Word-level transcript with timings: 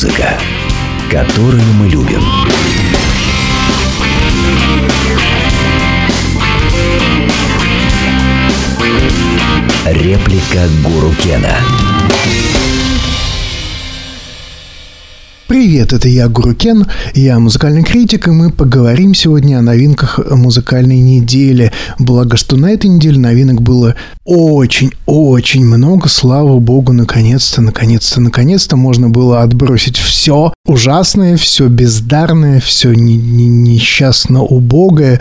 Музыка, 0.00 0.38
которую 1.10 1.60
мы 1.74 1.88
любим. 1.88 2.22
Реплика 9.86 10.68
Гуру 10.84 11.12
Кена. 11.20 11.52
Привет, 15.48 15.94
это 15.94 16.10
я, 16.10 16.28
Гуру 16.28 16.54
Кен, 16.54 16.84
я 17.14 17.38
музыкальный 17.38 17.82
критик, 17.82 18.28
и 18.28 18.30
мы 18.30 18.50
поговорим 18.50 19.14
сегодня 19.14 19.56
о 19.56 19.62
новинках 19.62 20.20
музыкальной 20.30 21.00
недели. 21.00 21.72
Благо, 21.98 22.36
что 22.36 22.58
на 22.58 22.70
этой 22.70 22.88
неделе 22.88 23.18
новинок 23.18 23.62
было 23.62 23.94
очень-очень 24.26 25.64
много, 25.64 26.10
слава 26.10 26.58
богу, 26.58 26.92
наконец-то, 26.92 27.62
наконец-то, 27.62 28.20
наконец-то 28.20 28.76
можно 28.76 29.08
было 29.08 29.40
отбросить 29.40 29.96
все 29.96 30.52
ужасное, 30.66 31.38
все 31.38 31.68
бездарное, 31.68 32.60
все 32.60 32.92
несчастно 32.92 34.42
убогое. 34.42 35.18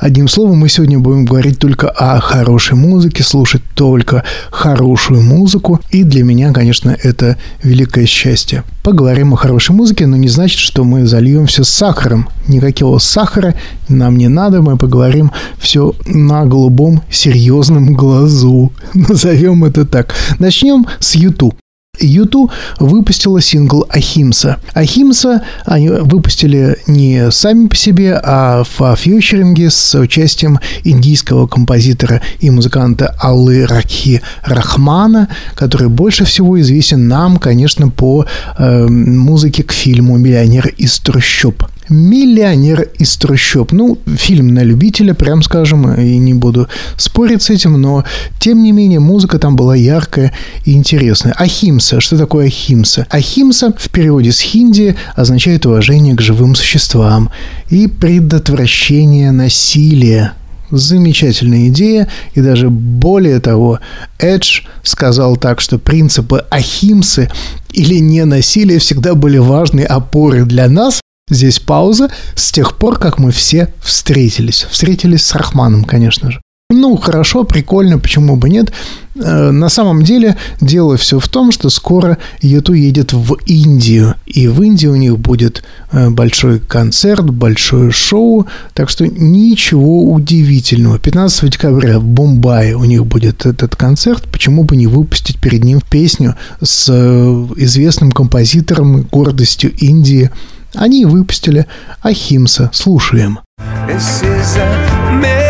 Одним 0.00 0.26
словом, 0.26 0.58
мы 0.58 0.68
сегодня 0.68 0.98
будем 0.98 1.24
говорить 1.24 1.60
только 1.60 1.88
о 1.88 2.18
хорошей 2.18 2.74
музыке, 2.74 3.22
слушать 3.22 3.62
только 3.76 4.24
хорошую 4.50 5.22
музыку, 5.22 5.80
и 5.90 6.02
для 6.02 6.24
меня, 6.24 6.52
конечно, 6.52 6.96
это 7.00 7.36
великое 7.62 8.06
счастье. 8.06 8.64
Поговорим 8.82 9.34
о 9.34 9.36
хорошей 9.36 9.67
музыке, 9.72 10.06
но 10.06 10.16
не 10.16 10.28
значит, 10.28 10.58
что 10.58 10.84
мы 10.84 11.06
зальем 11.06 11.46
все 11.46 11.64
сахаром. 11.64 12.28
Никакого 12.46 12.98
сахара 12.98 13.54
нам 13.88 14.16
не 14.16 14.28
надо, 14.28 14.62
мы 14.62 14.76
поговорим 14.76 15.30
все 15.58 15.94
на 16.06 16.44
голубом 16.46 17.02
серьезном 17.10 17.94
глазу. 17.94 18.72
Назовем 18.94 19.64
это 19.64 19.84
так. 19.84 20.14
Начнем 20.38 20.86
с 21.00 21.14
YouTube. 21.14 21.56
Юту 22.00 22.50
выпустила 22.78 23.40
сингл 23.40 23.86
«Ахимса». 23.88 24.58
«Ахимса» 24.74 25.42
они 25.64 25.88
выпустили 25.88 26.78
не 26.86 27.30
сами 27.30 27.68
по 27.68 27.76
себе, 27.76 28.20
а 28.22 28.64
в 28.64 28.96
фьючеринге 28.96 29.70
с 29.70 29.98
участием 29.98 30.58
индийского 30.84 31.46
композитора 31.46 32.22
и 32.40 32.50
музыканта 32.50 33.14
Аллы 33.20 33.66
Ракхи 33.66 34.22
Рахмана, 34.42 35.28
который 35.54 35.88
больше 35.88 36.24
всего 36.24 36.60
известен 36.60 37.08
нам, 37.08 37.38
конечно, 37.38 37.88
по 37.88 38.26
э, 38.58 38.86
музыке 38.86 39.62
к 39.62 39.72
фильму 39.72 40.16
«Миллионер 40.16 40.68
из 40.76 40.98
трущоб». 40.98 41.62
«Миллионер 41.88 42.88
из 42.98 43.16
трущоб». 43.16 43.72
Ну, 43.72 43.98
фильм 44.16 44.48
на 44.48 44.62
любителя, 44.62 45.14
прям 45.14 45.42
скажем, 45.42 45.94
и 45.94 46.18
не 46.18 46.34
буду 46.34 46.68
спорить 46.96 47.42
с 47.42 47.50
этим, 47.50 47.80
но, 47.80 48.04
тем 48.38 48.62
не 48.62 48.72
менее, 48.72 49.00
музыка 49.00 49.38
там 49.38 49.56
была 49.56 49.74
яркая 49.74 50.32
и 50.64 50.72
интересная. 50.72 51.32
Ахимса. 51.32 52.00
Что 52.00 52.18
такое 52.18 52.46
ахимса? 52.46 53.06
Ахимса 53.10 53.72
в 53.76 53.88
переводе 53.90 54.32
с 54.32 54.40
хинди 54.40 54.96
означает 55.14 55.66
уважение 55.66 56.14
к 56.14 56.20
живым 56.20 56.54
существам 56.54 57.30
и 57.70 57.86
предотвращение 57.86 59.30
насилия. 59.32 60.32
Замечательная 60.70 61.68
идея, 61.68 62.08
и 62.34 62.42
даже 62.42 62.68
более 62.68 63.40
того, 63.40 63.80
Эдж 64.18 64.62
сказал 64.82 65.36
так, 65.36 65.62
что 65.62 65.78
принципы 65.78 66.44
Ахимсы 66.50 67.30
или 67.72 67.98
ненасилия 67.98 68.78
всегда 68.78 69.14
были 69.14 69.38
важной 69.38 69.84
опорой 69.84 70.44
для 70.44 70.68
нас, 70.68 71.00
Здесь 71.30 71.58
пауза 71.58 72.10
с 72.34 72.52
тех 72.52 72.76
пор, 72.76 72.98
как 72.98 73.18
мы 73.18 73.30
все 73.32 73.72
встретились. 73.80 74.66
Встретились 74.70 75.26
с 75.26 75.34
Рахманом, 75.34 75.84
конечно 75.84 76.30
же. 76.30 76.40
Ну, 76.70 76.98
хорошо, 76.98 77.44
прикольно, 77.44 77.98
почему 77.98 78.36
бы 78.36 78.50
нет. 78.50 78.74
Э, 79.14 79.50
на 79.50 79.70
самом 79.70 80.02
деле, 80.02 80.36
дело 80.60 80.98
все 80.98 81.18
в 81.18 81.26
том, 81.26 81.50
что 81.50 81.70
скоро 81.70 82.18
Юту 82.42 82.74
едет 82.74 83.14
в 83.14 83.38
Индию. 83.46 84.16
И 84.26 84.48
в 84.48 84.60
Индии 84.60 84.86
у 84.86 84.94
них 84.94 85.18
будет 85.18 85.64
э, 85.92 86.10
большой 86.10 86.60
концерт, 86.60 87.24
большое 87.24 87.90
шоу. 87.90 88.46
Так 88.74 88.90
что 88.90 89.06
ничего 89.06 90.12
удивительного. 90.12 90.98
15 90.98 91.50
декабря 91.50 91.98
в 91.98 92.04
Бомбае 92.04 92.76
у 92.76 92.84
них 92.84 93.06
будет 93.06 93.46
этот 93.46 93.74
концерт. 93.74 94.28
Почему 94.30 94.64
бы 94.64 94.76
не 94.76 94.86
выпустить 94.86 95.38
перед 95.38 95.64
ним 95.64 95.80
песню 95.80 96.34
с 96.60 96.86
э, 96.90 97.46
известным 97.56 98.12
композитором, 98.12 99.04
гордостью 99.10 99.74
Индии– 99.74 100.30
они 100.74 101.04
выпустили 101.04 101.66
Ахимса. 102.02 102.70
Слушаем. 102.72 103.40
This 103.86 104.22
is 104.22 104.56
a 104.56 105.47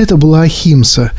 Это 0.00 0.16
была 0.16 0.40
Ахимса, 0.44 1.12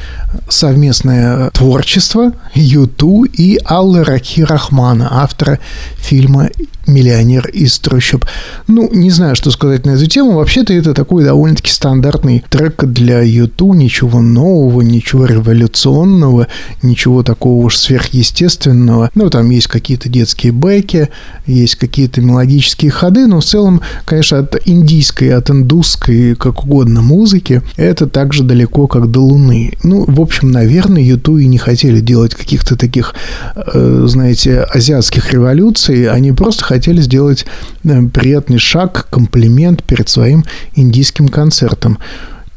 совместное 0.50 1.52
творчество 1.52 2.34
Юту 2.56 3.26
и 3.26 3.60
Аллы 3.64 4.04
Раки 4.04 4.42
Рахмана, 4.42 5.08
автора 5.22 5.60
фильма 5.98 6.50
«Миллионер 6.88 7.48
из 7.48 7.78
трущоб». 7.78 8.26
Ну, 8.66 8.90
не 8.92 9.12
знаю, 9.12 9.36
что 9.36 9.52
сказать 9.52 9.86
на 9.86 9.92
эту 9.92 10.08
тему. 10.08 10.34
Вообще-то 10.34 10.74
это 10.74 10.96
такой 10.96 11.24
довольно-таки 11.24 11.72
стандартный 11.72 12.44
трек 12.50 12.84
для 12.84 13.22
Юту. 13.22 13.74
Ничего 13.74 14.20
нового, 14.20 14.82
ничего 14.82 15.26
революционного, 15.26 16.48
ничего 16.82 17.22
такого 17.22 17.64
уж 17.64 17.78
сверхъестественного. 17.78 19.12
Ну, 19.14 19.30
там 19.30 19.52
есть 19.52 19.68
какие-то 19.68 20.10
детские 20.10 20.54
бэки, 20.54 21.10
есть 21.46 21.76
какие-то 21.76 22.20
мелодические 22.22 22.90
ходы, 22.90 23.28
но 23.28 23.42
в 23.42 23.46
целом, 23.46 23.82
конечно, 24.06 24.40
от 24.40 24.58
индийской, 24.66 25.36
от 25.36 25.52
индусской, 25.52 26.36
как 26.36 26.64
угодно 26.64 27.04
музыки, 27.04 27.62
это 27.78 28.08
также 28.08 28.44
далеко 28.44 28.71
далеко, 28.72 28.88
как 28.88 29.12
до 29.12 29.20
Луны. 29.22 29.74
Ну, 29.84 30.06
в 30.08 30.22
общем, 30.22 30.52
наверное, 30.52 31.02
Юту 31.02 31.38
и 31.38 31.48
не 31.48 31.58
хотели 31.58 32.00
делать 32.00 32.36
каких-то 32.36 32.76
таких, 32.76 33.14
э, 33.56 34.06
знаете, 34.08 34.62
азиатских 34.62 35.34
революций. 35.34 36.10
Они 36.10 36.32
просто 36.32 36.64
хотели 36.64 37.02
сделать 37.02 37.46
э, 37.84 38.02
приятный 38.14 38.60
шаг, 38.60 39.08
комплимент 39.10 39.84
перед 39.84 40.10
своим 40.10 40.46
индийским 40.76 41.28
концертом. 41.28 41.98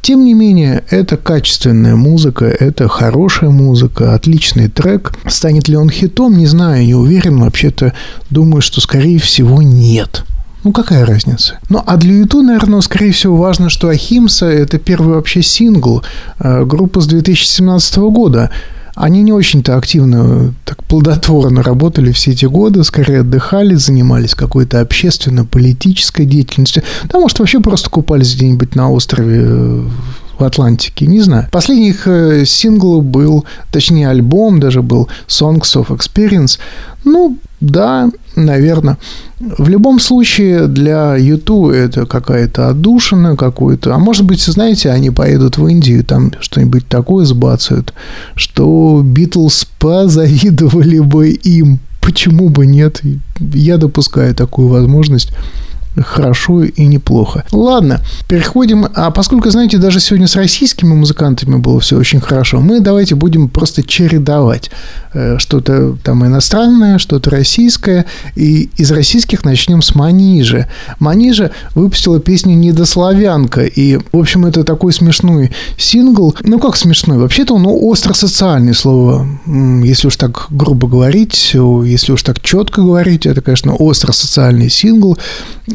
Тем 0.03 0.25
не 0.25 0.35
менее, 0.35 0.83
это 0.91 1.17
качественная 1.17 1.97
музыка, 1.97 2.45
это 2.45 2.89
хорошая 2.89 3.51
музыка, 3.51 4.15
отличный 4.15 4.69
трек. 4.69 5.15
Станет 5.27 5.69
ли 5.69 5.77
он 5.77 5.91
хитом, 5.91 6.37
не 6.37 6.47
знаю, 6.47 6.85
не 6.85 6.95
уверен. 6.95 7.41
Вообще-то 7.41 7.93
думаю, 8.31 8.61
что, 8.61 8.81
скорее 8.81 9.19
всего, 9.19 9.63
нет. 9.63 10.25
Ну, 10.65 10.73
какая 10.73 11.05
разница? 11.05 11.59
Ну, 11.69 11.83
а 11.85 11.97
для 11.99 12.15
Юту, 12.15 12.43
наверное, 12.43 12.81
скорее 12.81 13.13
всего, 13.13 13.37
важно, 13.37 13.69
что 13.69 13.89
Ахимса– 13.89 14.47
это 14.49 14.79
первый 14.79 15.15
вообще 15.15 15.43
сингл 15.43 16.03
э, 16.41 16.65
группы 16.65 17.03
с 17.03 17.07
2017 17.07 17.97
года. 17.99 18.51
Они 18.95 19.23
не 19.23 19.33
очень-то 19.33 19.77
активно, 19.77 20.55
так 20.65 20.83
плодотворно 20.85 21.63
работали 21.63 22.13
все 22.13 22.31
эти 22.31 22.47
годы, 22.47 22.83
скорее 22.85 23.21
отдыхали, 23.21 23.75
занимались 23.75 24.35
какой-то 24.35 24.81
общественно-политической 24.81 26.25
деятельностью. 26.25 26.83
Да, 27.05 27.19
может, 27.19 27.41
вообще 27.41 27.61
просто 27.61 27.91
купались 27.91 28.35
где-нибудь 28.35 28.75
на 28.75 28.91
острове 28.91 29.43
э, 29.45 29.85
в 30.39 30.45
Атлантике, 30.45 31.07
не 31.07 31.21
знаю. 31.21 31.49
Последний 31.51 31.91
их 31.91 32.07
э, 32.07 32.45
сингл 32.47 33.03
был, 33.03 33.45
точнее 33.71 34.09
альбом 34.09 34.61
даже 34.61 34.81
был 34.81 35.09
Songs 35.29 35.75
of 35.75 35.89
Experience. 35.89 36.59
Ну, 37.05 37.37
да, 37.65 38.11
наверное. 38.37 38.99
В 39.41 39.69
любом 39.69 40.01
случае 40.01 40.67
для 40.67 41.17
YouTube 41.17 41.73
это 41.73 42.07
какая-то 42.07 42.69
отдушина 42.69 43.37
какой-то. 43.37 43.95
А 43.95 43.99
может 43.99 44.25
быть, 44.25 44.43
знаете, 44.43 44.91
они 44.91 45.11
поедут 45.11 45.59
в 45.59 45.67
Индию, 45.67 46.05
там 46.05 46.33
что-нибудь 46.41 46.87
такое 46.89 47.25
сбацают, 47.25 47.93
что 48.35 49.03
Битлз 49.05 49.67
позавидовали 49.79 51.01
бы 51.01 51.31
им. 51.31 51.79
Почему 52.01 52.51
бы 52.51 52.67
нет? 52.67 53.01
Я 53.39 53.79
допускаю 53.79 54.35
такую 54.35 54.69
возможность 54.69 55.33
хорошо 56.03 56.65
и 56.65 56.87
неплохо. 56.87 57.45
Ладно, 57.53 58.01
переходим. 58.29 58.87
А 58.95 59.11
поскольку, 59.11 59.51
знаете, 59.51 59.79
даже 59.79 60.01
сегодня 60.01 60.27
с 60.27 60.37
российскими 60.37 60.93
музыкантами 60.93 61.57
было 61.57 61.81
все 61.81 61.97
очень 61.97 62.21
хорошо, 62.21 62.61
мы 62.61 62.81
давайте 62.81 63.15
будем 63.15 63.49
просто 63.49 63.83
чередовать. 63.83 64.71
Э, 65.13 65.39
что-то 65.39 65.97
там 66.03 66.25
иностранное, 66.27 66.99
что-то 66.99 67.31
российское. 67.31 68.07
И 68.35 68.71
из 68.77 68.91
российских 68.91 69.45
начнем 69.45 69.83
с 69.83 69.95
Манижи. 69.95 70.69
Манижа 70.99 71.53
выпустила 71.75 72.21
песню 72.21 72.55
«Недославянка». 72.57 73.65
И, 73.65 73.97
в 73.97 74.19
общем, 74.19 74.47
это 74.47 74.65
такой 74.65 74.93
смешной 74.93 75.53
сингл. 75.79 76.35
Ну, 76.43 76.59
как 76.59 76.77
смешной? 76.77 77.19
Вообще-то 77.19 77.55
он 77.55 77.67
остро-социальное 77.67 78.75
слово. 78.75 79.27
Если 79.85 80.09
уж 80.09 80.17
так 80.17 80.47
грубо 80.51 80.89
говорить, 80.89 81.53
если 81.55 82.13
уж 82.13 82.23
так 82.23 82.41
четко 82.41 82.83
говорить, 82.83 83.27
это, 83.27 83.41
конечно, 83.41 83.75
остро-социальный 83.75 84.69
сингл 84.69 85.17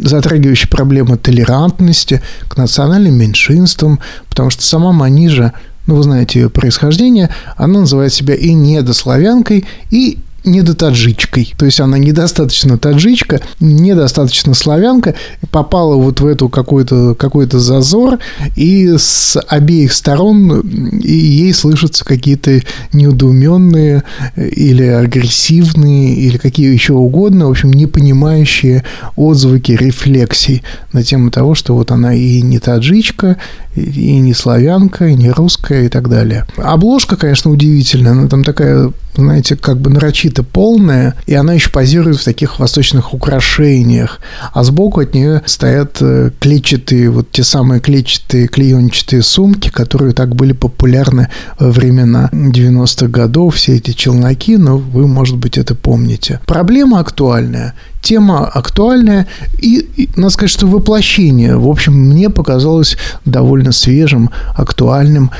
затрагивающий 0.10 0.68
проблемы 0.70 1.18
толерантности 1.18 2.22
к 2.48 2.58
национальным 2.58 3.16
меньшинствам, 3.16 4.00
потому 4.30 4.50
что 4.50 4.64
сама 4.64 4.92
Манижа 4.92 5.54
ну, 5.88 5.96
вы 5.96 6.04
знаете 6.04 6.42
ее 6.42 6.50
происхождение, 6.52 7.30
она 7.58 7.80
называет 7.80 8.14
себя 8.14 8.36
и 8.36 8.54
недославянкой, 8.54 9.66
и 9.90 10.20
недотаджичкой. 10.44 11.54
То 11.58 11.66
есть 11.66 11.80
она 11.80 11.98
недостаточно 11.98 12.78
таджичка, 12.78 13.42
недостаточно 13.60 14.54
славянка, 14.54 15.16
попала 15.52 15.96
вот 15.96 16.20
в 16.22 16.26
эту 16.26 16.50
какой-то 16.50 17.16
какой 17.16 17.48
зазор, 17.50 18.20
и 18.56 18.96
с 18.98 19.40
обеих 19.48 19.94
сторон 19.94 20.62
ей 21.02 21.54
слышатся 21.54 22.06
какие-то 22.06 22.62
неудуменные 22.94 24.04
или 24.36 24.84
агрессивные, 24.84 26.16
или 26.16 26.38
какие 26.38 26.72
еще 26.72 26.94
угодно, 26.94 27.48
в 27.48 27.52
общем, 27.52 27.72
не 27.72 27.86
понимающие 27.86 28.84
отзвуки 29.16 29.72
рефлексий 29.72 30.64
на 30.94 31.04
тему 31.04 31.32
того, 31.32 31.56
что 31.56 31.76
вот 31.76 31.92
она 31.92 32.14
и 32.14 32.42
не 32.42 32.60
таджичка, 32.60 33.38
и 33.76 34.20
не 34.20 34.34
славянка, 34.34 35.08
и 35.08 35.16
не 35.16 35.32
русская, 35.32 35.86
и 35.86 35.90
так 35.90 36.10
далее. 36.10 36.46
Обложка, 36.58 37.16
конечно, 37.16 37.52
удивительная, 37.52 38.12
она 38.12 38.28
там 38.28 38.44
такая 38.44 38.92
знаете, 39.16 39.56
как 39.56 39.80
бы 39.80 39.90
нарочито 40.30 40.44
полная, 40.44 41.16
и 41.26 41.34
она 41.34 41.54
еще 41.54 41.70
позирует 41.70 42.18
в 42.18 42.24
таких 42.24 42.60
восточных 42.60 43.14
украшениях. 43.14 44.20
А 44.54 44.64
сбоку 44.64 45.02
от 45.02 45.14
нее 45.14 45.42
стоят 45.46 45.98
э, 46.02 46.32
клетчатые, 46.40 47.10
вот 47.10 47.32
те 47.32 47.44
самые 47.44 47.82
клетчатые 47.82 48.48
клеенчатые 48.48 49.24
сумки, 49.24 49.70
которые 49.70 50.14
так 50.14 50.36
были 50.36 50.54
популярны 50.54 51.30
во 51.60 51.72
времена 51.72 52.30
90-х 52.32 53.08
годов, 53.08 53.56
все 53.56 53.76
эти 53.76 53.92
челноки, 53.92 54.58
но 54.58 54.78
вы, 54.78 55.08
может 55.08 55.38
быть, 55.38 55.58
это 55.58 55.76
помните. 55.76 56.40
Проблема 56.46 57.00
актуальная 57.00 57.74
тема 58.02 58.48
актуальная 58.48 59.28
и, 59.58 59.80
и, 59.96 60.10
надо 60.16 60.30
сказать, 60.30 60.52
что 60.52 60.68
воплощение, 60.68 61.58
в 61.58 61.68
общем, 61.68 61.94
мне 61.94 62.30
показалось 62.30 62.98
довольно 63.26 63.72
свежим, 63.72 64.30
актуальным, 64.56 65.32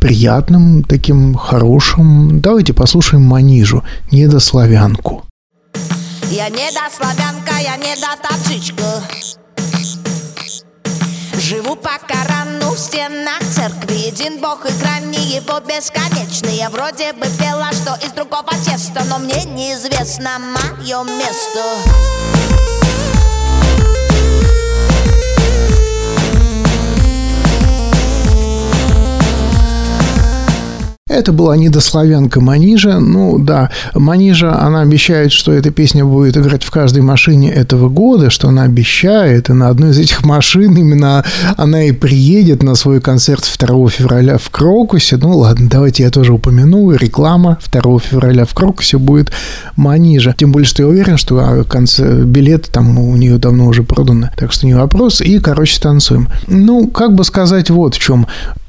приятным, 0.00 0.84
таким 0.84 1.34
хорошим. 1.34 2.40
Давайте 2.40 2.72
послушаем 2.72 3.22
Манижу, 3.22 3.82
недославянку. 4.12 5.24
Я 6.30 6.48
недославянка, 6.48 7.54
я 7.62 7.76
недотапчичка 7.76 9.02
Живу 11.38 11.76
по 11.76 11.90
Корану 12.08 12.35
в 12.76 12.78
стенах 12.78 13.40
церкви. 13.54 13.96
Един 14.06 14.40
бог 14.40 14.66
и 14.66 14.72
грани 14.80 15.36
его 15.36 15.60
бесконечные 15.60 16.56
Я 16.56 16.68
вроде 16.68 17.12
бы 17.14 17.26
пела, 17.38 17.70
что 17.72 17.94
из 18.04 18.12
другого 18.12 18.52
теста 18.64 19.02
Но 19.08 19.18
мне 19.18 19.44
неизвестно 19.44 20.38
мое 20.38 21.02
место 21.04 21.62
Это 31.08 31.30
была 31.30 31.56
недославянка 31.56 32.40
Манижа. 32.40 32.98
Ну 32.98 33.38
да, 33.38 33.70
Манижа, 33.94 34.60
она 34.60 34.80
обещает, 34.80 35.30
что 35.30 35.52
эта 35.52 35.70
песня 35.70 36.04
будет 36.04 36.36
играть 36.36 36.64
в 36.64 36.72
каждой 36.72 37.02
машине 37.02 37.52
этого 37.52 37.88
года, 37.88 38.28
что 38.28 38.48
она 38.48 38.64
обещает, 38.64 39.48
и 39.48 39.52
на 39.52 39.68
одной 39.68 39.90
из 39.90 40.00
этих 40.00 40.24
машин 40.24 40.76
именно 40.76 41.24
она 41.56 41.84
и 41.84 41.92
приедет 41.92 42.64
на 42.64 42.74
свой 42.74 43.00
концерт 43.00 43.48
2 43.56 43.88
февраля 43.88 44.36
в 44.36 44.50
Крокусе. 44.50 45.16
Ну 45.16 45.38
ладно, 45.38 45.68
давайте 45.70 46.02
я 46.02 46.10
тоже 46.10 46.32
упомяну. 46.32 46.90
Реклама 46.90 47.58
2 47.70 48.00
февраля 48.00 48.44
в 48.44 48.52
Крокусе 48.52 48.98
будет 48.98 49.30
Манижа. 49.76 50.34
Тем 50.36 50.50
более, 50.50 50.66
что 50.66 50.82
я 50.82 50.88
уверен, 50.88 51.18
что 51.18 51.38
а, 51.38 51.62
конце... 51.62 52.24
билеты 52.24 52.68
там 52.72 52.98
у 52.98 53.14
нее 53.14 53.38
давно 53.38 53.68
уже 53.68 53.84
проданы. 53.84 54.32
Так 54.36 54.52
что 54.52 54.66
не 54.66 54.74
вопрос. 54.74 55.20
И, 55.20 55.38
короче, 55.38 55.80
танцуем. 55.80 56.26
Ну, 56.48 56.88
как 56.88 57.14
бы 57.14 57.22
сказать 57.22 57.70
вот 57.70 57.94
в 57.94 58.00
чем. 58.00 58.26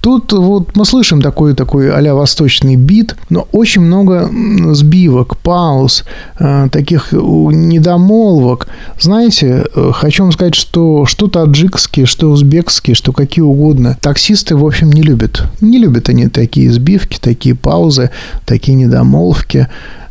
Тут 0.07 0.31
вот 0.31 0.74
мы 0.77 0.86
слышим 0.86 1.21
такой, 1.21 1.54
такой 1.54 1.92
а 1.92 2.15
восточный 2.15 2.77
бит, 2.77 3.18
но 3.30 3.45
очень 3.51 3.81
много 3.81 4.31
сбивок, 4.74 5.36
пауз, 5.36 6.06
э, 6.39 6.69
таких 6.71 7.12
недомолвок. 7.12 8.69
Знаете, 8.98 9.65
э, 9.75 9.92
хочу 9.94 10.24
вам 10.24 10.31
сказать, 10.31 10.56
что 10.56 11.06
что 11.06 11.27
таджикские, 11.27 12.06
что 12.06 12.30
узбекские, 12.30 12.95
что 12.95 13.12
какие 13.12 13.44
угодно, 13.44 13.98
таксисты, 14.00 14.56
в 14.56 14.65
общем, 14.65 14.94
не 14.94 15.01
любят. 15.01 15.44
Не 15.59 15.77
любят 15.77 16.07
они 16.07 16.30
такие 16.30 16.71
сбивки, 16.71 17.19
такие 17.19 17.53
паузы, 17.53 18.10
такие 18.45 18.75
недомолвки. 18.75 19.68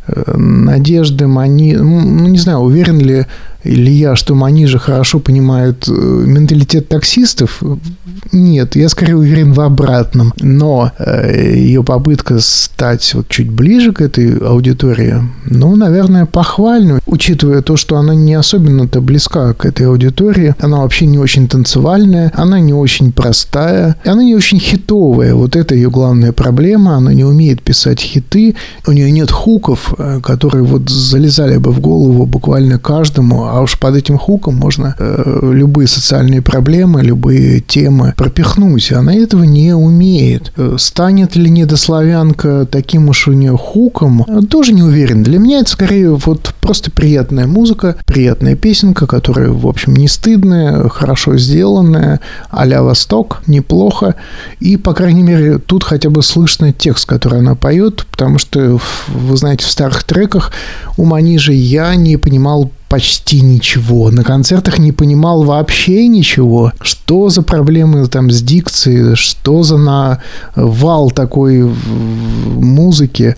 Э, 0.07 0.37
надежды, 0.37 1.25
мани... 1.25 1.75
Ну, 1.75 2.27
не 2.27 2.37
знаю, 2.37 2.59
уверен 2.59 2.99
ли 2.99 3.25
или 3.67 3.91
я, 3.91 4.15
что 4.15 4.35
Манижа 4.35 4.79
хорошо 4.79 5.19
понимает 5.19 5.87
менталитет 5.87 6.87
таксистов, 6.87 7.61
нет, 8.31 8.75
я 8.75 8.89
скорее 8.89 9.15
уверен 9.15 9.53
в 9.53 9.61
обратном. 9.61 10.33
Но 10.39 10.91
э, 10.97 11.55
ее 11.55 11.83
попытка 11.83 12.39
стать 12.39 13.13
вот 13.13 13.27
чуть 13.29 13.49
ближе 13.49 13.91
к 13.93 14.01
этой 14.01 14.37
аудитории, 14.37 15.15
ну, 15.45 15.75
наверное, 15.75 16.25
похвальна, 16.25 16.99
учитывая 17.05 17.61
то, 17.61 17.77
что 17.77 17.97
она 17.97 18.15
не 18.15 18.33
особенно-то 18.33 19.01
близка 19.01 19.53
к 19.53 19.65
этой 19.65 19.87
аудитории. 19.87 20.55
Она 20.59 20.77
вообще 20.77 21.05
не 21.05 21.19
очень 21.19 21.47
танцевальная, 21.47 22.31
она 22.35 22.59
не 22.59 22.73
очень 22.73 23.11
простая, 23.11 23.95
она 24.05 24.23
не 24.23 24.35
очень 24.35 24.59
хитовая. 24.59 25.33
Вот 25.33 25.55
это 25.55 25.75
ее 25.75 25.89
главная 25.89 26.31
проблема. 26.31 26.95
Она 26.95 27.13
не 27.13 27.23
умеет 27.23 27.61
писать 27.61 27.99
хиты, 27.99 28.55
у 28.85 28.91
нее 28.91 29.11
нет 29.11 29.31
хуков, 29.31 29.93
э, 29.97 30.19
которые 30.21 30.63
вот 30.63 30.89
залезали 30.89 31.57
бы 31.57 31.71
в 31.71 31.79
голову 31.79 32.25
буквально 32.25 32.79
каждому, 32.79 33.47
а 33.57 33.61
уж 33.61 33.79
под 33.79 33.95
этим 33.95 34.19
хуком 34.19 34.55
можно 34.55 34.95
э, 34.99 35.51
любые 35.51 35.87
социальные 35.87 36.43
проблемы, 36.43 37.01
любые 37.01 37.59
темы 37.59 38.13
пропихнуть. 38.15 38.91
Она 38.91 39.15
этого 39.15 39.45
не 39.45 39.73
умеет. 39.73 40.53
Э, 40.57 40.75
станет 40.77 41.35
ли 41.35 41.49
недославянка 41.49 42.67
таким 42.69 43.09
уж 43.09 43.27
у 43.27 43.31
нее 43.31 43.57
хуком, 43.57 44.23
э, 44.27 44.41
тоже 44.47 44.73
не 44.73 44.83
уверен. 44.83 45.23
Для 45.23 45.39
меня 45.39 45.61
это 45.61 45.71
скорее 45.71 46.11
вот 46.11 46.53
просто 46.61 46.91
приятная 46.91 47.47
музыка, 47.47 47.95
приятная 48.05 48.55
песенка, 48.55 49.07
которая, 49.07 49.49
в 49.49 49.65
общем, 49.65 49.95
не 49.95 50.07
стыдная, 50.07 50.87
хорошо 50.89 51.35
сделанная, 51.37 52.19
а-ля 52.51 52.83
Восток, 52.83 53.41
неплохо. 53.47 54.13
И, 54.59 54.77
по 54.77 54.93
крайней 54.93 55.23
мере, 55.23 55.57
тут 55.57 55.83
хотя 55.83 56.11
бы 56.11 56.21
слышно 56.21 56.73
текст, 56.73 57.07
который 57.07 57.39
она 57.39 57.55
поет, 57.55 58.05
потому 58.11 58.37
что, 58.37 58.79
вы 59.07 59.37
знаете, 59.37 59.65
в 59.65 59.71
старых 59.71 60.03
треках 60.03 60.51
у 60.95 61.05
Манижи 61.05 61.53
я 61.53 61.95
не 61.95 62.17
понимал 62.17 62.71
почти 62.89 63.41
ничего. 63.41 64.09
На 64.11 64.23
концертах 64.23 64.79
не 64.79 64.91
понимал 64.91 65.43
вообще 65.43 66.07
ничего. 66.07 66.71
Что 66.81 67.29
за 67.29 67.41
проблемы 67.41 68.07
там 68.07 68.31
с 68.31 68.41
дикцией, 68.41 69.15
что 69.15 69.63
за 69.63 69.77
на 69.77 70.19
вал 70.55 71.11
такой 71.11 71.63
музыки 71.63 73.35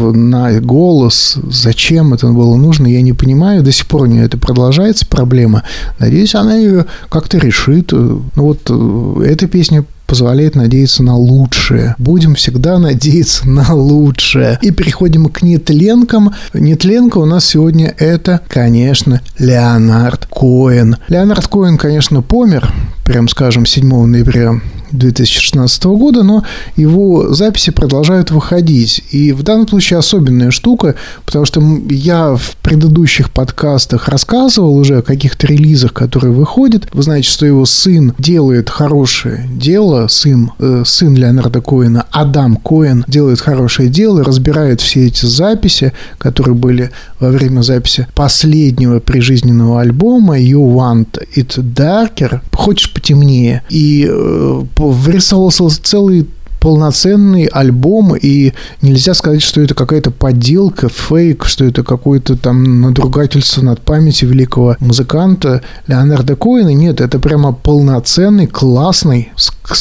на 0.00 0.60
голос, 0.60 1.38
зачем 1.48 2.14
это 2.14 2.28
было 2.28 2.56
нужно, 2.56 2.86
я 2.86 3.02
не 3.02 3.12
понимаю. 3.12 3.62
До 3.62 3.72
сих 3.72 3.86
пор 3.86 4.02
у 4.02 4.06
нее 4.06 4.24
это 4.24 4.38
продолжается 4.38 5.06
проблема. 5.06 5.62
Надеюсь, 5.98 6.34
она 6.34 6.56
ее 6.56 6.86
как-то 7.08 7.38
решит. 7.38 7.92
Ну 7.92 8.22
вот 8.36 8.60
э, 8.68 9.22
эта 9.26 9.46
песня 9.48 9.84
позволяет 10.06 10.54
надеяться 10.54 11.02
на 11.02 11.16
лучшее. 11.16 11.94
Будем 11.98 12.34
всегда 12.34 12.78
надеяться 12.78 13.48
на 13.48 13.74
лучшее. 13.74 14.58
И 14.62 14.70
переходим 14.70 15.26
к 15.26 15.42
нетленкам. 15.42 16.34
Нетленка 16.54 17.18
у 17.18 17.24
нас 17.24 17.44
сегодня 17.44 17.94
это, 17.98 18.40
конечно, 18.48 19.20
Леонард 19.38 20.26
Коэн. 20.26 20.96
Леонард 21.08 21.48
Коэн, 21.48 21.78
конечно, 21.78 22.22
помер, 22.22 22.72
прям 23.04 23.28
скажем, 23.28 23.66
7 23.66 24.06
ноября 24.06 24.60
2016 24.92 25.84
года, 25.84 26.22
но 26.22 26.44
его 26.76 27.32
записи 27.34 27.70
продолжают 27.70 28.30
выходить. 28.30 29.02
И 29.10 29.32
в 29.32 29.42
данном 29.42 29.68
случае 29.68 29.98
особенная 29.98 30.50
штука, 30.50 30.94
потому 31.24 31.44
что 31.44 31.62
я 31.90 32.36
в 32.36 32.56
предыдущих 32.62 33.30
подкастах 33.30 34.08
рассказывал 34.08 34.76
уже 34.76 34.98
о 34.98 35.02
каких-то 35.02 35.46
релизах, 35.46 35.92
которые 35.92 36.32
выходят. 36.32 36.88
Вы 36.92 37.02
знаете, 37.02 37.28
что 37.28 37.46
его 37.46 37.66
сын 37.66 38.14
делает 38.18 38.70
хорошее 38.70 39.48
дело, 39.52 40.08
сын, 40.08 40.52
э, 40.58 40.82
сын 40.84 41.14
Леонарда 41.14 41.60
Коэна, 41.60 42.06
Адам 42.10 42.56
Коэн, 42.56 43.04
делает 43.06 43.40
хорошее 43.40 43.88
дело, 43.88 44.24
разбирает 44.24 44.80
все 44.80 45.06
эти 45.06 45.26
записи, 45.26 45.92
которые 46.18 46.54
были 46.54 46.90
во 47.20 47.30
время 47.30 47.62
записи 47.62 48.06
последнего 48.14 49.00
прижизненного 49.00 49.80
альбома 49.80 50.38
You 50.38 50.74
Want 50.74 51.22
It 51.34 51.56
Darker, 51.56 52.40
хочешь 52.52 52.92
потемнее, 52.92 53.62
и 53.68 54.06
э, 54.08 54.62
вырисовывался 54.76 55.82
целый 55.82 56.26
полноценный 56.66 57.44
альбом, 57.44 58.16
и 58.16 58.52
нельзя 58.82 59.14
сказать, 59.14 59.40
что 59.40 59.60
это 59.60 59.72
какая-то 59.72 60.10
подделка, 60.10 60.88
фейк, 60.88 61.44
что 61.44 61.64
это 61.64 61.84
какое-то 61.84 62.36
там 62.36 62.80
надругательство 62.80 63.62
над 63.62 63.80
памятью 63.82 64.30
великого 64.30 64.74
музыканта 64.80 65.62
Леонарда 65.86 66.34
Коина. 66.34 66.74
Нет, 66.74 67.00
это 67.00 67.20
прямо 67.20 67.52
полноценный, 67.52 68.48
классный, 68.48 69.30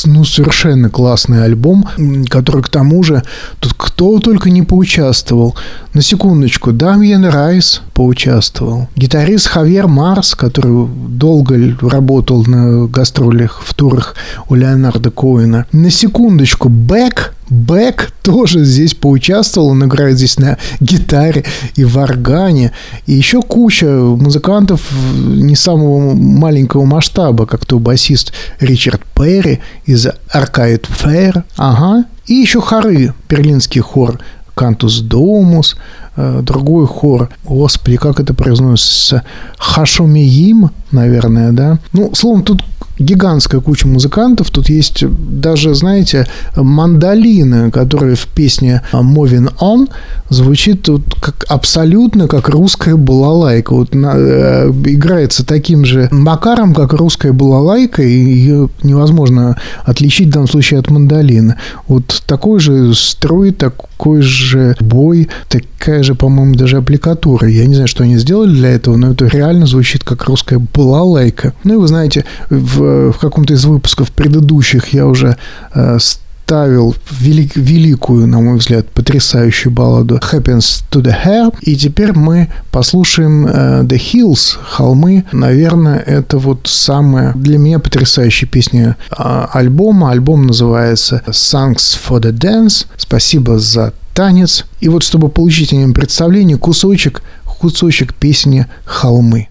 ну, 0.06 0.24
совершенно 0.26 0.92
классный 0.92 1.44
альбом, 1.44 1.88
который 2.30 2.62
к 2.62 2.70
тому 2.70 3.02
же, 3.02 3.24
тут 3.60 3.74
кто 3.76 4.20
только 4.20 4.52
не 4.52 4.62
поучаствовал. 4.62 5.56
На 5.94 6.02
секундочку, 6.02 6.72
Дамьен 6.72 7.26
Райс 7.26 7.82
поучаствовал. 7.94 8.90
Гитарист 8.98 9.48
Хавьер 9.48 9.88
Марс, 9.88 10.36
который 10.36 10.88
долго 11.08 11.58
работал 11.82 12.44
на 12.46 12.86
гастролях 12.86 13.62
в 13.64 13.74
турах 13.74 14.16
у 14.50 14.56
Леонарда 14.56 15.10
Коэна. 15.10 15.66
На 15.72 15.90
секундочку, 15.90 16.70
Бек, 16.76 17.34
Бек 17.50 18.12
тоже 18.22 18.64
здесь 18.66 18.96
поучаствовал, 18.96 19.70
он 19.70 19.86
играет 19.86 20.18
здесь 20.18 20.38
на 20.38 20.58
гитаре 20.80 21.46
и 21.76 21.86
в 21.86 21.98
органе. 21.98 22.72
И 23.06 23.14
еще 23.14 23.42
куча 23.42 23.86
музыкантов 23.86 24.82
не 25.16 25.56
самого 25.56 26.16
маленького 26.16 26.86
масштаба, 26.86 27.46
как 27.46 27.66
то 27.66 27.80
басист 27.80 28.34
Ричард 28.60 29.02
Перри 29.16 29.62
из 29.86 30.08
Arcade 30.34 30.88
Fire. 30.90 31.44
Ага. 31.56 32.06
И 32.26 32.34
еще 32.34 32.62
хоры, 32.62 33.14
берлинский 33.30 33.82
хор 33.82 34.20
Cantus 34.56 35.02
Domus, 35.02 35.76
э, 36.16 36.40
другой 36.42 36.88
хор. 36.88 37.30
Господи, 37.44 37.98
как 37.98 38.20
это 38.20 38.34
произносится? 38.34 39.24
Хашумиим, 39.58 40.72
наверное, 40.92 41.52
да? 41.52 41.78
Ну, 41.94 42.16
словом, 42.16 42.44
тут 42.44 42.64
гигантская 43.00 43.62
куча 43.62 43.88
музыкантов. 43.88 44.50
Тут 44.50 44.70
есть 44.70 45.04
даже, 45.08 45.74
знаете, 45.76 46.28
мандолины, 46.56 47.72
которые 47.72 48.16
в 48.16 48.28
песне 48.28 48.82
«Moving 48.92 49.54
On» 49.60 49.90
звучит 50.30 50.84
тут 50.84 51.16
как, 51.20 51.46
абсолютно 51.48 52.28
как 52.28 52.50
русская 52.50 52.96
балалайка. 52.96 53.74
Вот 53.74 53.94
на, 53.94 54.14
э, 54.16 54.72
играется 54.86 55.46
таким 55.46 55.86
же 55.86 56.08
макаром, 56.12 56.74
как 56.74 56.94
русская 56.94 57.34
балалайка, 57.34 58.02
и 58.04 58.12
ее 58.12 58.70
невозможно 58.84 59.58
отличить 59.84 60.30
в 60.30 60.32
данном 60.32 60.48
случае 60.48 60.80
от 60.80 60.90
мандолины. 60.90 61.56
Вот 61.88 62.24
такой 62.26 62.60
же 62.60 62.94
строй, 62.96 63.52
такой 63.96 64.22
же 64.22 64.76
бой, 64.80 65.30
такая 65.48 66.04
же, 66.04 66.16
по-моему, 66.16 66.56
даже 66.56 66.78
аппликатура. 66.78 67.48
Я 67.48 67.66
не 67.66 67.76
знаю, 67.76 67.88
что 67.88 68.04
они 68.04 68.18
сделали 68.18 68.54
для 68.54 68.70
этого, 68.70 68.98
но 68.98 69.12
это 69.12 69.28
реально 69.28 69.66
звучит 69.66 70.04
как 70.04 70.26
русская 70.26 70.60
балалайка. 70.60 71.54
Ну 71.64 71.76
и 71.76 71.78
вы 71.78 71.88
знаете, 71.88 72.26
в, 72.50 73.12
в 73.12 73.18
каком-то 73.20 73.54
из 73.54 73.66
выпусков 73.66 74.12
предыдущих 74.12 74.90
я 74.90 75.08
уже 75.08 75.38
э, 75.74 75.98
ставил 76.46 76.96
велик, 77.10 77.56
великую, 77.56 78.28
на 78.28 78.40
мой 78.40 78.58
взгляд, 78.60 78.88
потрясающую 78.92 79.74
балладу 79.74 80.20
Happens 80.32 80.84
to 80.92 81.02
the 81.02 81.16
Hair. 81.26 81.56
И 81.62 81.76
теперь 81.76 82.14
мы 82.14 82.50
послушаем 82.70 83.48
uh, 83.48 83.82
The 83.84 83.98
Hills, 83.98 84.56
холмы. 84.62 85.26
Наверное, 85.32 85.98
это 85.98 86.38
вот 86.38 86.68
самая 86.68 87.34
для 87.34 87.58
меня 87.58 87.80
потрясающая 87.80 88.48
песня 88.48 88.96
uh, 89.10 89.50
альбома. 89.54 90.12
Альбом 90.12 90.46
называется 90.46 91.24
Songs 91.28 91.98
for 92.08 92.22
the 92.22 92.32
Dance. 92.32 92.86
Спасибо 92.96 93.58
за 93.58 93.94
танец. 94.14 94.66
И 94.82 94.88
вот, 94.88 95.02
чтобы 95.02 95.30
получить 95.30 95.74
о 95.74 95.78
нем 95.78 95.94
представление, 95.94 96.58
кусочек, 96.58 97.24
кусочек 97.44 98.14
песни 98.14 98.68
«Холмы». 98.86 99.48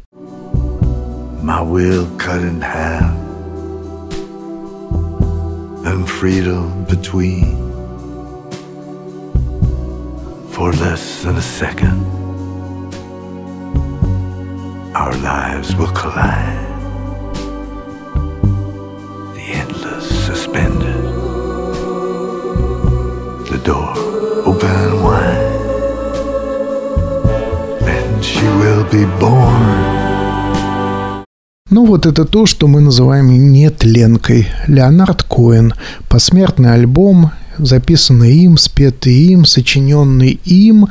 My 1.42 1.60
will 1.60 2.06
cut 2.16 2.40
in 2.42 2.62
half 2.62 3.33
and 5.84 6.08
freedom 6.08 6.84
between. 6.84 7.56
For 10.52 10.72
less 10.72 11.22
than 11.22 11.36
a 11.36 11.42
second, 11.42 12.00
our 14.94 15.14
lives 15.18 15.76
will 15.76 15.92
collide. 15.92 16.64
The 19.34 19.44
endless 19.62 20.06
suspended, 20.26 21.04
the 23.52 23.60
door 23.62 23.92
open 24.46 25.02
wide, 25.02 25.54
and 27.82 28.24
she 28.24 28.46
will 28.60 28.84
be 28.90 29.04
born. 29.20 29.83
Ну 31.70 31.86
вот 31.86 32.04
это 32.04 32.26
то, 32.26 32.44
что 32.44 32.68
мы 32.68 32.82
называем 32.82 33.50
нетленкой. 33.50 34.48
Леонард 34.66 35.22
Коэн. 35.22 35.72
Посмертный 36.10 36.74
альбом, 36.74 37.30
записанный 37.56 38.34
им, 38.36 38.58
спетый 38.58 39.14
им, 39.14 39.46
сочиненный 39.46 40.38
им, 40.44 40.88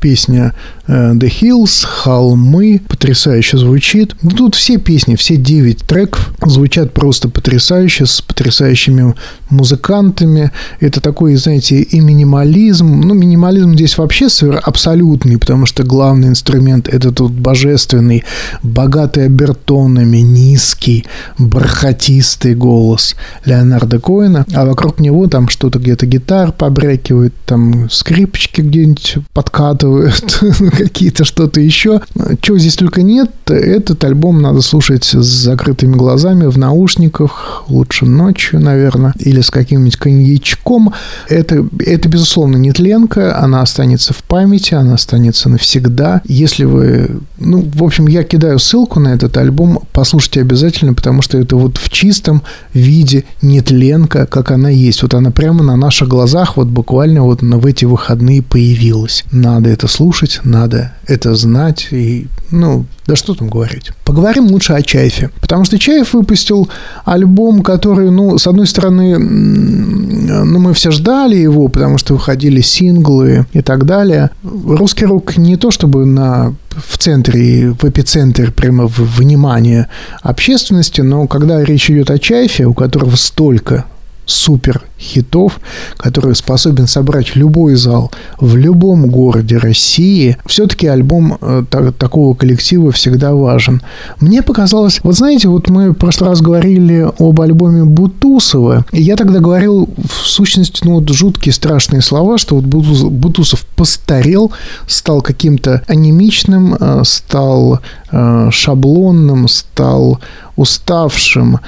песня 0.00 0.54
э, 0.86 1.12
The 1.14 1.30
Hills, 1.40 1.84
холмы, 1.84 2.80
потрясающе 2.88 3.58
звучит. 3.58 4.14
Ну, 4.22 4.30
тут 4.30 4.54
все 4.54 4.78
песни, 4.78 5.16
все 5.16 5.36
9 5.36 5.78
треков 5.86 6.32
звучат 6.44 6.92
просто 6.92 7.28
потрясающе, 7.28 8.06
с 8.06 8.20
потрясающими 8.20 9.14
музыкантами. 9.50 10.52
Это 10.80 11.00
такой, 11.00 11.36
знаете, 11.36 11.80
и 11.80 12.00
минимализм. 12.00 13.00
Ну, 13.00 13.14
минимализм 13.14 13.74
здесь 13.74 13.98
вообще 13.98 14.26
абсолютный, 14.62 15.38
потому 15.38 15.66
что 15.66 15.84
главный 15.84 16.28
инструмент 16.28 16.88
это 16.88 17.12
тут 17.12 17.32
божественный, 17.32 18.24
богатый 18.62 19.26
обертонами, 19.26 20.18
низкий, 20.18 21.04
бархатистый 21.38 22.54
голос 22.54 23.16
Леонарда 23.44 23.98
Коина, 23.98 24.46
а 24.52 24.64
вокруг 24.64 25.00
него 25.00 25.26
там 25.28 25.48
что-то 25.48 25.78
где-то 25.78 26.06
гитар 26.06 26.52
побрякивает, 26.52 27.34
там 27.44 27.88
скрипочки 27.90 28.60
где-нибудь 28.60 29.18
подкатывают, 29.32 29.85
какие-то 30.72 31.24
что-то 31.24 31.60
еще. 31.60 32.00
Чего 32.40 32.58
здесь 32.58 32.76
только 32.76 33.02
нет, 33.02 33.30
этот 33.46 34.04
альбом 34.04 34.42
надо 34.42 34.60
слушать 34.60 35.04
с 35.04 35.24
закрытыми 35.24 35.94
глазами, 35.94 36.46
в 36.46 36.58
наушниках, 36.58 37.64
лучше 37.68 38.06
ночью, 38.06 38.60
наверное, 38.60 39.14
или 39.18 39.40
с 39.40 39.50
каким-нибудь 39.50 39.96
коньячком. 39.96 40.92
Это, 41.28 41.66
это 41.78 42.08
безусловно, 42.08 42.56
не 42.56 42.72
тленка, 42.72 43.38
она 43.38 43.62
останется 43.62 44.12
в 44.12 44.22
памяти, 44.22 44.74
она 44.74 44.94
останется 44.94 45.48
навсегда. 45.48 46.22
Если 46.24 46.64
вы... 46.64 47.20
Ну, 47.38 47.68
в 47.74 47.82
общем, 47.84 48.06
я 48.06 48.24
кидаю 48.24 48.58
ссылку 48.58 49.00
на 49.00 49.08
этот 49.08 49.36
альбом, 49.36 49.80
послушайте 49.92 50.40
обязательно, 50.40 50.94
потому 50.94 51.22
что 51.22 51.38
это 51.38 51.56
вот 51.56 51.78
в 51.78 51.90
чистом 51.90 52.42
виде 52.72 53.24
нетленка, 53.42 54.26
как 54.26 54.50
она 54.50 54.70
есть. 54.70 55.02
Вот 55.02 55.14
она 55.14 55.30
прямо 55.30 55.62
на 55.62 55.76
наших 55.76 56.08
глазах 56.08 56.56
вот 56.56 56.68
буквально 56.68 57.22
вот 57.22 57.42
в 57.42 57.66
эти 57.66 57.84
выходные 57.84 58.42
появилась. 58.42 59.24
Надо 59.32 59.70
это 59.76 59.88
слушать, 59.88 60.40
надо 60.44 60.92
это 61.06 61.34
знать. 61.34 61.88
И, 61.90 62.28
ну, 62.50 62.86
да 63.06 63.14
что 63.14 63.34
там 63.34 63.48
говорить. 63.48 63.92
Поговорим 64.04 64.46
лучше 64.46 64.72
о 64.72 64.82
Чайфе. 64.82 65.30
Потому 65.40 65.64
что 65.64 65.78
Чайф 65.78 66.14
выпустил 66.14 66.68
альбом, 67.04 67.62
который, 67.62 68.10
ну, 68.10 68.38
с 68.38 68.46
одной 68.46 68.66
стороны, 68.66 69.18
ну, 69.18 70.58
мы 70.58 70.72
все 70.72 70.90
ждали 70.90 71.36
его, 71.36 71.68
потому 71.68 71.98
что 71.98 72.14
выходили 72.14 72.62
синглы 72.62 73.46
и 73.52 73.60
так 73.60 73.84
далее. 73.84 74.30
Русский 74.42 75.04
рок 75.04 75.36
не 75.36 75.56
то 75.56 75.70
чтобы 75.70 76.06
на 76.06 76.54
в 76.70 76.98
центре, 76.98 77.70
в 77.70 77.84
эпицентре 77.84 78.50
прямо 78.50 78.86
внимания 78.86 79.88
общественности, 80.22 81.00
но 81.00 81.26
когда 81.26 81.64
речь 81.64 81.90
идет 81.90 82.10
о 82.10 82.18
Чайфе, 82.18 82.66
у 82.66 82.74
которого 82.74 83.16
столько 83.16 83.84
супер 84.26 84.82
хитов, 84.98 85.60
который 85.96 86.34
способен 86.34 86.86
собрать 86.86 87.36
любой 87.36 87.76
зал 87.76 88.10
в 88.40 88.56
любом 88.56 89.06
городе 89.06 89.56
России, 89.56 90.36
все-таки 90.46 90.86
альбом 90.86 91.38
э, 91.40 91.64
так, 91.70 91.94
такого 91.96 92.34
коллектива 92.34 92.92
всегда 92.92 93.34
важен. 93.34 93.82
Мне 94.20 94.42
показалось, 94.42 95.00
вот 95.02 95.14
знаете, 95.14 95.48
вот 95.48 95.68
мы 95.68 95.90
в 95.90 95.94
прошлый 95.94 96.30
раз 96.30 96.40
говорили 96.40 97.08
об 97.18 97.40
альбоме 97.40 97.84
Бутусова, 97.84 98.84
и 98.90 99.02
я 99.02 99.16
тогда 99.16 99.38
говорил 99.38 99.88
в 99.96 100.26
сущности, 100.26 100.80
ну 100.84 100.94
вот 100.94 101.08
жуткие 101.08 101.52
страшные 101.52 102.02
слова, 102.02 102.36
что 102.38 102.56
вот 102.56 102.64
Бутусов 102.64 103.64
постарел, 103.76 104.50
стал 104.88 105.22
каким-то 105.22 105.82
анемичным, 105.86 106.74
э, 106.74 107.02
стал 107.04 107.80
э, 108.10 108.48
шаблонным, 108.50 109.46
стал 109.48 110.20
уставшим, 110.56 111.60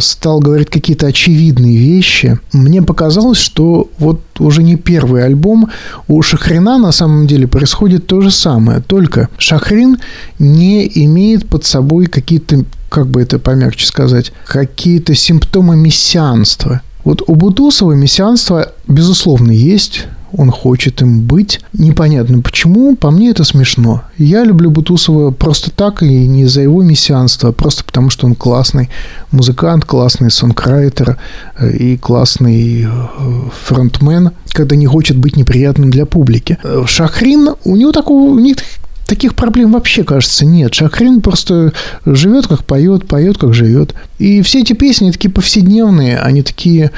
стал 0.00 0.40
говорить 0.40 0.70
какие-то 0.70 1.06
очевидные 1.06 1.76
вещи, 1.76 2.38
мне 2.52 2.82
показалось, 2.82 3.38
что 3.38 3.88
вот 3.98 4.20
уже 4.38 4.62
не 4.62 4.76
первый 4.76 5.24
альбом 5.24 5.70
у 6.08 6.20
Шахрина 6.22 6.78
на 6.78 6.92
самом 6.92 7.26
деле 7.26 7.46
происходит 7.46 8.06
то 8.06 8.20
же 8.20 8.30
самое. 8.30 8.80
Только 8.80 9.28
Шахрин 9.38 9.98
не 10.38 10.90
имеет 11.04 11.48
под 11.48 11.64
собой 11.64 12.06
какие-то, 12.06 12.64
как 12.88 13.06
бы 13.06 13.22
это 13.22 13.38
помягче 13.38 13.86
сказать, 13.86 14.32
какие-то 14.46 15.14
симптомы 15.14 15.76
мессианства. 15.76 16.82
Вот 17.04 17.22
у 17.26 17.34
Бутусова 17.34 17.92
мессианство, 17.92 18.72
безусловно, 18.86 19.50
есть 19.50 20.06
он 20.32 20.50
хочет 20.50 21.02
им 21.02 21.20
быть. 21.22 21.60
Непонятно 21.72 22.40
почему, 22.40 22.96
по 22.96 23.10
мне 23.10 23.30
это 23.30 23.44
смешно. 23.44 24.02
Я 24.18 24.44
люблю 24.44 24.70
Бутусова 24.70 25.30
просто 25.30 25.70
так, 25.70 26.02
и 26.02 26.26
не 26.26 26.46
за 26.46 26.62
его 26.62 26.82
мессианство, 26.82 27.50
а 27.50 27.52
просто 27.52 27.84
потому, 27.84 28.10
что 28.10 28.26
он 28.26 28.34
классный 28.34 28.90
музыкант, 29.30 29.84
классный 29.84 30.30
сонграйтер 30.30 31.18
э, 31.58 31.70
и 31.70 31.96
классный 31.96 32.84
э, 32.84 32.88
фронтмен, 33.64 34.30
когда 34.50 34.76
не 34.76 34.86
хочет 34.86 35.16
быть 35.16 35.36
неприятным 35.36 35.90
для 35.90 36.06
публики. 36.06 36.58
Шахрин, 36.86 37.50
у 37.64 37.76
него 37.76 37.92
такого, 37.92 38.30
у 38.30 38.38
них 38.38 38.56
таких 39.08 39.34
проблем 39.34 39.72
вообще, 39.72 40.04
кажется, 40.04 40.44
нет. 40.44 40.74
Шахрин 40.74 41.22
просто 41.22 41.72
живет, 42.04 42.46
как 42.46 42.64
поет, 42.64 43.08
поет, 43.08 43.38
как 43.38 43.54
живет. 43.54 43.94
И 44.18 44.42
все 44.42 44.60
эти 44.60 44.74
песни 44.74 45.10
такие 45.10 45.30
повседневные, 45.30 46.18
они 46.18 46.42
такие 46.42 46.90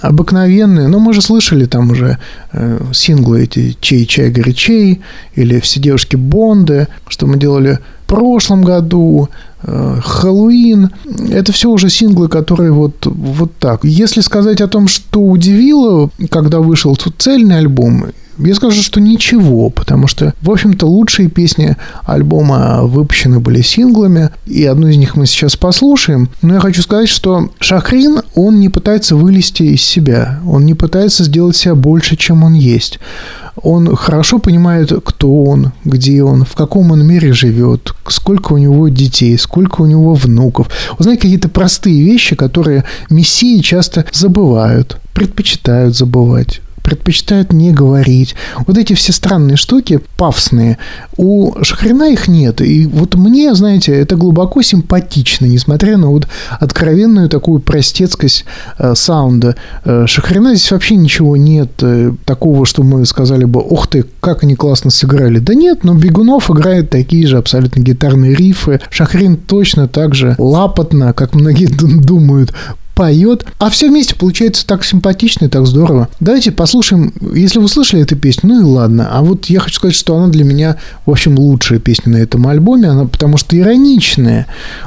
обыкновенные. 0.00 0.88
Но 0.88 0.98
мы 0.98 1.12
же 1.12 1.20
слышали 1.20 1.66
там 1.66 1.90
уже 1.90 2.18
э, 2.52 2.80
синглы 2.94 3.42
эти 3.42 3.76
«Чей, 3.80 4.06
чай, 4.06 4.30
горячей» 4.30 5.02
или 5.34 5.60
«Все 5.60 5.78
девушки 5.78 6.16
Бонды», 6.16 6.88
что 7.06 7.26
мы 7.26 7.36
делали 7.36 7.78
прошлом 8.12 8.62
году, 8.62 9.30
э, 9.62 10.00
Хэллоуин. 10.04 10.90
Это 11.30 11.50
все 11.50 11.70
уже 11.70 11.88
синглы, 11.88 12.28
которые 12.28 12.70
вот, 12.70 13.06
вот 13.06 13.52
так. 13.58 13.84
Если 13.84 14.20
сказать 14.20 14.60
о 14.60 14.68
том, 14.68 14.86
что 14.86 15.22
удивило, 15.22 16.10
когда 16.28 16.60
вышел 16.60 16.94
тут 16.94 17.14
цельный 17.16 17.56
альбом, 17.56 18.12
я 18.38 18.54
скажу, 18.54 18.82
что 18.82 19.00
ничего, 19.00 19.70
потому 19.70 20.08
что, 20.08 20.34
в 20.42 20.50
общем-то, 20.50 20.86
лучшие 20.86 21.30
песни 21.30 21.76
альбома 22.04 22.82
выпущены 22.82 23.40
были 23.40 23.62
синглами, 23.62 24.30
и 24.46 24.64
одну 24.64 24.88
из 24.88 24.96
них 24.98 25.16
мы 25.16 25.26
сейчас 25.26 25.56
послушаем. 25.56 26.28
Но 26.42 26.54
я 26.54 26.60
хочу 26.60 26.82
сказать, 26.82 27.08
что 27.08 27.50
Шахрин, 27.60 28.20
он 28.34 28.60
не 28.60 28.68
пытается 28.68 29.16
вылезти 29.16 29.62
из 29.62 29.82
себя, 29.82 30.40
он 30.46 30.66
не 30.66 30.74
пытается 30.74 31.24
сделать 31.24 31.56
себя 31.56 31.74
больше, 31.74 32.16
чем 32.16 32.44
он 32.44 32.52
есть. 32.52 32.98
Он 33.56 33.94
хорошо 33.96 34.38
понимает, 34.38 34.92
кто 35.04 35.44
он, 35.44 35.72
где 35.84 36.22
он, 36.22 36.44
в 36.44 36.54
каком 36.54 36.90
он 36.90 37.04
мире 37.04 37.32
живет, 37.32 37.94
сколько 38.08 38.54
у 38.54 38.58
него 38.58 38.88
детей, 38.88 39.36
сколько 39.38 39.82
у 39.82 39.86
него 39.86 40.14
внуков. 40.14 40.68
Вы 40.98 41.04
знаете, 41.04 41.22
какие-то 41.22 41.48
простые 41.48 42.02
вещи, 42.02 42.34
которые 42.34 42.84
мессии 43.10 43.60
часто 43.60 44.04
забывают, 44.12 44.98
предпочитают 45.12 45.96
забывать 45.96 46.60
предпочитают 46.82 47.52
не 47.52 47.72
говорить. 47.72 48.34
Вот 48.66 48.76
эти 48.78 48.94
все 48.94 49.12
странные 49.12 49.56
штуки, 49.56 50.00
пафосные, 50.16 50.78
у 51.16 51.52
Шахрина 51.62 52.12
их 52.12 52.28
нет. 52.28 52.60
И 52.60 52.86
вот 52.86 53.14
мне, 53.14 53.54
знаете, 53.54 53.92
это 53.92 54.16
глубоко 54.16 54.62
симпатично, 54.62 55.46
несмотря 55.46 55.96
на 55.96 56.08
вот 56.08 56.28
откровенную 56.60 57.28
такую 57.28 57.60
простецкость 57.60 58.44
э, 58.78 58.94
саунда. 58.94 59.56
Э, 59.84 60.06
Шахрина 60.06 60.54
здесь 60.54 60.70
вообще 60.72 60.96
ничего 60.96 61.36
нет 61.36 61.70
э, 61.82 62.12
такого, 62.24 62.66
что 62.66 62.82
мы 62.82 63.06
сказали 63.06 63.44
бы, 63.44 63.60
ух 63.60 63.86
ты, 63.86 64.04
как 64.20 64.42
они 64.44 64.56
классно 64.56 64.90
сыграли. 64.90 65.38
Да 65.38 65.54
нет, 65.54 65.84
но 65.84 65.94
Бегунов 65.94 66.50
играет 66.50 66.90
такие 66.90 67.26
же 67.26 67.38
абсолютно 67.38 67.80
гитарные 67.80 68.34
рифы. 68.34 68.80
Шахрин 68.90 69.36
точно 69.36 69.88
так 69.88 70.14
же 70.14 70.34
лапотно, 70.38 71.12
как 71.12 71.34
многие 71.34 71.66
думают, 71.66 72.52
поет, 72.94 73.46
а 73.58 73.70
все 73.70 73.88
вместе 73.88 74.14
получается 74.14 74.66
так 74.66 74.84
симпатично 74.84 75.46
и 75.46 75.48
так 75.48 75.66
здорово. 75.66 76.08
Давайте 76.20 76.52
послушаем, 76.52 77.12
если 77.34 77.58
вы 77.58 77.68
слышали 77.68 78.02
эту 78.02 78.16
песню, 78.16 78.50
ну 78.50 78.60
и 78.60 78.64
ладно. 78.64 79.08
А 79.10 79.22
вот 79.22 79.46
я 79.46 79.60
хочу 79.60 79.76
сказать, 79.76 79.96
что 79.96 80.16
она 80.16 80.28
для 80.28 80.44
меня, 80.44 80.76
в 81.06 81.10
общем, 81.10 81.38
лучшая 81.38 81.78
песня 81.78 82.12
на 82.12 82.16
этом 82.18 82.46
альбоме, 82.46 82.88
она 82.88 83.06
потому 83.06 83.36
что 83.36 83.58
ироничная. 83.58 84.46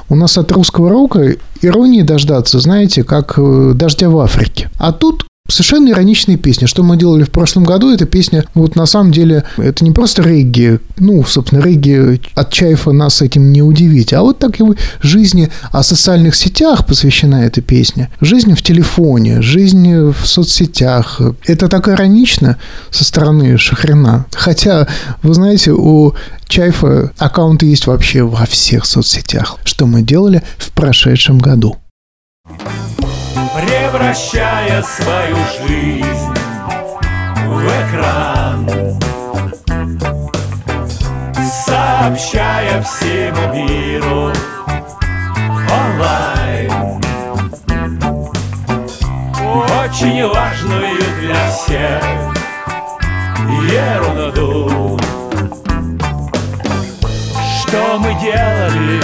У 0.10 0.16
нас 0.16 0.38
от 0.38 0.52
русского 0.52 0.90
рока 0.90 1.36
иронии 1.62 2.02
дождаться, 2.02 2.60
знаете, 2.60 3.04
как 3.04 3.36
э, 3.38 3.74
дождя 3.76 4.10
в 4.10 4.20
Африке. 4.20 4.70
А 4.78 4.92
тут 4.92 5.26
Совершенно 5.48 5.90
ироничная 5.90 6.38
песня. 6.38 6.66
Что 6.66 6.82
мы 6.82 6.98
делали 6.98 7.24
в 7.24 7.30
прошлом 7.30 7.66
году, 7.66 7.94
эта 7.94 8.08
песня, 8.08 8.46
вот 8.56 8.76
на 8.76 8.88
самом 8.88 9.12
деле, 9.12 9.44
это 9.58 9.84
не 9.84 9.92
просто 9.92 10.24
регги. 10.24 10.80
Ну, 10.98 11.24
собственно, 11.24 11.62
регги 11.62 12.20
от 12.34 12.52
Чайфа 12.52 12.92
нас 12.92 13.22
этим 13.22 13.54
не 13.54 13.62
удивить. 13.62 14.12
А 14.14 14.24
вот 14.24 14.40
так 14.40 14.58
его 14.58 14.74
жизни 15.02 15.52
о 15.72 15.84
социальных 15.84 16.36
сетях 16.36 16.88
посвящена 16.88 17.44
эта 17.46 17.62
песня. 17.62 18.10
Жизнь 18.22 18.56
в 18.56 18.64
телефоне, 18.64 19.44
жизнь 19.44 19.96
в 19.96 20.26
соцсетях. 20.26 21.22
Это 21.46 21.68
так 21.68 21.90
иронично 21.90 22.58
со 22.90 23.04
стороны 23.04 23.60
Шахрина. 23.60 24.26
Хотя, 24.34 24.88
вы 25.22 25.36
знаете, 25.36 25.74
у 25.74 26.16
Чайфа 26.48 27.12
аккаунты 27.20 27.68
есть 27.68 27.86
вообще 27.86 28.24
во 28.24 28.48
всех 28.48 28.86
соцсетях. 28.86 29.60
Что 29.64 29.86
мы 29.86 30.02
делали 30.02 30.42
в 30.58 30.72
прошедшем 30.72 31.38
году 31.38 31.78
превращая 33.56 34.84
свою 34.84 35.38
жизнь 35.62 36.34
в 37.48 37.66
экран, 37.66 38.70
сообщая 41.66 42.82
всему 42.82 43.54
миру 43.54 44.34
онлайн 45.72 46.72
очень 49.86 50.28
важную 50.28 51.02
для 51.22 51.50
всех 51.52 52.04
ерунду. 53.72 55.00
Что 57.62 57.98
мы 58.00 58.14
делали 58.20 59.02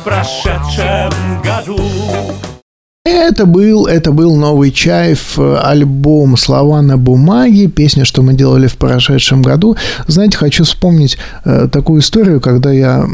в 0.00 0.04
прошедшем 0.04 1.12
году? 1.42 1.78
Это 3.10 3.46
был, 3.46 3.86
это 3.86 4.12
был 4.12 4.36
новый 4.36 4.70
Чаев, 4.70 5.38
альбом 5.38 6.36
«Слова 6.36 6.82
на 6.82 6.98
бумаге», 6.98 7.66
песня, 7.66 8.04
что 8.04 8.20
мы 8.22 8.34
делали 8.34 8.66
в 8.66 8.76
прошедшем 8.76 9.40
году. 9.40 9.76
Знаете, 10.06 10.36
хочу 10.36 10.64
вспомнить 10.64 11.16
э, 11.46 11.68
такую 11.72 12.02
историю, 12.02 12.38
когда 12.42 12.70
я 12.70 13.08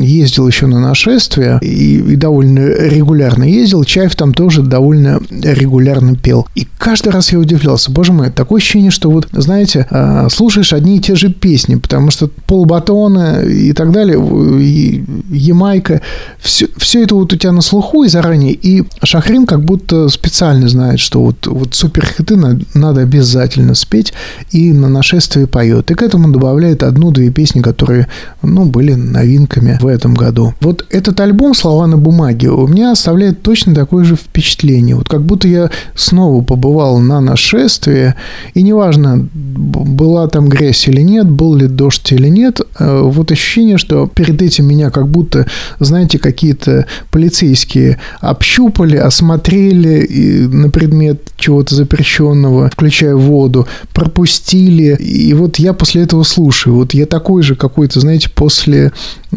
ездил 0.00 0.46
еще 0.46 0.66
на 0.66 0.78
нашествие 0.78 1.58
и, 1.62 1.98
и 1.98 2.14
довольно 2.14 2.60
регулярно 2.60 3.42
ездил, 3.42 3.82
Чаев 3.82 4.14
там 4.14 4.34
тоже 4.34 4.62
довольно 4.62 5.20
регулярно 5.30 6.14
пел. 6.14 6.46
И 6.54 6.68
каждый 6.78 7.08
раз 7.08 7.32
я 7.32 7.40
удивлялся, 7.40 7.90
боже 7.90 8.12
мой, 8.12 8.30
такое 8.30 8.60
ощущение, 8.60 8.92
что 8.92 9.10
вот, 9.10 9.26
знаете, 9.32 9.88
э, 9.90 10.28
слушаешь 10.30 10.72
одни 10.72 10.98
и 10.98 11.00
те 11.00 11.16
же 11.16 11.28
песни, 11.28 11.74
потому 11.74 12.12
что 12.12 12.30
полбатона 12.46 13.42
и 13.42 13.72
так 13.72 13.90
далее, 13.90 14.16
и 14.60 15.04
Ямайка, 15.28 16.02
все, 16.38 16.68
все 16.76 17.02
это 17.02 17.16
вот 17.16 17.32
у 17.32 17.36
тебя 17.36 17.50
на 17.50 17.62
слуху 17.62 18.04
и 18.04 18.08
заранее, 18.08 18.52
и 18.52 18.84
Шахрин 19.02 19.39
Максим 19.40 19.46
как 19.46 19.64
будто 19.64 20.08
специально 20.08 20.68
знает, 20.68 21.00
что 21.00 21.22
вот, 21.22 21.46
вот 21.46 21.74
суперхиты 21.74 22.36
надо 22.74 23.00
обязательно 23.00 23.74
спеть, 23.74 24.12
и 24.52 24.72
на 24.72 24.88
нашествие 24.88 25.46
поет. 25.46 25.90
И 25.90 25.94
к 25.94 26.02
этому 26.02 26.30
добавляет 26.32 26.82
одну-две 26.82 27.30
песни, 27.30 27.62
которые, 27.62 28.06
ну, 28.42 28.66
были 28.66 28.94
новинками 28.94 29.78
в 29.80 29.86
этом 29.86 30.14
году. 30.14 30.54
Вот 30.60 30.84
этот 30.90 31.20
альбом 31.20 31.54
«Слова 31.54 31.86
на 31.86 31.96
бумаге» 31.96 32.50
у 32.50 32.66
меня 32.66 32.92
оставляет 32.92 33.42
точно 33.42 33.74
такое 33.74 34.04
же 34.04 34.16
впечатление. 34.16 34.96
Вот 34.96 35.08
как 35.08 35.22
будто 35.22 35.48
я 35.48 35.70
снова 35.94 36.42
побывал 36.42 36.98
на 36.98 37.20
нашествии, 37.20 38.14
и 38.54 38.62
неважно, 38.62 39.28
была 39.32 40.28
там 40.28 40.48
грязь 40.48 40.88
или 40.88 41.02
нет, 41.02 41.26
был 41.26 41.56
ли 41.56 41.66
дождь 41.66 42.12
или 42.12 42.28
нет, 42.28 42.60
э, 42.78 43.00
вот 43.04 43.32
ощущение, 43.32 43.78
что 43.78 44.06
перед 44.06 44.42
этим 44.42 44.66
меня 44.66 44.90
как 44.90 45.08
будто, 45.08 45.46
знаете, 45.78 46.18
какие-то 46.18 46.86
полицейские 47.10 47.98
общупали, 48.20 48.96
осмотрели, 48.96 49.19
смотрели 49.20 50.46
на 50.46 50.70
предмет 50.70 51.29
чего-то 51.40 51.74
запрещенного, 51.74 52.70
включая 52.70 53.16
воду, 53.16 53.66
пропустили. 53.92 54.96
И 54.96 55.32
вот 55.34 55.58
я 55.58 55.72
после 55.72 56.02
этого 56.02 56.22
слушаю. 56.22 56.76
Вот 56.76 56.94
я 56.94 57.06
такой 57.06 57.42
же 57.42 57.56
какой-то, 57.56 58.00
знаете, 58.00 58.30
после 58.30 58.92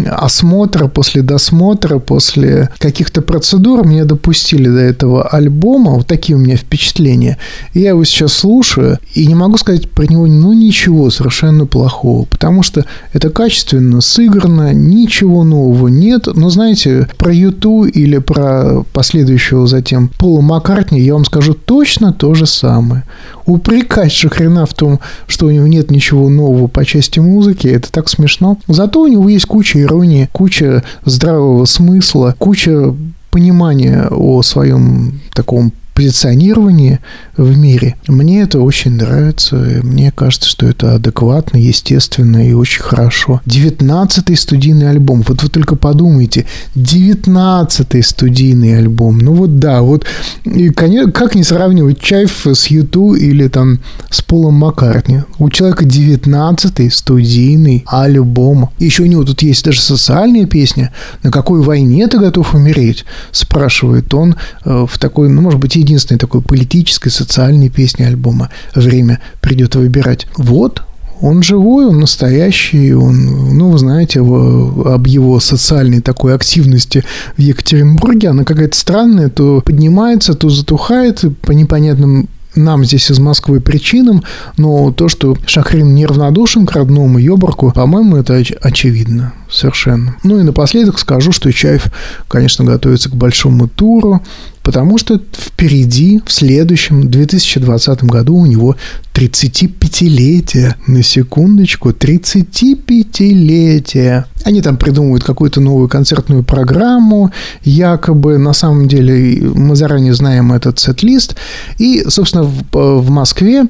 осмотра, 0.06 0.88
после 0.88 1.22
досмотра, 1.22 2.00
после 2.00 2.70
каких-то 2.78 3.22
процедур 3.22 3.86
меня 3.86 4.06
допустили 4.06 4.68
до 4.68 4.80
этого 4.80 5.28
альбома. 5.28 5.92
Вот 5.92 6.08
такие 6.08 6.36
у 6.36 6.40
меня 6.40 6.58
впечатления. 6.58 7.38
И 7.74 7.82
я 7.82 7.90
его 7.90 8.04
сейчас 8.04 8.34
слушаю 8.34 9.00
и 9.14 9.28
не 9.28 9.36
могу 9.36 9.58
сказать 9.58 9.90
про 9.90 10.06
него 10.06 10.28
ну 10.28 10.54
ничего 10.54 11.10
совершенно 11.10 11.66
плохого, 11.66 12.26
потому 12.26 12.64
что 12.64 12.86
это 13.14 13.30
качественно 13.30 14.02
сыграно, 14.02 14.74
ничего 14.74 15.44
нового 15.44 15.88
нет. 15.88 16.28
Но 16.34 16.50
знаете, 16.50 17.08
про 17.18 17.34
Юту 17.34 17.86
или 17.86 18.18
про 18.18 18.84
последующего 18.94 19.68
затем 19.68 20.10
Пола 20.18 20.42
Маккартни 20.42 21.00
я 21.00 21.14
вам 21.14 21.26
скажу 21.26 21.54
точно 21.94 22.14
то 22.14 22.34
же 22.34 22.46
самое. 22.46 23.04
Упрекать 23.46 24.12
Шахрина 24.12 24.66
в 24.66 24.74
том, 24.74 25.00
что 25.28 25.46
у 25.46 25.52
него 25.52 25.68
нет 25.68 25.92
ничего 25.92 26.30
нового 26.30 26.68
по 26.68 26.86
части 26.86 27.20
музыки, 27.20 27.68
это 27.68 27.92
так 27.92 28.10
смешно. 28.10 28.58
Зато 28.68 29.02
у 29.02 29.08
него 29.08 29.30
есть 29.30 29.46
куча 29.46 29.80
иронии, 29.80 30.30
куча 30.32 30.84
здравого 31.06 31.66
смысла, 31.66 32.36
куча 32.38 32.96
понимания 33.30 34.08
о 34.10 34.42
своем 34.42 35.22
таком 35.34 35.72
позиционировании 35.94 37.00
в 37.38 37.58
мире. 37.58 37.96
Мне 38.08 38.42
это 38.42 38.60
очень 38.60 38.96
нравится. 38.96 39.56
Мне 39.84 40.12
кажется, 40.12 40.50
что 40.50 40.66
это 40.68 40.96
адекватно, 40.96 41.58
естественно 41.58 42.48
и 42.48 42.54
очень 42.54 42.82
хорошо. 42.82 43.42
Девятнадцатый 43.46 44.36
студийный 44.36 44.90
альбом. 44.90 45.24
Вот 45.28 45.44
вы 45.44 45.50
только 45.50 45.76
подумайте. 45.76 46.46
Девятнадцатый 46.76 48.04
студийный 48.04 48.78
альбом. 48.78 49.20
Ну 49.20 49.34
вот 49.34 49.60
да, 49.60 49.82
вот 49.82 50.06
и, 50.46 50.70
конечно, 50.70 51.12
как 51.12 51.36
не 51.36 51.44
сравнивать 51.44 52.00
Чайф 52.00 52.46
с 52.46 52.68
Юту 52.68 53.14
или 53.14 53.48
там 53.48 53.80
с 54.10 54.22
Полом 54.22 54.56
Маккартни. 54.56 55.22
У 55.40 55.50
человека 55.50 55.86
девятнадцатый 55.86 56.92
студийный 56.92 57.84
альбом. 57.88 58.70
Еще 58.80 59.04
у 59.04 59.08
него 59.08 59.24
тут 59.24 59.42
есть 59.42 59.64
даже 59.66 59.82
социальная 59.82 60.46
песня. 60.46 60.92
На 61.24 61.32
какой 61.32 61.62
войне 61.62 62.08
ты 62.08 62.20
готов 62.20 62.54
умереть? 62.54 63.06
Спрашивает 63.32 64.14
он 64.14 64.36
э, 64.66 64.86
в 64.90 64.98
такой, 65.00 65.30
ну, 65.30 65.42
может 65.42 65.60
быть, 65.60 65.76
единственной 65.84 66.18
такой 66.18 66.42
политической, 66.42 67.10
социальной 67.10 67.70
песни 67.70 68.04
альбома 68.04 68.50
«Время 68.76 69.20
придет 69.42 69.76
выбирать». 69.76 70.28
Вот, 70.38 70.82
Он 71.22 71.42
живой, 71.44 71.86
он 71.86 72.00
настоящий, 72.00 72.94
он, 72.94 73.58
ну, 73.58 73.70
вы 73.70 73.78
знаете, 73.78 74.20
об 74.20 75.08
его 75.08 75.40
социальной 75.40 76.02
такой 76.02 76.36
активности 76.36 77.04
в 77.38 77.42
Екатеринбурге, 77.42 78.30
она 78.30 78.44
какая-то 78.44 78.76
странная, 78.78 79.30
то 79.30 79.62
поднимается, 79.62 80.34
то 80.34 80.50
затухает 80.50 81.24
по 81.42 81.54
непонятным 81.54 82.28
нам 82.56 82.84
здесь 82.86 83.10
из 83.10 83.20
Москвы 83.20 83.62
причинам, 83.62 84.22
но 84.58 84.92
то, 84.92 85.08
что 85.10 85.36
Шахрин 85.46 85.96
неравнодушен 85.96 86.66
к 86.66 86.72
родному 86.74 87.18
Йоборку, 87.20 87.72
по-моему, 87.72 88.18
это 88.18 88.38
оч- 88.40 88.58
очевидно 88.62 89.34
совершенно. 89.54 90.16
Ну 90.24 90.40
и 90.40 90.44
напоследок 90.44 91.00
скажу, 91.00 91.32
что 91.32 91.52
Чаев, 91.52 91.88
конечно, 92.28 92.66
готовится 92.66 93.10
к 93.10 93.16
большому 93.16 93.68
туру, 93.68 94.22
потому 94.64 94.98
что 94.98 95.22
впереди, 95.32 96.22
в 96.26 96.32
следующем 96.32 97.10
2020 97.10 98.04
году 98.06 98.36
у 98.36 98.46
него 98.46 98.76
35-летие. 99.14 100.76
На 100.88 101.04
секундочку, 101.04 101.92
35-летие. 101.92 104.26
Они 104.44 104.62
там 104.62 104.78
придумывают 104.78 105.24
какую-то 105.24 105.62
новую 105.62 105.88
концертную 105.88 106.44
программу, 106.44 107.32
якобы, 107.64 108.38
на 108.38 108.54
самом 108.54 108.88
деле, 108.88 109.42
мы 109.54 109.76
заранее 109.76 110.14
знаем 110.14 110.52
этот 110.52 110.80
сет-лист. 110.80 111.36
И, 111.78 112.04
собственно, 112.08 112.44
в, 112.44 112.64
в 112.74 113.10
Москве 113.10 113.66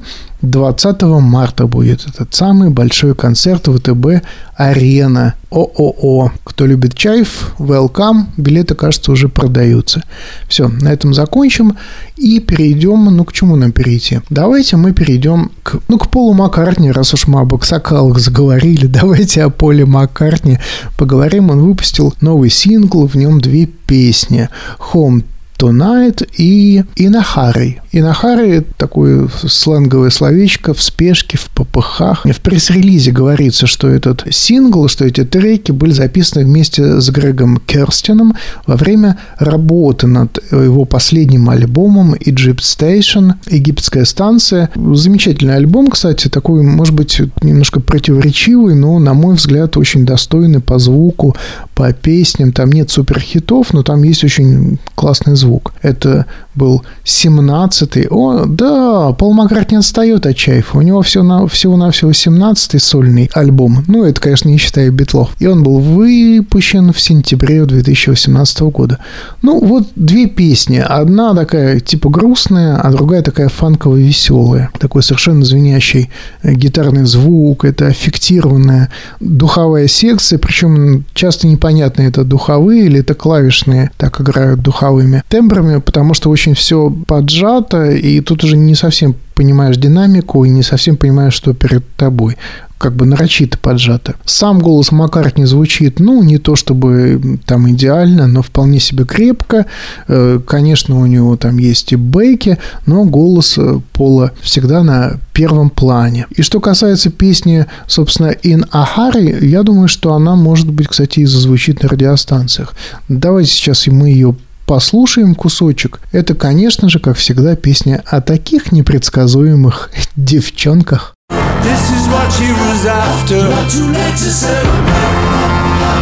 20 0.50 1.02
марта 1.02 1.66
будет 1.66 2.06
этот 2.06 2.34
самый 2.34 2.70
большой 2.70 3.14
концерт 3.14 3.66
ВТБ 3.66 4.24
«Арена». 4.56 5.34
ООО. 5.54 6.32
Кто 6.42 6.66
любит 6.66 6.94
чаев, 6.94 7.54
welcome. 7.58 8.24
Билеты, 8.36 8.74
кажется, 8.74 9.12
уже 9.12 9.28
продаются. 9.28 10.02
Все, 10.48 10.68
на 10.68 10.92
этом 10.92 11.14
закончим. 11.14 11.76
И 12.16 12.40
перейдем, 12.40 13.04
ну, 13.04 13.24
к 13.24 13.32
чему 13.32 13.54
нам 13.54 13.70
перейти? 13.70 14.20
Давайте 14.30 14.76
мы 14.76 14.92
перейдем 14.92 15.52
к, 15.62 15.76
ну, 15.86 15.98
к 15.98 16.08
Полу 16.08 16.32
Маккартни, 16.34 16.90
раз 16.90 17.14
уж 17.14 17.28
мы 17.28 17.40
об 17.40 17.54
аксакалах 17.54 18.18
заговорили. 18.18 18.86
Давайте 19.00 19.44
о 19.44 19.50
Поле 19.50 19.86
Маккартни 19.86 20.58
поговорим. 20.98 21.50
Он 21.50 21.60
выпустил 21.60 22.12
новый 22.20 22.50
сингл, 22.50 23.06
в 23.06 23.14
нем 23.14 23.40
две 23.40 23.66
песни. 23.66 24.48
Home 24.92 25.22
Tonight 25.58 26.28
и 26.36 26.84
Инахарой. 26.96 27.80
Инахары– 27.92 28.64
такое 28.76 29.28
сленговое 29.46 30.10
словечко 30.10 30.74
в 30.74 30.82
спешке, 30.82 31.38
в 31.38 31.48
попыхах. 31.50 32.24
В 32.24 32.40
пресс-релизе 32.40 33.12
говорится, 33.12 33.68
что 33.68 33.88
этот 33.88 34.24
сингл, 34.30 34.88
что 34.88 35.04
эти 35.04 35.24
треки 35.24 35.70
были 35.70 35.92
записаны 35.92 36.44
вместе 36.44 37.00
с 37.00 37.08
Грегом 37.10 37.58
Керстином 37.58 38.34
во 38.66 38.76
время 38.76 39.18
работы 39.38 40.08
над 40.08 40.40
его 40.50 40.84
последним 40.84 41.48
альбомом 41.50 42.14
Egypt 42.14 42.62
Station, 42.62 43.34
египетская 43.48 44.04
станция. 44.04 44.70
Замечательный 44.74 45.54
альбом, 45.54 45.88
кстати, 45.88 46.28
такой, 46.28 46.62
может 46.62 46.94
быть, 46.94 47.20
немножко 47.42 47.78
противоречивый, 47.78 48.74
но, 48.74 48.98
на 48.98 49.14
мой 49.14 49.36
взгляд, 49.36 49.76
очень 49.76 50.04
достойный 50.04 50.60
по 50.60 50.80
звуку, 50.80 51.36
по 51.74 51.92
песням. 51.92 52.52
Там 52.52 52.72
нет 52.72 52.90
суперхитов, 52.90 53.72
но 53.72 53.84
там 53.84 54.02
есть 54.02 54.24
очень 54.24 54.78
классный 54.96 55.36
звук. 55.44 55.72
Это 55.82 56.26
был 56.54 56.82
17-й. 57.04 58.06
О, 58.10 58.44
да, 58.46 59.12
Пол 59.12 59.32
Маккартни 59.32 59.76
отстает 59.76 60.26
от 60.26 60.36
Чайфа. 60.36 60.78
У 60.78 60.82
него 60.82 61.02
все 61.02 61.22
на, 61.22 61.46
всего-навсего 61.46 62.10
17-й 62.10 62.80
сольный 62.80 63.30
альбом. 63.34 63.84
Ну, 63.88 64.04
это, 64.04 64.20
конечно, 64.20 64.48
не 64.48 64.58
считая 64.58 64.90
Битлов. 64.90 65.30
И 65.38 65.46
он 65.46 65.62
был 65.62 65.80
выпущен 65.80 66.92
в 66.92 67.00
сентябре 67.00 67.64
2018 67.64 68.60
года. 68.62 68.98
Ну, 69.42 69.60
вот 69.60 69.88
две 69.96 70.26
песни. 70.26 70.78
Одна 70.78 71.34
такая 71.34 71.80
типа 71.80 72.08
грустная, 72.08 72.76
а 72.76 72.90
другая 72.90 73.22
такая 73.22 73.48
фанково-веселая. 73.48 74.70
Такой 74.78 75.02
совершенно 75.02 75.44
звенящий 75.44 76.10
э, 76.42 76.54
гитарный 76.54 77.04
звук. 77.04 77.64
Это 77.64 77.88
аффектированная 77.88 78.90
духовая 79.20 79.88
секция. 79.88 80.38
Причем 80.38 81.04
часто 81.14 81.46
непонятно, 81.46 82.02
это 82.02 82.24
духовые 82.24 82.86
или 82.86 83.00
это 83.00 83.14
клавишные 83.14 83.90
так 83.96 84.20
играют 84.20 84.60
духовыми 84.60 85.22
тембрами, 85.28 85.80
потому 85.80 86.14
что 86.14 86.30
очень 86.30 86.43
все 86.52 86.94
поджато, 87.06 87.92
и 87.92 88.20
тут 88.20 88.44
уже 88.44 88.56
не 88.56 88.74
совсем 88.74 89.14
понимаешь 89.34 89.76
динамику 89.76 90.44
и 90.44 90.50
не 90.50 90.62
совсем 90.62 90.96
понимаешь, 90.96 91.34
что 91.34 91.54
перед 91.54 91.84
тобой 91.96 92.36
как 92.84 92.96
бы 92.96 93.06
нарочито 93.06 93.56
поджато. 93.56 94.14
Сам 94.26 94.58
голос 94.58 94.92
Маккартни 94.92 95.46
звучит, 95.46 96.00
ну, 96.00 96.22
не 96.22 96.36
то 96.36 96.54
чтобы 96.54 97.38
там 97.46 97.70
идеально, 97.70 98.26
но 98.26 98.42
вполне 98.42 98.78
себе 98.78 99.06
крепко. 99.06 99.64
Э, 100.06 100.38
конечно, 100.46 101.00
у 101.00 101.06
него 101.06 101.36
там 101.36 101.56
есть 101.56 101.92
и 101.92 101.96
бейки, 101.96 102.58
но 102.84 103.04
голос 103.04 103.56
э, 103.56 103.80
Пола 103.92 104.32
всегда 104.42 104.82
на 104.82 105.18
первом 105.32 105.70
плане. 105.70 106.26
И 106.36 106.42
что 106.42 106.60
касается 106.60 107.08
песни, 107.08 107.64
собственно, 107.86 108.32
In 108.42 108.68
Ahari, 108.70 109.42
я 109.46 109.62
думаю, 109.62 109.88
что 109.88 110.12
она, 110.12 110.36
может 110.36 110.70
быть, 110.70 110.88
кстати, 110.88 111.20
и 111.20 111.24
зазвучит 111.24 111.82
на 111.82 111.88
радиостанциях. 111.88 112.74
Давайте 113.08 113.50
сейчас 113.50 113.86
мы 113.86 114.10
ее 114.10 114.36
Послушаем 114.66 115.34
кусочек. 115.34 116.00
Это, 116.10 116.34
конечно 116.34 116.88
же, 116.88 116.98
как 116.98 117.18
всегда, 117.18 117.54
песня 117.54 118.02
о 118.06 118.22
таких 118.22 118.72
непредсказуемых 118.72 119.90
девчонках. 120.16 121.14
This 121.30 121.90
is 121.90 122.08
what 122.08 122.30
she 122.32 122.50
was 122.52 122.86
after. 122.86 123.42
Not 123.42 123.70
too 123.70 123.88
late 123.92 124.16
to 124.16 124.30
say. 124.30 124.64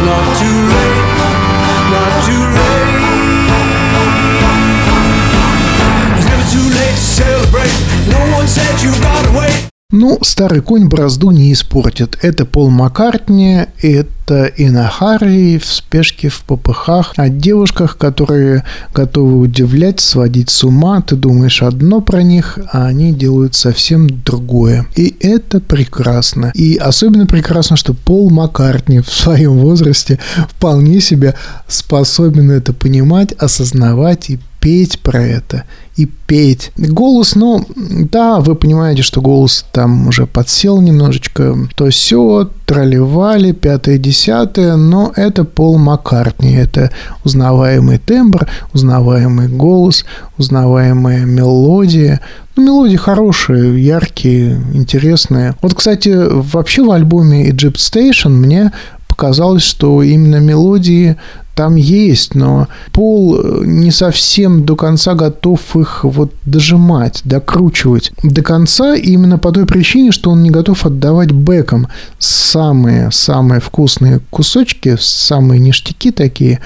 Not 0.05 0.25
too 0.39 0.59
late. 0.71 0.99
Not 1.91 2.13
too 2.25 2.43
late. 2.55 3.03
It's 6.15 6.25
never 6.25 6.45
too 6.51 6.67
late 6.69 6.95
to 6.95 7.07
celebrate. 7.21 7.75
No 8.07 8.37
one 8.37 8.47
said 8.47 8.81
you 8.81 8.91
gotta 9.01 9.31
wait. 9.37 9.72
Ну, 9.95 10.17
старый 10.23 10.61
конь 10.61 10.87
бразду 10.87 11.29
не 11.29 11.53
испортит. 11.53 12.17
Это 12.23 12.47
Пол 12.47 12.71
Маккартни, 12.71 13.65
это 13.79 14.45
Инна 14.45 14.87
Харри 14.87 15.59
в 15.59 15.67
спешке, 15.67 16.29
в 16.29 16.41
попыхах, 16.45 17.13
о 17.15 17.29
девушках, 17.29 17.99
которые 17.99 18.63
готовы 18.91 19.37
удивлять, 19.37 19.99
сводить 19.99 20.49
с 20.49 20.63
ума. 20.63 21.01
Ты 21.01 21.15
думаешь 21.15 21.61
одно 21.61 22.01
про 22.01 22.23
них, 22.23 22.57
а 22.71 22.87
они 22.87 23.13
делают 23.13 23.53
совсем 23.53 24.09
другое. 24.23 24.87
И 24.95 25.15
это 25.19 25.59
прекрасно. 25.59 26.51
И 26.55 26.75
особенно 26.75 27.27
прекрасно, 27.27 27.75
что 27.75 27.93
Пол 27.93 28.31
Маккартни 28.31 28.99
в 29.01 29.11
своем 29.11 29.59
возрасте 29.59 30.17
вполне 30.49 31.01
себе 31.01 31.35
способен 31.67 32.49
это 32.49 32.73
понимать, 32.73 33.33
осознавать 33.33 34.31
и 34.31 34.39
петь 34.63 35.01
про 35.01 35.21
это 35.21 35.65
и 35.97 36.05
петь. 36.05 36.71
Голос, 36.77 37.35
ну, 37.35 37.65
да, 37.75 38.39
вы 38.39 38.55
понимаете, 38.55 39.03
что 39.03 39.19
голос 39.19 39.65
там 39.73 40.07
уже 40.07 40.25
подсел 40.25 40.79
немножечко, 40.79 41.57
то 41.75 41.89
все, 41.89 42.49
тролливали, 42.65 43.51
пятое, 43.51 43.97
десятое, 43.97 44.77
но 44.77 45.11
это 45.17 45.43
Пол 45.43 45.77
Маккартни, 45.77 46.53
это 46.53 46.91
узнаваемый 47.25 47.97
тембр, 47.97 48.47
узнаваемый 48.71 49.49
голос, 49.49 50.05
узнаваемая 50.37 51.25
мелодия, 51.25 52.21
ну, 52.55 52.63
мелодии 52.63 52.95
хорошие, 52.95 53.85
яркие, 53.85 54.61
интересные. 54.71 55.55
Вот, 55.61 55.73
кстати, 55.73 56.15
вообще 56.15 56.83
в 56.83 56.91
альбоме 56.91 57.49
Egypt 57.49 57.75
Station 57.75 58.29
мне 58.29 58.71
показалось, 59.09 59.63
что 59.63 60.01
именно 60.01 60.37
мелодии 60.37 61.17
там 61.55 61.75
есть, 61.75 62.35
но 62.35 62.67
Пол 62.91 63.39
э, 63.39 63.63
не 63.65 63.91
совсем 63.91 64.65
до 64.65 64.75
конца 64.75 65.13
готов 65.13 65.75
их 65.75 66.03
вот 66.03 66.33
дожимать, 66.45 67.21
докручивать 67.25 68.11
до 68.23 68.41
конца 68.41 68.95
именно 68.95 69.37
по 69.37 69.51
той 69.51 69.65
причине, 69.65 70.11
что 70.11 70.31
он 70.31 70.43
не 70.43 70.49
готов 70.49 70.85
отдавать 70.85 71.31
бэкам 71.31 71.87
самые-самые 72.17 73.61
вкусные 73.61 74.19
кусочки, 74.29 74.97
самые 74.99 75.59
ништяки 75.59 76.11
такие, 76.11 76.59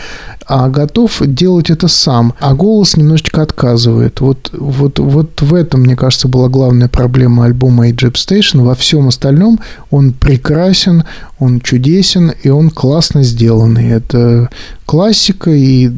а 0.47 0.69
готов 0.69 1.21
делать 1.25 1.69
это 1.69 1.87
сам. 1.89 2.33
А 2.39 2.53
голос 2.53 2.95
немножечко 2.95 3.41
отказывает. 3.41 4.21
Вот, 4.21 4.49
вот, 4.53 4.99
вот 4.99 5.41
в 5.41 5.53
этом, 5.53 5.81
мне 5.81 5.95
кажется, 5.95 6.29
была 6.29 6.47
главная 6.47 6.87
проблема 6.87 7.45
альбома 7.45 7.89
Egypt 7.89 8.15
Station. 8.15 8.61
Во 8.61 8.75
всем 8.75 9.09
остальном 9.09 9.59
он 9.91 10.13
прекрасен, 10.13 11.03
он 11.39 11.59
чудесен, 11.59 12.31
и 12.43 12.49
он 12.49 12.69
классно 12.69 13.23
сделанный. 13.23 13.89
Это 13.89 14.49
классика, 14.87 15.51
и 15.51 15.91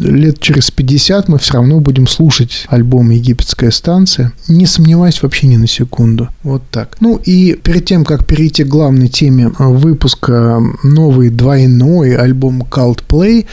лет 0.00 0.40
через 0.40 0.70
50 0.70 1.28
мы 1.28 1.38
все 1.38 1.54
равно 1.54 1.78
будем 1.78 2.08
слушать 2.08 2.64
альбом 2.68 3.10
«Египетская 3.10 3.70
станция», 3.70 4.32
не 4.48 4.66
сомневаясь 4.66 5.22
вообще 5.22 5.46
ни 5.46 5.56
на 5.56 5.68
секунду. 5.68 6.28
Вот 6.42 6.62
так. 6.70 6.96
Ну 7.00 7.20
и 7.22 7.54
перед 7.54 7.84
тем, 7.84 8.04
как 8.04 8.26
перейти 8.26 8.64
к 8.64 8.68
главной 8.68 9.08
теме 9.08 9.52
выпуска, 9.58 10.60
новый 10.82 11.28
двойной 11.28 12.16
альбом 12.16 12.62
Coldplay, 12.62 13.44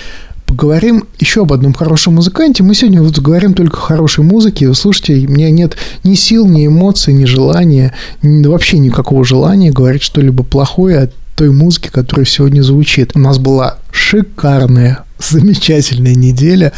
поговорим 0.45 1.05
еще 1.19 1.41
об 1.41 1.53
одном 1.53 1.73
хорошем 1.73 2.15
музыканте. 2.15 2.63
Мы 2.63 2.73
сегодня 2.73 3.01
вот 3.01 3.19
говорим 3.19 3.53
только 3.53 3.77
о 3.77 3.81
хорошей 3.81 4.23
музыке. 4.23 4.73
Слушайте, 4.73 5.25
у 5.27 5.31
меня 5.31 5.49
нет 5.49 5.77
ни 6.03 6.15
сил, 6.15 6.47
ни 6.47 6.67
эмоций, 6.67 7.13
ни 7.13 7.25
желания, 7.25 7.93
ни, 8.21 8.45
вообще 8.45 8.77
никакого 8.79 9.23
желания 9.23 9.71
говорить 9.71 10.01
что-либо 10.01 10.43
плохое 10.43 10.97
о 10.99 11.09
той 11.41 11.49
музыки, 11.49 11.89
которая 11.91 12.27
сегодня 12.27 12.61
звучит. 12.61 13.13
У 13.15 13.19
нас 13.19 13.39
была 13.39 13.79
шикарная 13.91 15.05
замечательная 15.23 16.15
неделя. 16.15 16.71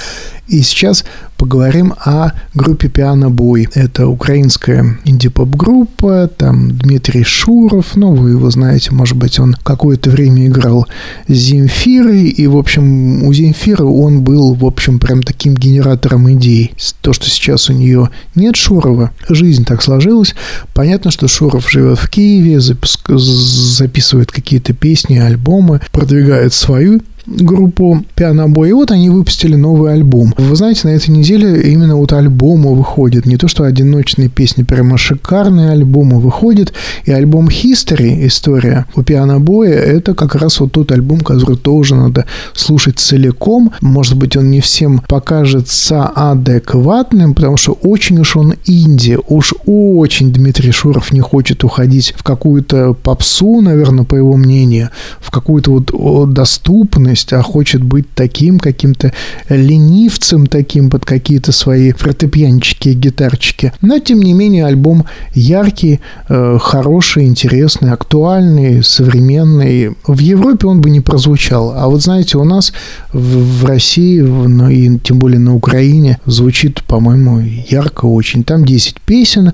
И 0.47 0.61
сейчас 0.61 1.05
поговорим 1.37 1.93
о 2.05 2.31
группе 2.53 2.87
Пиано 2.87 3.29
Бой. 3.29 3.67
Это 3.73 4.07
украинская 4.07 4.97
инди-поп-группа, 5.03 6.29
там 6.37 6.77
Дмитрий 6.77 7.23
Шуров, 7.23 7.95
ну, 7.95 8.13
вы 8.13 8.31
его 8.31 8.49
знаете, 8.49 8.91
может 8.91 9.17
быть, 9.17 9.39
он 9.39 9.55
какое-то 9.63 10.09
время 10.09 10.47
играл 10.47 10.87
с 11.27 11.33
Земфирой, 11.33 12.29
и, 12.29 12.47
в 12.47 12.57
общем, 12.57 13.23
у 13.23 13.33
Земфиры 13.33 13.85
он 13.85 14.21
был, 14.21 14.53
в 14.53 14.65
общем, 14.65 14.99
прям 14.99 15.23
таким 15.23 15.55
генератором 15.55 16.31
идей. 16.31 16.73
То, 17.01 17.13
что 17.13 17.29
сейчас 17.29 17.69
у 17.69 17.73
нее 17.73 18.09
нет 18.35 18.55
Шурова, 18.55 19.11
жизнь 19.27 19.65
так 19.65 19.81
сложилась. 19.81 20.35
Понятно, 20.73 21.11
что 21.11 21.27
Шуров 21.27 21.69
живет 21.69 21.99
в 21.99 22.09
Киеве, 22.09 22.59
записывает 22.59 24.31
какие-то 24.31 24.73
песни, 24.73 25.17
альбомы, 25.17 25.81
продвигает 25.91 26.53
свою 26.53 27.01
группу 27.25 28.03
Piano 28.15 28.67
и 28.67 28.71
вот 28.73 28.91
они 28.91 29.09
выпустили 29.09 29.55
новый 29.55 29.93
альбом. 29.93 30.33
Вы 30.37 30.55
знаете, 30.55 30.87
на 30.87 30.91
этой 30.91 31.09
неделе 31.09 31.71
именно 31.71 31.95
вот 31.95 32.13
альбомы 32.13 32.75
выходят, 32.75 33.25
не 33.25 33.37
то 33.37 33.47
что 33.47 33.63
одиночные 33.63 34.29
песни, 34.29 34.63
прямо 34.63 34.97
шикарные 34.97 35.71
альбомы 35.71 36.19
выходят, 36.19 36.73
и 37.05 37.11
альбом 37.11 37.47
History, 37.47 38.27
история 38.27 38.85
у 38.95 39.01
Piano 39.01 39.33
это 39.63 40.13
как 40.13 40.35
раз 40.35 40.59
вот 40.59 40.71
тот 40.73 40.91
альбом, 40.91 41.19
который 41.19 41.57
тоже 41.57 41.95
надо 41.95 42.25
слушать 42.53 42.99
целиком, 42.99 43.71
может 43.81 44.17
быть, 44.17 44.35
он 44.35 44.49
не 44.49 44.61
всем 44.61 44.99
покажется 45.07 46.05
адекватным, 46.05 47.33
потому 47.33 47.57
что 47.57 47.73
очень 47.73 48.19
уж 48.19 48.35
он 48.35 48.55
инди, 48.65 49.17
уж 49.27 49.53
очень 49.65 50.33
Дмитрий 50.33 50.71
Шуров 50.71 51.11
не 51.11 51.21
хочет 51.21 51.63
уходить 51.63 52.13
в 52.17 52.23
какую-то 52.23 52.93
попсу, 52.93 53.61
наверное, 53.61 54.05
по 54.05 54.15
его 54.15 54.35
мнению, 54.35 54.89
в 55.19 55.31
какую-то 55.31 55.71
вот 55.71 56.33
доступность, 56.33 57.12
личность, 57.13 57.33
а 57.33 57.41
хочет 57.41 57.83
быть 57.83 58.05
таким 58.15 58.59
каким-то 58.59 59.11
ленивцем 59.49 60.47
таким 60.47 60.89
под 60.89 61.05
какие-то 61.05 61.51
свои 61.51 61.91
фортепианчики 61.91 62.89
и 62.89 62.93
гитарчики. 62.93 63.71
Но, 63.81 63.99
тем 63.99 64.19
не 64.19 64.33
менее, 64.33 64.65
альбом 64.65 65.05
яркий, 65.33 65.99
э, 66.29 66.57
хороший, 66.59 67.25
интересный, 67.25 67.91
актуальный, 67.91 68.83
современный. 68.83 69.95
В 70.07 70.19
Европе 70.19 70.67
он 70.67 70.81
бы 70.81 70.89
не 70.89 71.01
прозвучал. 71.01 71.73
А 71.75 71.87
вот, 71.87 72.01
знаете, 72.01 72.37
у 72.37 72.43
нас 72.43 72.73
в, 73.13 73.65
России, 73.65 74.21
ну 74.21 74.69
и 74.69 74.99
тем 74.99 75.19
более 75.19 75.39
на 75.39 75.55
Украине, 75.55 76.17
звучит, 76.25 76.83
по-моему, 76.83 77.41
ярко 77.69 78.05
очень. 78.05 78.43
Там 78.43 78.65
10 78.65 79.01
песен, 79.01 79.51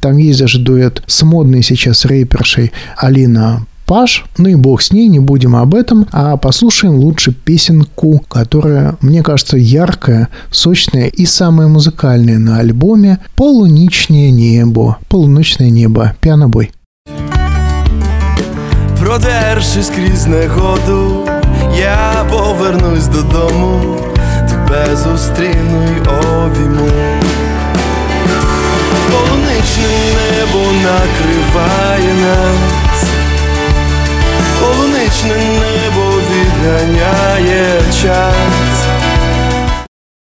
там 0.00 0.18
есть 0.18 0.38
даже 0.40 0.58
дуэт 0.58 1.02
с 1.06 1.22
модной 1.22 1.62
сейчас 1.62 2.04
рэпершей 2.04 2.72
Алина 2.96 3.66
Паш. 3.85 4.25
Ну 4.37 4.49
и 4.49 4.55
бог 4.55 4.83
с 4.83 4.91
ней, 4.91 5.07
не 5.07 5.19
будем 5.19 5.55
об 5.55 5.73
этом, 5.73 6.05
а 6.11 6.37
послушаем 6.37 6.95
лучше 6.95 7.31
песенку, 7.31 8.23
которая, 8.27 8.95
мне 9.01 9.23
кажется, 9.23 9.57
яркая, 9.57 10.27
сочная 10.51 11.07
и 11.07 11.25
самая 11.25 11.67
музыкальная 11.67 12.37
на 12.37 12.59
альбоме 12.59 13.17
«Полуничное 13.35 14.29
небо». 14.29 14.97
«Полуночное 15.07 15.71
небо». 15.71 16.13
Пианобой. 16.21 16.71
Продерши 18.99 19.81
скрізь 19.81 20.27
негоду, 20.27 21.25
я 21.75 22.25
повернусь 22.29 23.07
додому, 23.07 23.97
тебе 24.49 24.95
зустріну 24.95 25.83
й 25.83 25.99
обійму. 25.99 26.89
Полуничне 29.11 29.89
небо 30.13 30.65
накриває 30.83 32.13
нас 32.21 33.12
полуничне 35.04 35.36
небо 35.36 36.20
відганяє 36.30 37.80
час. 38.02 38.34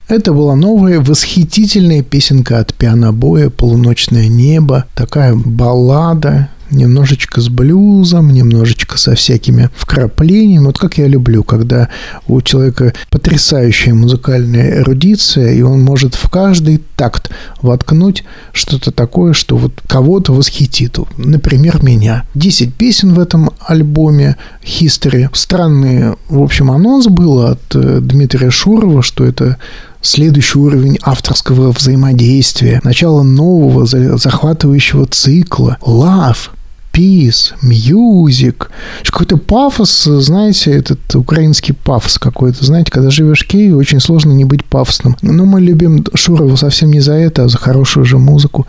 Это 0.08 0.32
была 0.32 0.54
новая 0.56 1.00
восхитительная 1.00 2.02
песенка 2.02 2.58
от 2.58 2.74
пианобоя 2.74 3.48
«Полуночное 3.50 4.28
небо». 4.28 4.84
Такая 4.94 5.34
баллада, 5.34 6.48
немножечко 6.72 7.40
с 7.40 7.48
блюзом, 7.48 8.32
немножечко 8.32 8.98
со 8.98 9.14
всякими 9.14 9.70
вкраплениями. 9.76 10.66
Вот 10.66 10.78
как 10.78 10.98
я 10.98 11.06
люблю, 11.06 11.44
когда 11.44 11.88
у 12.26 12.40
человека 12.40 12.92
потрясающая 13.10 13.94
музыкальная 13.94 14.80
эрудиция, 14.80 15.52
и 15.52 15.62
он 15.62 15.82
может 15.82 16.14
в 16.14 16.28
каждый 16.28 16.82
такт 16.96 17.30
воткнуть 17.60 18.24
что-то 18.52 18.90
такое, 18.90 19.32
что 19.32 19.56
вот 19.56 19.80
кого-то 19.86 20.32
восхитит. 20.32 20.98
Например, 21.16 21.82
меня. 21.82 22.24
Десять 22.34 22.74
песен 22.74 23.14
в 23.14 23.18
этом 23.18 23.50
альбоме 23.66 24.36
History. 24.62 25.28
Странный, 25.32 26.16
в 26.28 26.42
общем, 26.42 26.70
анонс 26.70 27.06
был 27.06 27.46
от 27.46 27.62
э, 27.74 28.00
Дмитрия 28.00 28.50
Шурова, 28.50 29.02
что 29.02 29.24
это 29.24 29.58
следующий 30.02 30.58
уровень 30.58 30.98
авторского 31.02 31.72
взаимодействия, 31.72 32.80
начало 32.84 33.22
нового 33.22 33.86
захватывающего 33.86 35.06
цикла. 35.06 35.78
Love 35.82 36.50
peace, 36.92 37.54
music. 37.62 38.68
Какой-то 39.04 39.36
пафос, 39.36 40.04
знаете, 40.04 40.72
этот 40.72 41.14
украинский 41.14 41.74
пафос 41.74 42.18
какой-то. 42.18 42.64
Знаете, 42.64 42.90
когда 42.90 43.10
живешь 43.10 43.44
в 43.44 43.48
Киеве, 43.48 43.74
очень 43.74 44.00
сложно 44.00 44.32
не 44.32 44.44
быть 44.44 44.64
пафосным. 44.64 45.16
Но 45.22 45.44
мы 45.44 45.60
любим 45.60 46.04
Шурова 46.14 46.56
совсем 46.56 46.90
не 46.90 47.00
за 47.00 47.14
это, 47.14 47.44
а 47.44 47.48
за 47.48 47.58
хорошую 47.58 48.04
же 48.04 48.18
музыку. 48.18 48.66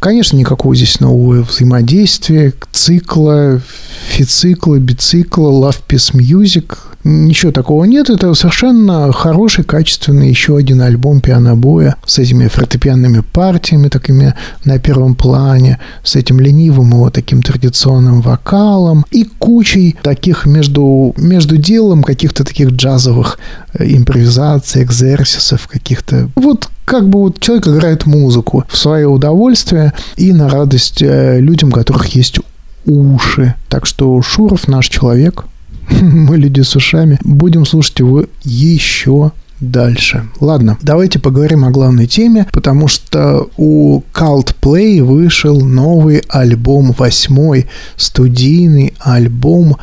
Конечно, 0.00 0.36
никакого 0.36 0.74
здесь 0.74 0.98
нового 0.98 1.42
взаимодействия, 1.42 2.52
цикла, 2.72 3.60
фицикла, 4.08 4.78
бицикла, 4.78 5.50
love, 5.50 5.78
peace, 5.88 6.12
music– 6.12 6.76
Ничего 7.04 7.50
такого 7.50 7.84
нет. 7.84 8.10
Это 8.10 8.32
совершенно 8.34 9.12
хороший, 9.12 9.64
качественный 9.64 10.28
еще 10.28 10.56
один 10.56 10.80
альбом 10.82 11.20
пианобоя 11.20 11.96
с 12.06 12.18
этими 12.18 12.46
фортепианными 12.46 13.20
партиями 13.20 13.88
такими 13.88 14.34
на 14.64 14.78
первом 14.78 15.16
плане, 15.16 15.80
с 16.04 16.14
этим 16.14 16.38
ленивым 16.38 16.90
его 16.90 17.10
таким 17.10 17.42
традиционным 17.42 18.20
вокалом 18.20 19.04
и 19.10 19.24
кучей 19.24 19.96
таких 20.02 20.46
между, 20.46 21.12
между 21.16 21.56
делом 21.56 22.04
каких-то 22.04 22.44
таких 22.44 22.70
джазовых 22.70 23.38
э, 23.74 23.84
импровизаций, 23.84 24.84
экзерсисов 24.84 25.66
каких-то. 25.66 26.28
Вот 26.36 26.68
как 26.84 27.08
бы 27.08 27.20
вот 27.20 27.40
человек 27.40 27.66
играет 27.66 28.06
музыку 28.06 28.64
в 28.68 28.76
свое 28.76 29.08
удовольствие 29.08 29.92
и 30.16 30.32
на 30.32 30.48
радость 30.48 31.02
э, 31.02 31.40
людям, 31.40 31.70
у 31.70 31.72
которых 31.72 32.06
есть 32.14 32.38
уши. 32.84 33.54
Так 33.68 33.86
что 33.86 34.20
Шуров 34.22 34.68
наш 34.68 34.88
человек, 34.88 35.44
мы 36.00 36.36
люди 36.36 36.60
с 36.60 36.76
ушами, 36.76 37.18
будем 37.22 37.66
слушать 37.66 37.98
его 37.98 38.24
еще 38.42 39.32
дальше. 39.60 40.28
Ладно, 40.40 40.76
давайте 40.82 41.18
поговорим 41.18 41.64
о 41.64 41.70
главной 41.70 42.06
теме, 42.06 42.46
потому 42.52 42.88
что 42.88 43.48
у 43.56 44.02
Coldplay 44.12 45.02
вышел 45.02 45.60
новый 45.60 46.22
альбом, 46.28 46.92
восьмой 46.92 47.66
студийный 47.96 48.94
альбом 48.98 49.76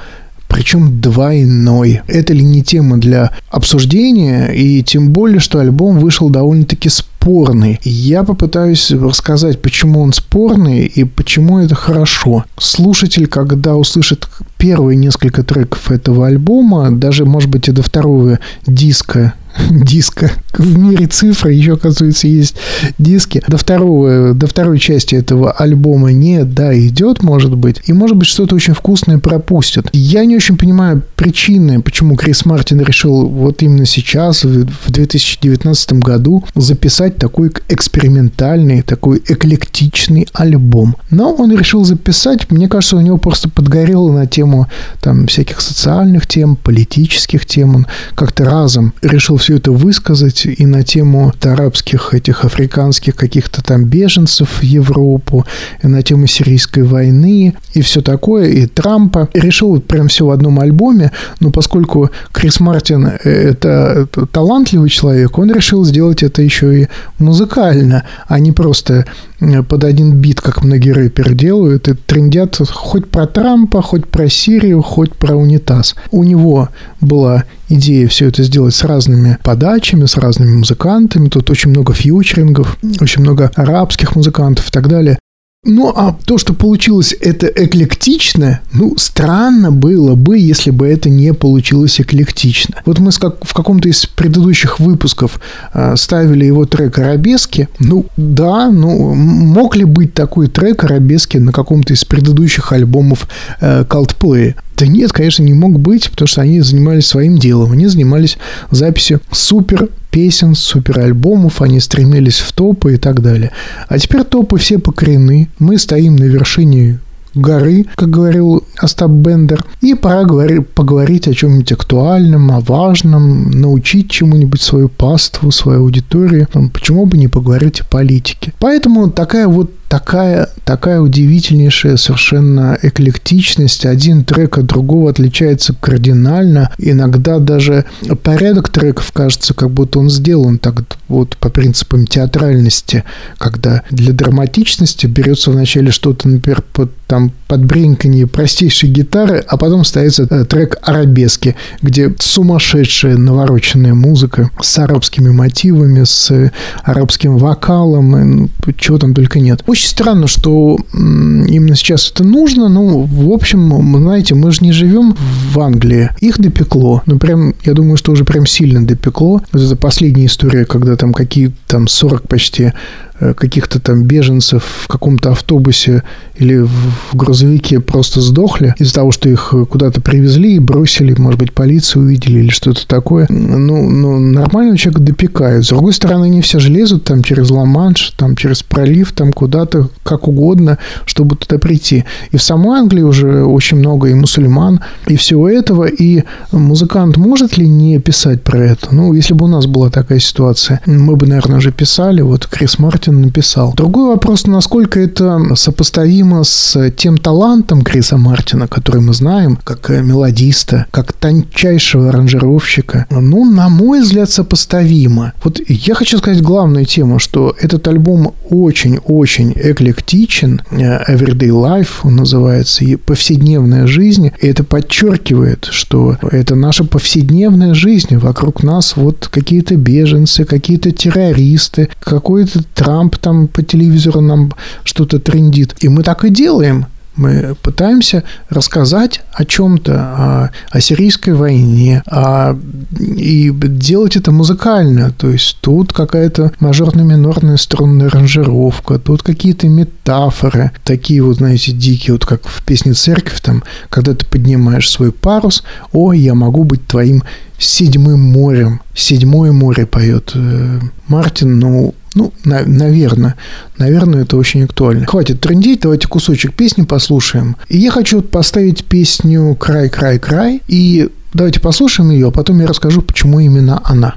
причем 0.49 0.99
двойной. 0.99 2.01
Это 2.07 2.33
ли 2.33 2.43
не 2.43 2.63
тема 2.63 2.97
для 2.97 3.31
обсуждения, 3.49 4.47
и 4.47 4.81
тем 4.81 5.11
более, 5.11 5.39
что 5.39 5.59
альбом 5.59 5.99
вышел 5.99 6.29
довольно-таки 6.29 6.89
спорный. 7.29 7.79
Я 7.83 8.23
попытаюсь 8.23 8.89
рассказать, 8.91 9.61
почему 9.61 10.01
он 10.01 10.13
спорный 10.13 10.85
и 10.85 11.03
почему 11.03 11.59
это 11.59 11.75
хорошо. 11.75 12.45
Слушатель, 12.57 13.27
когда 13.27 13.75
услышит 13.75 14.27
первые 14.57 14.97
несколько 14.97 15.43
треков 15.43 15.91
этого 15.91 16.25
альбома, 16.25 16.89
даже, 16.91 17.25
может 17.25 17.51
быть, 17.51 17.67
и 17.67 17.71
до 17.71 17.83
второго 17.83 18.39
диска 18.65 19.33
диска. 19.69 20.31
В 20.53 20.77
мире 20.77 21.07
цифры 21.07 21.53
еще, 21.53 21.73
оказывается, 21.73 22.27
есть 22.27 22.55
диски. 22.97 23.41
До, 23.47 23.57
второго, 23.57 24.33
до 24.33 24.47
второй 24.47 24.79
части 24.79 25.15
этого 25.15 25.51
альбома 25.51 26.11
не 26.11 26.43
дойдет, 26.43 27.23
может 27.23 27.55
быть. 27.55 27.81
И, 27.85 27.93
может 27.93 28.17
быть, 28.17 28.27
что-то 28.27 28.55
очень 28.55 28.73
вкусное 28.73 29.19
пропустят. 29.19 29.89
Я 29.93 30.25
не 30.25 30.35
очень 30.35 30.57
понимаю 30.57 31.01
причины, 31.15 31.81
почему 31.81 32.15
Крис 32.15 32.45
Мартин 32.45 32.81
решил 32.81 33.27
вот 33.27 33.61
именно 33.61 33.85
сейчас, 33.85 34.43
в 34.43 34.91
2019 34.91 35.93
году, 35.93 36.43
записать 36.55 37.17
такой 37.17 37.51
экспериментальный, 37.67 38.81
такой 38.81 39.21
эклектичный 39.27 40.27
альбом. 40.33 40.95
Но 41.09 41.33
он 41.33 41.55
решил 41.55 41.83
записать, 41.83 42.49
мне 42.51 42.67
кажется, 42.67 42.97
у 42.97 43.01
него 43.01 43.17
просто 43.17 43.49
подгорело 43.49 44.11
на 44.11 44.27
тему 44.27 44.67
там 45.01 45.27
всяких 45.27 45.61
социальных 45.61 46.27
тем, 46.27 46.55
политических 46.55 47.45
тем. 47.45 47.75
Он 47.75 47.87
как-то 48.15 48.45
разом 48.45 48.93
решил 49.01 49.38
все 49.39 49.57
это 49.57 49.71
высказать 49.71 50.45
и 50.45 50.65
на 50.65 50.83
тему 50.83 51.33
арабских, 51.41 52.13
этих 52.13 52.45
африканских 52.45 53.15
каких-то 53.15 53.63
там 53.63 53.85
беженцев 53.85 54.59
в 54.59 54.63
Европу, 54.63 55.45
и 55.81 55.87
на 55.87 56.03
тему 56.03 56.27
сирийской 56.27 56.83
войны, 56.83 57.55
и 57.73 57.81
все 57.81 58.01
такое, 58.01 58.49
и 58.49 58.67
Трампа. 58.67 59.29
И 59.33 59.39
решил 59.39 59.79
прям 59.81 60.07
все 60.07 60.25
в 60.25 60.31
одном 60.31 60.59
альбоме, 60.59 61.11
но 61.39 61.49
поскольку 61.51 62.11
Крис 62.31 62.59
Мартин– 62.59 63.05
это 63.23 64.07
талантливый 64.31 64.89
человек, 64.89 65.37
он 65.37 65.51
решил 65.51 65.83
сделать 65.85 66.21
это 66.21 66.41
еще 66.41 66.83
и 66.83 66.87
музыкально, 67.17 68.03
а 68.27 68.39
не 68.39 68.51
просто 68.51 69.05
под 69.39 69.83
один 69.83 70.13
бит, 70.13 70.41
как 70.41 70.63
многие 70.63 70.91
рэперы 70.91 71.33
делают, 71.33 71.87
и 71.87 71.93
трендят 71.93 72.59
хоть 72.69 73.09
про 73.09 73.25
Трампа, 73.25 73.81
хоть 73.81 74.07
про 74.07 74.29
Сирию, 74.29 74.81
хоть 74.81 75.15
про 75.15 75.35
унитаз. 75.35 75.95
У 76.11 76.23
него 76.23 76.69
была 76.99 77.45
идея 77.69 78.07
все 78.07 78.27
это 78.27 78.43
сделать 78.43 78.75
с 78.75 78.83
разными 78.83 79.37
подачами, 79.43 80.05
с 80.05 80.17
разными 80.17 80.57
музыкантами. 80.57 81.29
Тут 81.29 81.49
очень 81.49 81.69
много 81.69 81.93
фьючерингов, 81.93 82.77
очень 82.99 83.21
много 83.21 83.51
арабских 83.55 84.15
музыкантов 84.15 84.67
и 84.67 84.71
так 84.71 84.87
далее. 84.87 85.17
Ну, 85.65 85.91
а 85.93 86.17
то, 86.25 86.37
что 86.37 86.53
получилось 86.53 87.13
это 87.19 87.47
эклектично, 87.47 88.61
ну, 88.71 88.95
странно 88.97 89.73
было 89.73 90.15
бы, 90.15 90.37
если 90.37 90.71
бы 90.71 90.87
это 90.87 91.09
не 91.09 91.33
получилось 91.33 91.99
эклектично. 91.99 92.77
Вот 92.85 92.99
мы 92.99 93.11
в 93.11 93.53
каком-то 93.53 93.89
из 93.89 94.05
предыдущих 94.05 94.79
выпусков 94.79 95.41
а, 95.73 95.97
ставили 95.97 96.45
его 96.45 96.65
трек 96.65 96.97
«Арабески». 96.99 97.67
Ну, 97.79 98.05
да, 98.15 98.69
ну, 98.69 99.13
мог 99.13 99.75
ли 99.75 99.83
быть 99.83 100.13
такой 100.13 100.47
трек 100.47 100.85
«Арабески» 100.85 101.37
на 101.37 101.51
каком-то 101.51 101.93
из 101.93 102.05
предыдущих 102.05 102.71
альбомов 102.71 103.27
э, 103.59 103.83
Coldplay? 103.83 104.55
Да 104.79 104.87
нет, 104.87 105.11
конечно, 105.11 105.43
не 105.43 105.53
мог 105.53 105.77
быть, 105.77 106.09
потому 106.09 106.27
что 106.27 106.41
они 106.41 106.61
занимались 106.61 107.07
своим 107.07 107.37
делом. 107.37 107.73
Они 107.73 107.87
занимались 107.87 108.37
записью 108.71 109.19
супер 109.29 109.89
песен, 110.09 110.55
супер 110.55 110.99
альбомов, 110.99 111.61
они 111.61 111.81
стремились 111.81 112.39
в 112.39 112.53
топы 112.53 112.93
и 112.93 112.97
так 112.97 113.21
далее. 113.21 113.51
А 113.89 113.99
теперь 113.99 114.23
топы 114.23 114.57
все 114.57 114.79
покорены. 114.79 115.49
Мы 115.59 115.77
стоим 115.77 116.15
на 116.15 116.23
вершине 116.23 116.99
горы, 117.35 117.85
как 117.95 118.09
говорил 118.09 118.63
Остап 118.77 119.11
Бендер, 119.11 119.65
и 119.81 119.93
пора 119.93 120.23
говори, 120.23 120.59
поговорить 120.59 121.27
о 121.27 121.33
чем-нибудь 121.33 121.71
актуальном, 121.73 122.51
о 122.51 122.59
важном, 122.61 123.51
научить 123.51 124.09
чему-нибудь 124.09 124.61
свою 124.61 124.87
паству, 124.87 125.51
свою 125.51 125.81
аудиторию. 125.81 126.47
Почему 126.73 127.05
бы 127.05 127.17
не 127.17 127.27
поговорить 127.27 127.81
о 127.81 127.85
политике? 127.85 128.53
Поэтому 128.59 129.11
такая 129.11 129.47
вот 129.47 129.71
такая, 129.89 130.47
такая 130.63 131.01
удивительнейшая 131.01 131.97
совершенно 131.97 132.77
эклектичность. 132.81 133.85
Один 133.85 134.23
трек 134.23 134.57
от 134.57 134.67
другого 134.67 135.09
отличается 135.09 135.73
кардинально. 135.73 136.71
Иногда 136.77 137.39
даже 137.39 137.85
порядок 138.23 138.69
треков 138.69 139.11
кажется, 139.11 139.53
как 139.53 139.71
будто 139.71 139.99
он 139.99 140.09
сделан 140.09 140.59
так 140.59 140.83
вот 141.07 141.35
по 141.37 141.49
принципам 141.49 142.05
театральности, 142.05 143.03
когда 143.37 143.81
для 143.89 144.13
драматичности 144.13 145.07
берется 145.07 145.49
вначале 145.51 145.91
что-то, 145.91 146.29
например, 146.29 146.61
под, 146.71 146.91
там, 147.07 147.31
под 147.47 147.65
бринканье 147.65 148.27
простейшей 148.27 148.89
гитары, 148.89 149.43
а 149.47 149.57
потом 149.57 149.83
ставится 149.83 150.27
э, 150.29 150.45
трек 150.45 150.77
арабески, 150.83 151.55
где 151.81 152.13
сумасшедшая 152.19 153.17
навороченная 153.17 153.95
музыка 153.95 154.51
с 154.61 154.77
арабскими 154.77 155.29
мотивами, 155.29 156.03
с 156.03 156.51
арабским 156.83 157.37
вокалом, 157.37 158.51
чего 158.77 158.99
там 158.99 159.15
только 159.15 159.39
нет. 159.39 159.63
Очень 159.65 159.78
очень 159.79 159.87
странно, 159.87 160.27
что 160.27 160.77
именно 160.93 161.73
сейчас 161.73 162.11
это 162.11 162.25
нужно. 162.25 162.67
Ну, 162.67 163.03
в 163.03 163.31
общем, 163.31 163.97
знаете, 163.97 164.35
мы 164.35 164.51
же 164.51 164.59
не 164.61 164.73
живем 164.73 165.15
в 165.53 165.57
Англии. 165.57 166.09
Их 166.19 166.37
допекло. 166.37 167.01
Ну, 167.05 167.17
прям, 167.17 167.53
я 167.63 167.73
думаю, 167.73 167.95
что 167.95 168.11
уже 168.11 168.25
прям 168.25 168.45
сильно 168.45 168.85
допекло. 168.85 169.41
Вот 169.53 169.61
это 169.61 169.75
последняя 169.77 170.25
история, 170.25 170.65
когда 170.65 170.97
там 170.97 171.13
какие 171.13 171.53
там 171.67 171.87
40 171.87 172.27
почти 172.27 172.73
каких-то 173.19 173.79
там 173.79 174.03
беженцев 174.03 174.63
в 174.83 174.87
каком-то 174.87 175.31
автобусе 175.31 176.03
или 176.35 176.57
в 176.57 177.15
грузовике 177.15 177.79
просто 177.79 178.21
сдохли 178.21 178.73
из-за 178.79 178.95
того, 178.95 179.11
что 179.11 179.29
их 179.29 179.53
куда-то 179.69 180.01
привезли 180.01 180.55
и 180.55 180.59
бросили, 180.59 181.13
может 181.17 181.39
быть, 181.39 181.53
полицию 181.53 182.03
увидели 182.03 182.39
или 182.39 182.49
что-то 182.49 182.87
такое. 182.87 183.27
Ну, 183.29 183.89
ну 183.89 184.19
нормально 184.19 184.77
человек 184.77 185.01
допекает. 185.01 185.65
С 185.65 185.69
другой 185.69 185.93
стороны, 185.93 186.29
не 186.29 186.41
все 186.41 186.59
же 186.59 186.69
лезут 186.69 187.03
там 187.03 187.23
через 187.23 187.49
Ла-Манш, 187.49 188.13
там 188.17 188.35
через 188.35 188.63
пролив, 188.63 189.11
там 189.11 189.33
куда-то, 189.33 189.89
как 190.03 190.27
угодно, 190.27 190.77
чтобы 191.05 191.35
туда 191.35 191.57
прийти. 191.57 192.05
И 192.31 192.37
в 192.37 192.43
самой 192.43 192.79
Англии 192.79 193.01
уже 193.01 193.43
очень 193.43 193.77
много 193.77 194.07
и 194.07 194.13
мусульман, 194.13 194.79
и 195.07 195.15
всего 195.15 195.49
этого. 195.49 195.85
И 195.85 196.23
музыкант 196.51 197.17
может 197.17 197.57
ли 197.57 197.67
не 197.67 197.99
писать 197.99 198.43
про 198.43 198.59
это? 198.59 198.93
Ну, 198.93 199.13
если 199.13 199.33
бы 199.33 199.45
у 199.45 199.49
нас 199.49 199.65
была 199.65 199.89
такая 199.89 200.19
ситуация, 200.19 200.81
мы 200.85 201.15
бы, 201.15 201.27
наверное, 201.27 201.57
уже 201.57 201.71
писали. 201.71 202.21
Вот 202.21 202.47
Крис 202.47 202.79
Мартин 202.79 203.08
Мартин 203.09 203.21
написал. 203.21 203.73
Другой 203.75 204.09
вопрос, 204.09 204.45
насколько 204.45 204.99
это 204.99 205.39
сопоставимо 205.55 206.43
с 206.43 206.91
тем 206.91 207.17
талантом 207.17 207.81
Криса 207.81 208.17
Мартина, 208.17 208.67
который 208.67 209.01
мы 209.01 209.13
знаем, 209.13 209.57
как 209.63 209.89
мелодиста, 209.89 210.85
как 210.91 211.13
тончайшего 211.13 212.09
аранжировщика. 212.09 213.07
Ну, 213.09 213.45
на 213.45 213.69
мой 213.69 214.01
взгляд, 214.01 214.29
сопоставимо. 214.29 215.33
Вот 215.43 215.59
я 215.67 215.95
хочу 215.95 216.17
сказать 216.17 216.41
главную 216.41 216.85
тему, 216.85 217.19
что 217.19 217.55
этот 217.59 217.87
альбом 217.87 218.33
очень-очень 218.49 219.53
эклектичен. 219.55 220.61
Everyday 220.71 221.49
Life 221.49 221.89
он 222.03 222.15
называется, 222.15 222.83
и 222.85 222.95
повседневная 222.95 223.87
жизнь. 223.87 224.31
И 224.41 224.47
это 224.47 224.63
подчеркивает, 224.63 225.67
что 225.71 226.17
это 226.31 226.55
наша 226.55 226.83
повседневная 226.83 227.73
жизнь. 227.73 228.17
Вокруг 228.17 228.63
нас 228.63 228.95
вот 228.95 229.27
какие-то 229.31 229.75
беженцы, 229.75 230.45
какие-то 230.45 230.91
террористы, 230.91 231.89
какой-то 231.99 232.63
Трамп, 232.75 232.98
Трамп 232.99 233.17
там 233.17 233.47
по 233.47 233.63
телевизору 233.63 234.19
нам 234.19 234.51
что-то 234.83 235.19
трендит. 235.19 235.75
И 235.79 235.87
мы 235.87 236.03
так 236.03 236.25
и 236.25 236.29
делаем. 236.29 236.85
Мы 237.15 237.55
пытаемся 237.61 238.23
рассказать 238.49 239.21
о 239.33 239.43
чем-то, 239.43 239.93
о, 239.93 240.49
о 240.69 240.81
сирийской 240.81 241.33
войне, 241.33 242.01
о, 242.05 242.57
и 242.97 243.51
делать 243.51 244.15
это 244.15 244.31
музыкально. 244.31 245.11
То 245.11 245.29
есть 245.29 245.57
тут 245.61 245.93
какая-то 245.93 246.51
мажорно-минорная 246.59 247.57
струнная 247.57 248.07
аранжировка, 248.07 248.99
тут 248.99 249.23
какие-то 249.23 249.67
метафоры, 249.67 250.71
такие 250.83 251.21
вот, 251.21 251.37
знаете, 251.37 251.71
дикие, 251.71 252.13
вот 252.13 252.25
как 252.25 252.47
в 252.47 252.63
песне 252.63 252.93
«Церковь», 252.93 253.41
там, 253.41 253.63
когда 253.89 254.13
ты 254.13 254.25
поднимаешь 254.25 254.89
свой 254.89 255.11
парус, 255.11 255.63
«О, 255.91 256.13
я 256.13 256.35
могу 256.35 256.63
быть 256.63 256.85
твоим 256.87 257.23
седьмым 257.57 258.19
морем». 258.19 258.81
Седьмое 258.95 259.51
море 259.51 259.85
поет 259.85 260.31
э, 260.35 260.79
Мартин, 261.07 261.59
ну, 261.59 261.93
ну, 262.15 262.33
на, 262.43 262.63
наверное. 262.65 263.35
Наверное, 263.77 264.23
это 264.23 264.37
очень 264.37 264.63
актуально. 264.63 265.05
Хватит 265.05 265.41
трендить, 265.41 265.81
давайте 265.81 266.07
кусочек 266.07 266.53
песни 266.53 266.83
послушаем. 266.83 267.55
И 267.67 267.77
я 267.77 267.91
хочу 267.91 268.21
поставить 268.21 268.85
песню 268.85 269.55
«Край, 269.55 269.89
край, 269.89 270.19
край». 270.19 270.61
И 270.67 271.09
давайте 271.33 271.59
послушаем 271.59 272.11
ее, 272.11 272.27
а 272.27 272.31
потом 272.31 272.59
я 272.59 272.67
расскажу, 272.67 273.01
почему 273.01 273.39
именно 273.39 273.81
она. 273.83 274.15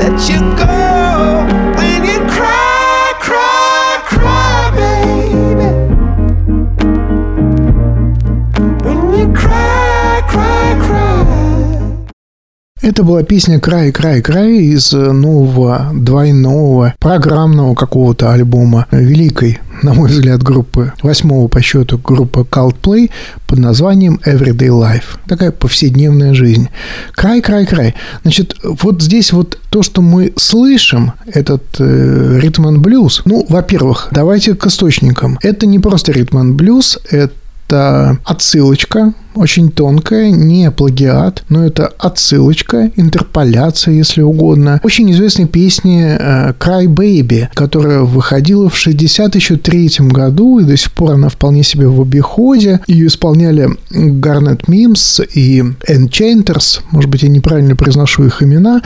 Let 0.00 0.28
you 0.28 0.40
go. 0.56 0.79
Это 12.82 13.04
была 13.04 13.22
песня 13.22 13.60
«Край, 13.60 13.92
край, 13.92 14.22
край» 14.22 14.56
из 14.56 14.92
нового 14.92 15.90
двойного 15.92 16.94
программного 16.98 17.74
какого-то 17.74 18.32
альбома 18.32 18.86
великой, 18.90 19.58
на 19.82 19.92
мой 19.92 20.08
взгляд, 20.08 20.42
группы, 20.42 20.94
восьмого 21.02 21.46
по 21.48 21.60
счету 21.60 22.00
группы 22.02 22.40
Coldplay 22.40 23.10
под 23.46 23.58
названием 23.58 24.18
Everyday 24.24 24.70
Life. 24.70 25.18
Такая 25.28 25.50
повседневная 25.50 26.32
жизнь. 26.32 26.70
Край, 27.12 27.42
край, 27.42 27.66
край. 27.66 27.94
Значит, 28.22 28.56
вот 28.62 29.02
здесь 29.02 29.34
вот 29.34 29.58
то, 29.68 29.82
что 29.82 30.00
мы 30.00 30.32
слышим, 30.36 31.12
этот 31.26 31.62
э, 31.80 32.38
ритм 32.40 32.66
and 32.66 32.78
блюз, 32.78 33.20
ну, 33.26 33.44
во-первых, 33.50 34.08
давайте 34.10 34.54
к 34.54 34.64
источникам. 34.66 35.38
Это 35.42 35.66
не 35.66 35.80
просто 35.80 36.12
ритм 36.12 36.38
and 36.38 36.52
блюз, 36.52 36.98
это 37.10 38.18
отсылочка, 38.24 39.12
очень 39.34 39.70
тонкая, 39.70 40.30
не 40.30 40.70
плагиат, 40.70 41.44
но 41.48 41.64
это 41.64 41.86
отсылочка, 41.98 42.90
интерполяция, 42.96 43.94
если 43.94 44.22
угодно. 44.22 44.80
Очень 44.82 45.10
известной 45.12 45.46
песни 45.46 46.16
э, 46.18 46.52
Cry 46.58 46.86
Baby, 46.86 47.48
которая 47.54 48.00
выходила 48.00 48.68
в 48.68 48.76
63 48.76 49.90
году, 50.00 50.58
и 50.58 50.64
до 50.64 50.76
сих 50.76 50.92
пор 50.92 51.12
она 51.12 51.28
вполне 51.28 51.62
себе 51.62 51.86
в 51.86 52.00
обиходе. 52.00 52.80
Ее 52.86 53.06
исполняли 53.06 53.70
Гарнет 53.90 54.68
Мимс 54.68 55.20
и 55.20 55.60
Enchanters, 55.60 56.80
может 56.90 57.10
быть, 57.10 57.22
я 57.22 57.28
неправильно 57.28 57.76
произношу 57.76 58.24
их 58.24 58.42
имена, 58.42 58.82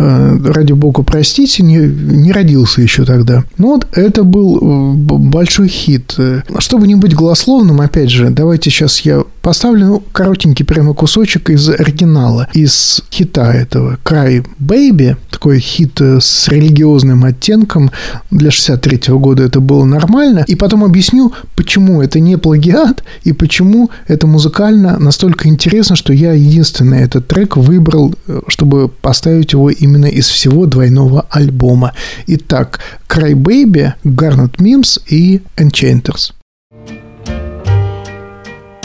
Э, 0.00 0.38
ради 0.44 0.72
бога, 0.72 1.02
простите, 1.02 1.64
не, 1.64 1.78
не 1.78 2.30
родился 2.30 2.80
еще 2.80 3.04
тогда. 3.04 3.42
Ну 3.58 3.74
вот 3.74 3.88
это 3.92 4.22
был 4.22 4.58
э, 4.58 4.94
большой 4.94 5.66
хит. 5.66 6.16
Чтобы 6.58 6.86
не 6.86 6.94
быть 6.94 7.16
голословным, 7.16 7.80
опять 7.80 8.08
же, 8.08 8.30
давайте 8.30 8.70
сейчас 8.70 9.00
я 9.00 9.24
поставлю 9.42 9.67
поставлю 9.68 10.02
коротенький 10.12 10.64
прямо 10.64 10.94
кусочек 10.94 11.50
из 11.50 11.68
оригинала, 11.68 12.48
из 12.54 13.02
хита 13.10 13.52
этого 13.52 13.98
«Cry 14.02 14.46
Baby», 14.58 15.16
такой 15.30 15.60
хит 15.60 16.00
э, 16.00 16.20
с 16.20 16.48
религиозным 16.48 17.24
оттенком. 17.24 17.90
Для 18.30 18.50
63 18.50 18.96
-го 18.96 19.18
года 19.18 19.42
это 19.42 19.60
было 19.60 19.84
нормально. 19.84 20.44
И 20.48 20.56
потом 20.56 20.84
объясню, 20.84 21.32
почему 21.54 22.00
это 22.00 22.18
не 22.18 22.38
плагиат 22.38 23.04
и 23.26 23.32
почему 23.32 23.90
это 24.08 24.26
музыкально 24.26 24.98
настолько 24.98 25.48
интересно, 25.48 25.96
что 25.96 26.12
я 26.12 26.32
единственный 26.32 27.02
этот 27.02 27.28
трек 27.28 27.56
выбрал, 27.56 28.14
э, 28.26 28.40
чтобы 28.48 28.88
поставить 28.88 29.52
его 29.52 29.70
именно 29.70 30.06
из 30.06 30.28
всего 30.28 30.66
двойного 30.66 31.26
альбома. 31.30 31.92
Итак, 32.26 32.80
Cry 33.06 33.34
Baby, 33.34 33.92
Garnet 34.04 34.56
Mims 34.58 34.98
и 35.12 35.40
Enchanters. 35.56 36.32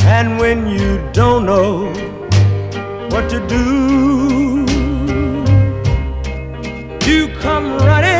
And 0.06 0.38
when 0.38 0.68
you 0.68 0.99
don't 1.14 1.45
know 1.45 1.86
what 3.10 3.30
to 3.30 3.39
do, 3.47 4.66
you 7.10 7.28
come 7.39 7.78
running 7.78 8.12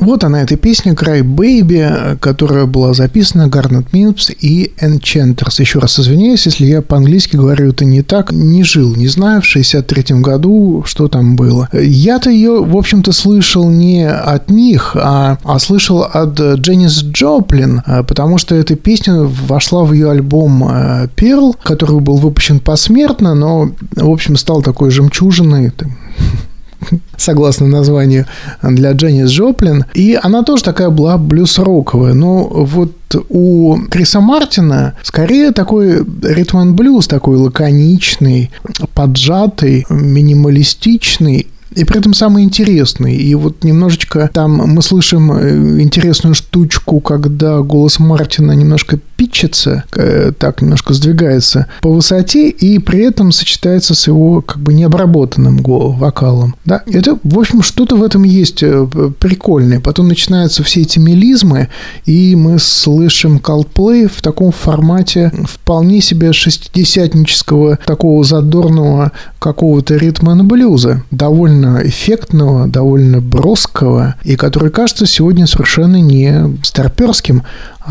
Вот 0.00 0.24
она, 0.24 0.40
эта 0.40 0.56
песня 0.56 0.94
Cry 0.94 1.22
Baby, 1.22 2.18
которая 2.18 2.64
была 2.64 2.94
записана 2.94 3.48
Garnet 3.48 3.86
Mims 3.92 4.34
и 4.40 4.72
Enchanters. 4.80 5.60
Еще 5.60 5.78
раз 5.78 6.00
извиняюсь, 6.00 6.46
если 6.46 6.64
я 6.64 6.80
по-английски 6.80 7.36
говорю 7.36 7.68
это 7.68 7.84
не 7.84 8.00
так. 8.02 8.32
Не 8.32 8.64
жил, 8.64 8.96
не 8.96 9.08
знаю, 9.08 9.42
в 9.42 9.44
63 9.44 10.20
году, 10.20 10.84
что 10.86 11.08
там 11.08 11.36
было. 11.36 11.68
Я-то 11.74 12.30
ее, 12.30 12.64
в 12.64 12.76
общем-то, 12.78 13.12
слышал 13.12 13.68
не 13.68 14.08
от 14.08 14.50
них, 14.50 14.96
а, 14.98 15.38
а 15.44 15.58
слышал 15.58 16.02
от 16.02 16.40
Дженнис 16.40 17.02
Джоплин, 17.02 17.82
а, 17.84 18.02
потому 18.02 18.38
что 18.38 18.54
эта 18.54 18.76
песня 18.76 19.20
вошла 19.20 19.84
в 19.84 19.92
ее 19.92 20.10
альбом 20.10 20.64
э, 20.64 21.08
Pearl, 21.14 21.54
который 21.62 22.00
был 22.00 22.16
выпущен 22.16 22.60
посмертно, 22.60 23.34
но, 23.34 23.70
в 23.96 24.10
общем, 24.10 24.36
стал 24.36 24.62
такой 24.62 24.90
жемчужиной, 24.90 25.72
согласно 27.16 27.66
названию, 27.66 28.26
для 28.62 28.92
Дженнис 28.92 29.30
Джоплин. 29.30 29.84
И 29.94 30.18
она 30.20 30.42
тоже 30.42 30.64
такая 30.64 30.90
была 30.90 31.18
блюз-роковая. 31.18 32.14
Но 32.14 32.44
вот 32.44 32.92
у 33.28 33.76
Криса 33.90 34.20
Мартина 34.20 34.94
скорее 35.02 35.52
такой 35.52 36.04
ритм 36.22 36.74
блюз, 36.74 37.06
такой 37.06 37.36
лаконичный, 37.36 38.50
поджатый, 38.94 39.86
минималистичный 39.88 41.48
и 41.74 41.84
при 41.84 41.98
этом 41.98 42.14
самый 42.14 42.44
интересный. 42.44 43.16
И 43.16 43.34
вот 43.34 43.64
немножечко 43.64 44.30
там 44.32 44.52
мы 44.52 44.82
слышим 44.82 45.32
э, 45.32 45.80
интересную 45.80 46.34
штучку, 46.34 47.00
когда 47.00 47.60
голос 47.60 47.98
Мартина 47.98 48.52
немножко 48.52 48.98
питчится, 49.16 49.84
э, 49.94 50.32
так 50.36 50.62
немножко 50.62 50.94
сдвигается 50.94 51.66
по 51.82 51.92
высоте, 51.92 52.48
и 52.48 52.78
при 52.78 53.04
этом 53.04 53.32
сочетается 53.32 53.94
с 53.94 54.06
его 54.06 54.40
как 54.40 54.58
бы 54.58 54.72
необработанным 54.72 55.58
вокалом. 55.62 56.54
Да? 56.64 56.82
Это, 56.86 57.18
в 57.22 57.38
общем, 57.38 57.62
что-то 57.62 57.96
в 57.96 58.02
этом 58.02 58.24
есть 58.24 58.62
э, 58.62 58.86
прикольное. 59.18 59.80
Потом 59.80 60.08
начинаются 60.08 60.62
все 60.62 60.80
эти 60.80 60.98
мелизмы, 60.98 61.68
и 62.06 62.34
мы 62.34 62.58
слышим 62.58 63.36
Coldplay 63.36 64.08
в 64.08 64.22
таком 64.22 64.52
формате 64.52 65.32
вполне 65.44 66.00
себе 66.00 66.32
шестидесятнического, 66.32 67.78
такого 67.84 68.24
задорного 68.24 69.12
какого-то 69.38 69.96
ритма 69.96 70.34
на 70.34 70.44
блюза. 70.44 71.02
Довольно 71.10 71.59
эффектного, 71.84 72.66
довольно 72.66 73.20
броского, 73.20 74.16
и 74.22 74.36
который 74.36 74.70
кажется 74.70 75.06
сегодня 75.06 75.46
совершенно 75.46 76.00
не 76.00 76.58
старперским, 76.62 77.42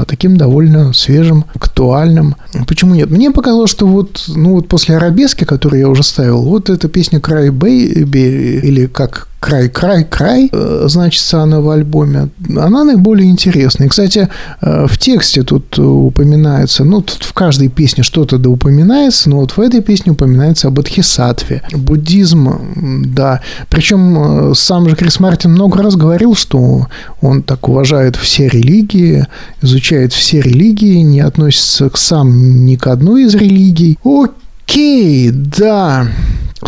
таким 0.07 0.37
довольно 0.37 0.93
свежим, 0.93 1.45
актуальным. 1.55 2.35
Почему 2.67 2.95
нет? 2.95 3.09
Мне 3.09 3.31
показалось, 3.31 3.71
что 3.71 3.87
вот, 3.87 4.25
ну 4.27 4.55
вот 4.55 4.67
после 4.67 4.97
арабески, 4.97 5.43
которую 5.43 5.79
я 5.79 5.89
уже 5.89 6.03
ставил, 6.03 6.41
вот 6.41 6.69
эта 6.69 6.87
песня 6.87 7.19
«Cry 7.19 7.49
Baby» 7.49 8.59
или 8.61 8.85
как 8.85 9.27
«Край, 9.39 9.69
край, 9.69 10.03
край», 10.03 10.51
значится 10.87 11.41
она 11.41 11.61
в 11.61 11.69
альбоме, 11.69 12.27
она 12.57 12.83
наиболее 12.83 13.29
интересная. 13.29 13.87
Кстати, 13.87 14.27
э, 14.59 14.85
в 14.85 14.97
тексте 14.97 15.43
тут 15.43 15.79
упоминается, 15.79 16.83
ну, 16.83 17.01
тут 17.01 17.23
в 17.23 17.31
каждой 17.31 17.69
песне 17.69 18.03
что-то 18.03 18.37
да 18.37 18.49
упоминается, 18.49 19.29
но 19.29 19.37
вот 19.37 19.51
в 19.51 19.61
этой 19.61 19.81
песне 19.81 20.11
упоминается 20.11 20.67
об 20.67 20.77
Адхисатве. 20.79 21.61
Буддизм, 21.71 23.05
да. 23.15 23.39
Причем 23.69 24.51
э, 24.51 24.55
сам 24.55 24.89
же 24.89 24.97
Крис 24.97 25.21
Мартин 25.21 25.51
много 25.51 25.81
раз 25.81 25.95
говорил, 25.95 26.35
что 26.35 26.87
он 27.21 27.41
так 27.41 27.69
уважает 27.69 28.17
все 28.17 28.49
религии, 28.49 29.25
изучает 29.61 29.78
все 30.13 30.41
религии, 30.41 30.99
не 31.01 31.21
относится 31.21 31.89
к 31.89 31.97
сам 31.97 32.65
ни 32.65 32.75
к 32.75 32.87
одной 32.87 33.23
из 33.23 33.35
религий. 33.35 33.97
Окей, 34.03 35.31
да. 35.31 36.07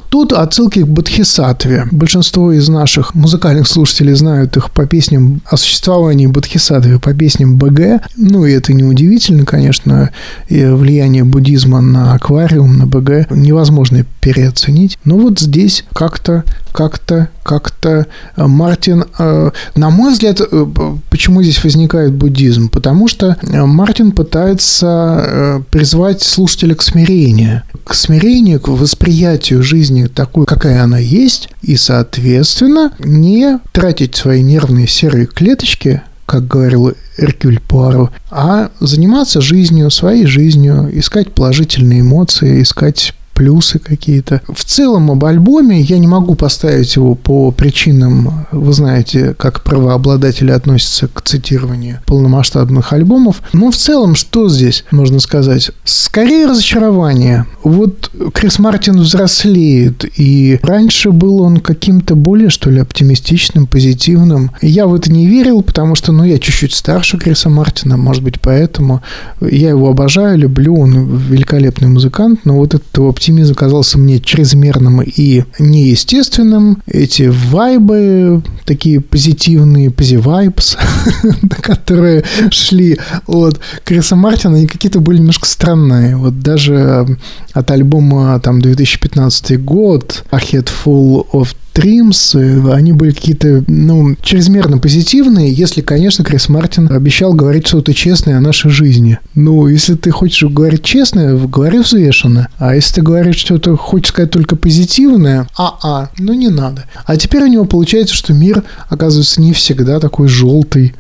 Тут 0.10 0.34
отсылки 0.34 0.84
к 0.84 0.88
Бодхисаттве. 0.88 1.88
Большинство 1.92 2.52
из 2.52 2.68
наших 2.70 3.16
музыкальных 3.16 3.68
слушателей 3.68 4.14
знают 4.14 4.58
их 4.58 4.72
по 4.72 4.86
песням 4.86 5.42
о 5.46 5.58
существовании 5.58 6.28
Бодхисаттвы, 6.28 7.00
по 7.00 7.14
песням 7.14 7.58
БГ. 7.58 8.02
Ну, 8.16 8.46
и 8.46 8.52
это 8.52 8.74
неудивительно, 8.74 9.46
конечно. 9.46 10.12
И 10.48 10.64
влияние 10.66 11.24
буддизма 11.24 11.82
на 11.82 12.14
аквариум, 12.14 12.78
на 12.78 12.88
БГ 12.88 13.32
невозможно 13.32 14.06
переоценить. 14.22 14.98
Но 15.04 15.18
вот 15.18 15.40
здесь 15.40 15.86
как-то, 15.94 16.44
как-то, 16.72 17.30
как-то 17.44 18.06
э, 18.36 18.48
Мартин... 18.48 19.06
э, 19.18 19.52
На 19.76 19.90
мой 19.90 20.14
взгляд, 20.14 20.42
э, 20.42 20.66
почему 21.10 21.42
здесь 21.42 21.64
возникает 21.64 22.14
буддизм? 22.14 22.70
Потому 22.70 23.08
что 23.08 23.38
Мартин 23.44 24.12
пытается 24.12 25.62
призвать 25.72 26.22
слушателя 26.22 26.76
к 26.76 26.82
смирению. 26.82 27.64
К 27.84 27.94
смирению, 27.94 28.60
к 28.60 28.68
восприятию 28.68 29.64
жизни 29.64 29.81
такой, 30.08 30.46
какая 30.46 30.84
она 30.84 30.98
есть, 30.98 31.50
и, 31.62 31.76
соответственно, 31.76 32.94
не 33.00 33.60
тратить 33.72 34.16
свои 34.16 34.42
нервные 34.42 34.88
серые 34.88 35.26
клеточки 35.26 36.02
как 36.32 36.48
говорил 36.48 36.94
Эркюль 37.18 37.60
Пуаро, 37.60 38.10
а 38.30 38.72
заниматься 38.80 39.42
жизнью, 39.42 39.92
своей 39.92 40.26
жизнью, 40.26 40.90
искать 40.94 41.34
положительные 41.34 42.00
эмоции, 42.00 42.62
искать 42.62 43.14
плюсы 43.42 43.80
какие-то. 43.80 44.44
В 44.48 44.64
целом 44.64 45.10
об 45.10 45.26
альбоме 45.26 45.82
я 45.82 45.98
не 45.98 46.06
могу 46.06 46.36
поставить 46.36 46.96
его 46.96 47.16
по 47.16 47.50
причинам, 47.50 48.46
вы 48.52 48.72
знаете, 48.72 49.34
как 49.34 49.64
правообладатели 49.64 50.52
относятся 50.52 51.08
к 51.08 51.24
цитированию 51.24 52.02
полномасштабных 52.06 52.94
альбомов. 52.94 53.42
Но 53.52 53.72
в 53.72 53.78
целом, 53.78 54.14
что 54.14 54.48
здесь 54.48 54.86
можно 54.92 55.20
сказать? 55.20 55.72
Скорее 55.86 56.46
разочарование. 56.46 57.48
Вот 57.64 58.12
Крис 58.32 58.60
Мартин 58.60 59.00
взрослеет, 59.00 60.06
и 60.20 60.60
раньше 60.62 61.10
был 61.10 61.42
он 61.42 61.58
каким-то 61.58 62.14
более, 62.14 62.52
что 62.52 62.70
ли, 62.70 62.80
оптимистичным, 62.80 63.66
позитивным. 63.66 64.52
Я 64.62 64.86
в 64.86 64.94
это 64.94 65.12
не 65.12 65.26
верил, 65.26 65.64
потому 65.64 65.96
что, 65.96 66.12
ну, 66.12 66.26
я 66.26 66.38
чуть-чуть 66.38 66.76
старше 66.76 67.18
Криса 67.18 67.50
Мартина, 67.50 67.98
может 67.98 68.22
быть, 68.22 68.40
поэтому 68.40 69.02
я 69.42 69.70
его 69.70 69.90
обожаю, 69.90 70.38
люблю, 70.38 70.80
он 70.80 71.18
великолепный 71.18 71.88
музыкант, 71.88 72.42
но 72.44 72.58
вот 72.58 72.76
этот 72.76 73.00
оптимизм 73.00 73.31
казался 73.56 73.98
мне 73.98 74.20
чрезмерным 74.20 75.02
и 75.02 75.44
неестественным. 75.60 76.82
Эти 76.86 77.24
вайбы, 77.24 78.44
такие 78.66 79.02
позитивные, 79.02 79.90
пози-вайбс, 79.90 80.78
которые 81.62 82.24
шли 82.52 83.00
от 83.28 83.60
Криса 83.84 84.16
Мартина, 84.16 84.58
они 84.58 84.68
какие-то 84.68 85.00
были 85.00 85.20
немножко 85.20 85.48
странные. 85.48 86.16
Вот 86.16 86.40
даже 86.40 87.18
от 87.54 87.72
альбома 87.72 88.40
там 88.40 88.62
2015 88.62 89.64
год 89.64 90.24
A 90.32 90.38
Head 90.38 90.70
Full 90.86 91.28
of 91.34 91.56
Dreams, 91.74 92.72
они 92.74 92.94
были 92.94 93.12
какие-то, 93.12 93.64
ну, 93.68 94.16
чрезмерно 94.22 94.78
позитивные, 94.78 95.54
если, 95.54 95.82
конечно, 95.82 96.24
Крис 96.24 96.50
Мартин 96.50 96.92
обещал 96.92 97.34
говорить 97.34 97.68
что-то 97.68 97.94
честное 97.94 98.38
о 98.38 98.42
нашей 98.42 98.72
жизни. 98.72 99.20
Ну, 99.36 99.68
если 99.68 99.96
ты 99.96 100.12
хочешь 100.12 100.50
говорить 100.50 100.84
честное, 100.84 101.36
говори 101.36 101.80
взвешенно. 101.80 102.48
А 102.58 102.76
если 102.76 102.96
ты 102.96 103.02
говоришь 103.02 103.38
что-то, 103.38 103.78
хочешь 103.78 104.10
сказать 104.10 104.32
только 104.32 104.56
позитивное, 104.56 105.48
а-а, 105.58 106.10
ну 106.18 106.34
не 106.34 106.50
надо. 106.50 106.86
А 107.06 107.16
теперь 107.18 107.44
у 107.44 107.48
него 107.48 107.66
получается, 107.66 108.16
что 108.16 108.34
мир, 108.34 108.64
оказывается, 108.90 109.42
не 109.42 109.54
всегда 109.54 110.00
такой 110.00 110.28
желтый, 110.28 110.94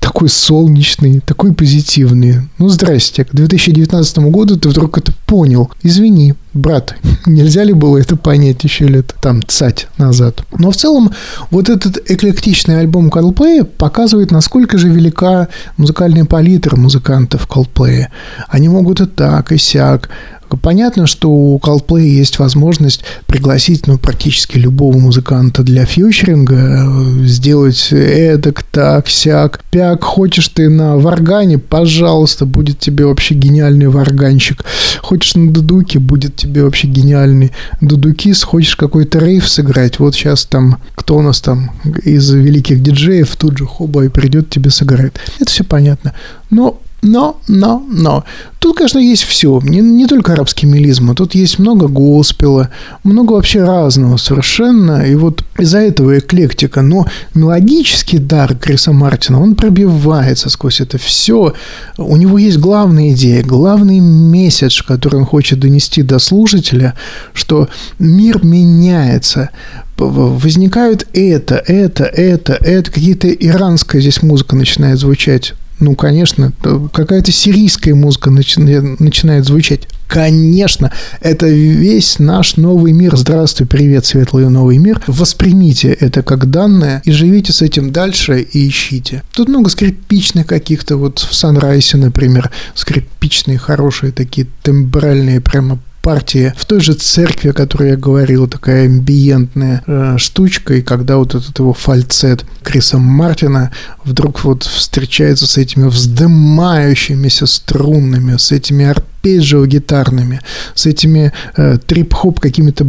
такой 0.00 0.28
солнечный, 0.28 1.20
такой 1.20 1.52
позитивный. 1.52 2.48
Ну, 2.58 2.68
здрасте, 2.68 3.24
к 3.24 3.32
2019 3.32 4.18
году 4.18 4.56
ты 4.56 4.68
вдруг 4.68 4.98
это 4.98 5.12
понял. 5.26 5.70
Извини, 5.82 6.34
брат, 6.54 6.96
нельзя 7.26 7.64
ли 7.64 7.72
было 7.72 7.98
это 7.98 8.16
понять 8.16 8.64
еще 8.64 8.86
лет 8.86 9.14
там 9.20 9.42
цать 9.46 9.88
назад? 9.98 10.44
Но 10.58 10.70
в 10.70 10.76
целом 10.76 11.10
вот 11.50 11.68
этот 11.68 12.10
эклектичный 12.10 12.80
альбом 12.80 13.08
Coldplay 13.08 13.64
показывает, 13.64 14.30
насколько 14.30 14.78
же 14.78 14.88
велика 14.88 15.48
музыкальная 15.76 16.24
палитра 16.24 16.76
музыкантов 16.76 17.46
Coldplay. 17.48 18.06
Они 18.48 18.68
могут 18.68 19.00
и 19.00 19.06
так, 19.06 19.52
и 19.52 19.58
сяк. 19.58 20.10
Понятно, 20.56 21.06
что 21.06 21.30
у 21.30 21.58
Coldplay 21.58 22.02
есть 22.02 22.38
возможность 22.38 23.02
пригласить 23.26 23.86
ну, 23.86 23.98
практически 23.98 24.58
любого 24.58 24.98
музыканта 24.98 25.62
для 25.62 25.84
фьючеринга, 25.84 26.86
сделать 27.24 27.88
эдак, 27.90 28.62
так, 28.62 29.08
сяк, 29.08 29.60
пяк. 29.70 30.04
Хочешь 30.04 30.48
ты 30.48 30.68
на 30.68 30.96
варгане, 30.96 31.58
пожалуйста, 31.58 32.46
будет 32.46 32.78
тебе 32.78 33.06
вообще 33.06 33.34
гениальный 33.34 33.88
варганщик. 33.88 34.64
Хочешь 35.00 35.34
на 35.34 35.52
дудуке, 35.52 35.98
будет 35.98 36.36
тебе 36.36 36.64
вообще 36.64 36.88
гениальный 36.88 37.52
дудукист. 37.80 38.44
Хочешь 38.44 38.76
какой-то 38.76 39.18
рейв 39.18 39.48
сыграть, 39.48 39.98
вот 39.98 40.14
сейчас 40.14 40.44
там, 40.44 40.78
кто 40.94 41.16
у 41.16 41.22
нас 41.22 41.40
там 41.40 41.72
из 42.04 42.30
великих 42.30 42.82
диджеев, 42.82 43.36
тут 43.36 43.58
же 43.58 43.66
хоба 43.66 44.04
и 44.04 44.08
придет 44.08 44.50
тебе 44.50 44.70
сыграет. 44.70 45.18
Это 45.40 45.50
все 45.50 45.64
понятно. 45.64 46.14
Но 46.50 46.80
но, 47.00 47.40
но, 47.46 47.84
но. 47.88 48.24
Тут, 48.58 48.76
конечно, 48.76 48.98
есть 48.98 49.22
все. 49.22 49.60
Не, 49.62 49.80
не 49.80 50.06
только 50.06 50.32
арабский 50.32 50.66
мелизм, 50.66 51.12
а 51.12 51.14
тут 51.14 51.36
есть 51.36 51.60
много 51.60 51.86
госпела, 51.86 52.70
много 53.04 53.34
вообще 53.34 53.62
разного 53.62 54.16
совершенно. 54.16 55.06
И 55.06 55.14
вот 55.14 55.44
из-за 55.58 55.78
этого 55.78 56.18
эклектика. 56.18 56.82
Но 56.82 57.06
мелодический 57.34 58.18
дар 58.18 58.56
Криса 58.56 58.92
Мартина, 58.92 59.40
он 59.40 59.54
пробивается 59.54 60.50
сквозь 60.50 60.80
это 60.80 60.98
все. 60.98 61.54
У 61.96 62.16
него 62.16 62.36
есть 62.36 62.58
главная 62.58 63.10
идея, 63.12 63.44
главный 63.44 64.00
месседж, 64.00 64.82
который 64.84 65.20
он 65.20 65.24
хочет 65.24 65.60
донести 65.60 66.02
до 66.02 66.18
слушателя, 66.18 66.94
что 67.32 67.68
мир 68.00 68.44
меняется 68.44 69.50
возникают 69.96 71.08
это, 71.12 71.56
это, 71.56 72.04
это, 72.04 72.52
это, 72.52 72.90
какие-то 72.90 73.28
иранская 73.28 74.00
здесь 74.00 74.22
музыка 74.22 74.54
начинает 74.54 75.00
звучать 75.00 75.54
ну, 75.80 75.94
конечно, 75.94 76.52
какая-то 76.92 77.32
сирийская 77.32 77.94
музыка 77.94 78.30
начинает, 78.30 79.44
звучать. 79.44 79.88
Конечно, 80.06 80.90
это 81.20 81.46
весь 81.46 82.18
наш 82.18 82.56
новый 82.56 82.92
мир. 82.92 83.16
Здравствуй, 83.16 83.66
привет, 83.66 84.06
светлый 84.06 84.48
новый 84.48 84.78
мир. 84.78 85.02
Воспримите 85.06 85.88
это 85.92 86.22
как 86.22 86.50
данное 86.50 87.02
и 87.04 87.10
живите 87.10 87.52
с 87.52 87.60
этим 87.60 87.92
дальше 87.92 88.40
и 88.40 88.68
ищите. 88.68 89.22
Тут 89.34 89.48
много 89.48 89.68
скрипичных 89.68 90.46
каких-то, 90.46 90.96
вот 90.96 91.18
в 91.18 91.34
Санрайсе, 91.34 91.98
например, 91.98 92.50
скрипичные, 92.74 93.58
хорошие 93.58 94.12
такие 94.12 94.46
тембральные 94.62 95.42
прямо 95.42 95.78
партии 96.08 96.54
в 96.56 96.64
той 96.64 96.80
же 96.80 96.94
церкви, 96.94 97.50
о 97.50 97.52
которой 97.52 97.90
я 97.90 97.96
говорил, 97.96 98.48
такая 98.48 98.86
амбиентная 98.86 99.82
э, 99.86 100.16
штучка, 100.16 100.74
и 100.74 100.80
когда 100.80 101.18
вот 101.18 101.34
этот 101.34 101.58
его 101.58 101.74
фальцет 101.74 102.46
Криса 102.62 102.96
Мартина 102.96 103.70
вдруг 104.04 104.42
вот 104.42 104.62
встречается 104.62 105.46
с 105.46 105.58
этими 105.58 105.86
вздымающимися 105.86 107.46
струнными, 107.46 108.38
с 108.38 108.52
этими 108.52 108.86
арпеджио 108.86 109.66
гитарными, 109.66 110.40
с 110.74 110.86
этими 110.86 111.30
э, 111.58 111.76
трип-хоп 111.86 112.40
какими-то 112.40 112.86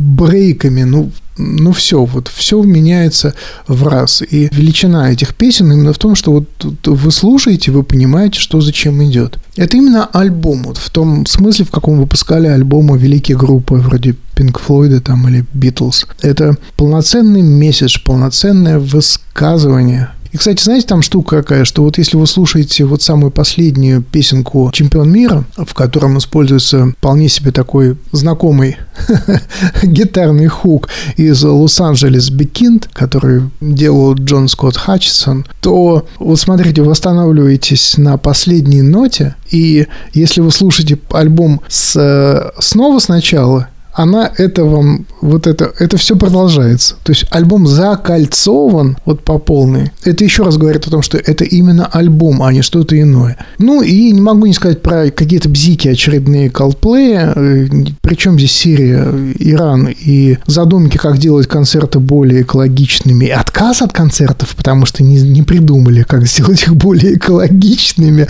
брейками, 0.00 0.82
ну, 0.82 1.10
ну 1.36 1.72
все, 1.72 2.04
вот 2.04 2.28
все 2.28 2.62
меняется 2.62 3.34
в 3.66 3.86
раз. 3.86 4.22
И 4.22 4.48
величина 4.52 5.12
этих 5.12 5.34
песен 5.34 5.72
именно 5.72 5.92
в 5.92 5.98
том, 5.98 6.14
что 6.14 6.32
вот 6.32 6.48
вы 6.86 7.10
слушаете, 7.10 7.70
вы 7.70 7.82
понимаете, 7.82 8.40
что 8.40 8.60
зачем 8.60 9.02
идет. 9.04 9.38
Это 9.56 9.76
именно 9.76 10.06
альбом, 10.06 10.64
вот 10.64 10.78
в 10.78 10.90
том 10.90 11.26
смысле, 11.26 11.66
в 11.66 11.70
каком 11.70 11.98
выпускали 11.98 12.46
альбомы 12.46 12.98
великие 12.98 13.36
группы, 13.36 13.74
вроде 13.74 14.16
Pink 14.34 14.58
Floyd 14.66 15.00
там, 15.00 15.28
или 15.28 15.44
Beatles. 15.54 16.06
Это 16.22 16.56
полноценный 16.76 17.42
месседж, 17.42 17.98
полноценное 18.02 18.78
высказывание 18.78 20.10
и, 20.32 20.36
кстати, 20.36 20.62
знаете, 20.62 20.86
там 20.86 21.02
штука 21.02 21.38
какая, 21.38 21.64
что 21.64 21.82
вот 21.82 21.98
если 21.98 22.16
вы 22.16 22.26
слушаете 22.26 22.84
вот 22.84 23.02
самую 23.02 23.32
последнюю 23.32 24.02
песенку 24.02 24.70
«Чемпион 24.72 25.10
мира», 25.10 25.44
в 25.56 25.74
котором 25.74 26.18
используется 26.18 26.92
вполне 26.98 27.28
себе 27.28 27.50
такой 27.50 27.96
знакомый 28.12 28.76
гитарный 29.82 30.46
хук 30.46 30.88
из 31.16 31.42
Лос-Анджелес 31.42 32.30
Бикинд, 32.30 32.88
который 32.92 33.42
делал 33.60 34.14
Джон 34.14 34.48
Скотт 34.48 34.76
Хатчисон, 34.76 35.46
то 35.60 36.06
вот 36.18 36.38
смотрите, 36.38 36.82
вы 36.82 36.92
останавливаетесь 36.92 37.98
на 37.98 38.16
последней 38.16 38.82
ноте, 38.82 39.34
и 39.50 39.88
если 40.12 40.40
вы 40.40 40.52
слушаете 40.52 40.98
альбом 41.10 41.60
с, 41.68 41.96
э, 41.96 42.52
снова 42.60 43.00
сначала, 43.00 43.68
она 43.92 44.30
это 44.36 44.64
вам, 44.64 45.06
вот 45.20 45.46
это, 45.46 45.72
это 45.78 45.96
все 45.96 46.16
продолжается. 46.16 46.96
То 47.02 47.12
есть 47.12 47.26
альбом 47.30 47.66
закольцован 47.66 48.98
вот 49.04 49.22
по 49.24 49.38
полной. 49.38 49.90
Это 50.04 50.24
еще 50.24 50.44
раз 50.44 50.56
говорит 50.56 50.86
о 50.86 50.90
том, 50.90 51.02
что 51.02 51.18
это 51.18 51.44
именно 51.44 51.86
альбом, 51.86 52.42
а 52.42 52.52
не 52.52 52.62
что-то 52.62 53.00
иное. 53.00 53.36
Ну 53.58 53.82
и 53.82 54.12
не 54.12 54.20
могу 54.20 54.46
не 54.46 54.54
сказать 54.54 54.82
про 54.82 55.10
какие-то 55.10 55.48
бзики 55.48 55.88
очередные 55.88 56.50
колплея. 56.50 57.32
Э, 57.34 57.66
Причем 58.00 58.38
здесь 58.38 58.52
Сирия, 58.52 59.12
Иран 59.38 59.88
и 59.88 60.38
задумки, 60.46 60.96
как 60.96 61.18
делать 61.18 61.46
концерты 61.46 61.98
более 61.98 62.42
экологичными. 62.42 63.26
И 63.26 63.30
отказ 63.30 63.82
от 63.82 63.92
концертов, 63.92 64.54
потому 64.56 64.86
что 64.86 65.02
не, 65.02 65.20
не 65.20 65.42
придумали, 65.42 66.02
как 66.02 66.26
сделать 66.26 66.62
их 66.62 66.76
более 66.76 67.14
экологичными. 67.14 68.26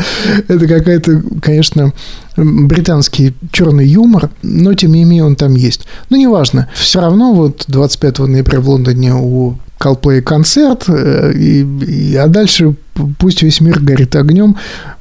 Это 0.49 0.67
какая-то, 0.67 1.23
конечно, 1.43 1.93
британский 2.45 3.35
черный 3.53 3.87
юмор, 3.87 4.31
но 4.43 4.75
тем 4.75 4.93
не 4.93 5.05
менее 5.05 5.25
он 5.25 5.37
там 5.37 5.55
есть. 5.55 5.87
Но 6.09 6.17
неважно. 6.17 6.69
Все 6.75 7.01
равно 7.01 7.33
вот 7.33 7.65
25 7.69 8.21
ноября 8.21 8.61
в 8.61 8.69
Лондоне 8.69 9.15
у 9.15 9.57
Coldplay 9.79 10.21
концерт, 10.21 10.85
э, 10.89 11.33
и, 11.35 11.63
и, 11.63 12.17
а 12.17 12.29
дальше 12.29 12.75
пусть 13.19 13.43
весь 13.43 13.61
мир 13.61 13.81
горит 13.81 14.15
огнем. 14.17 14.57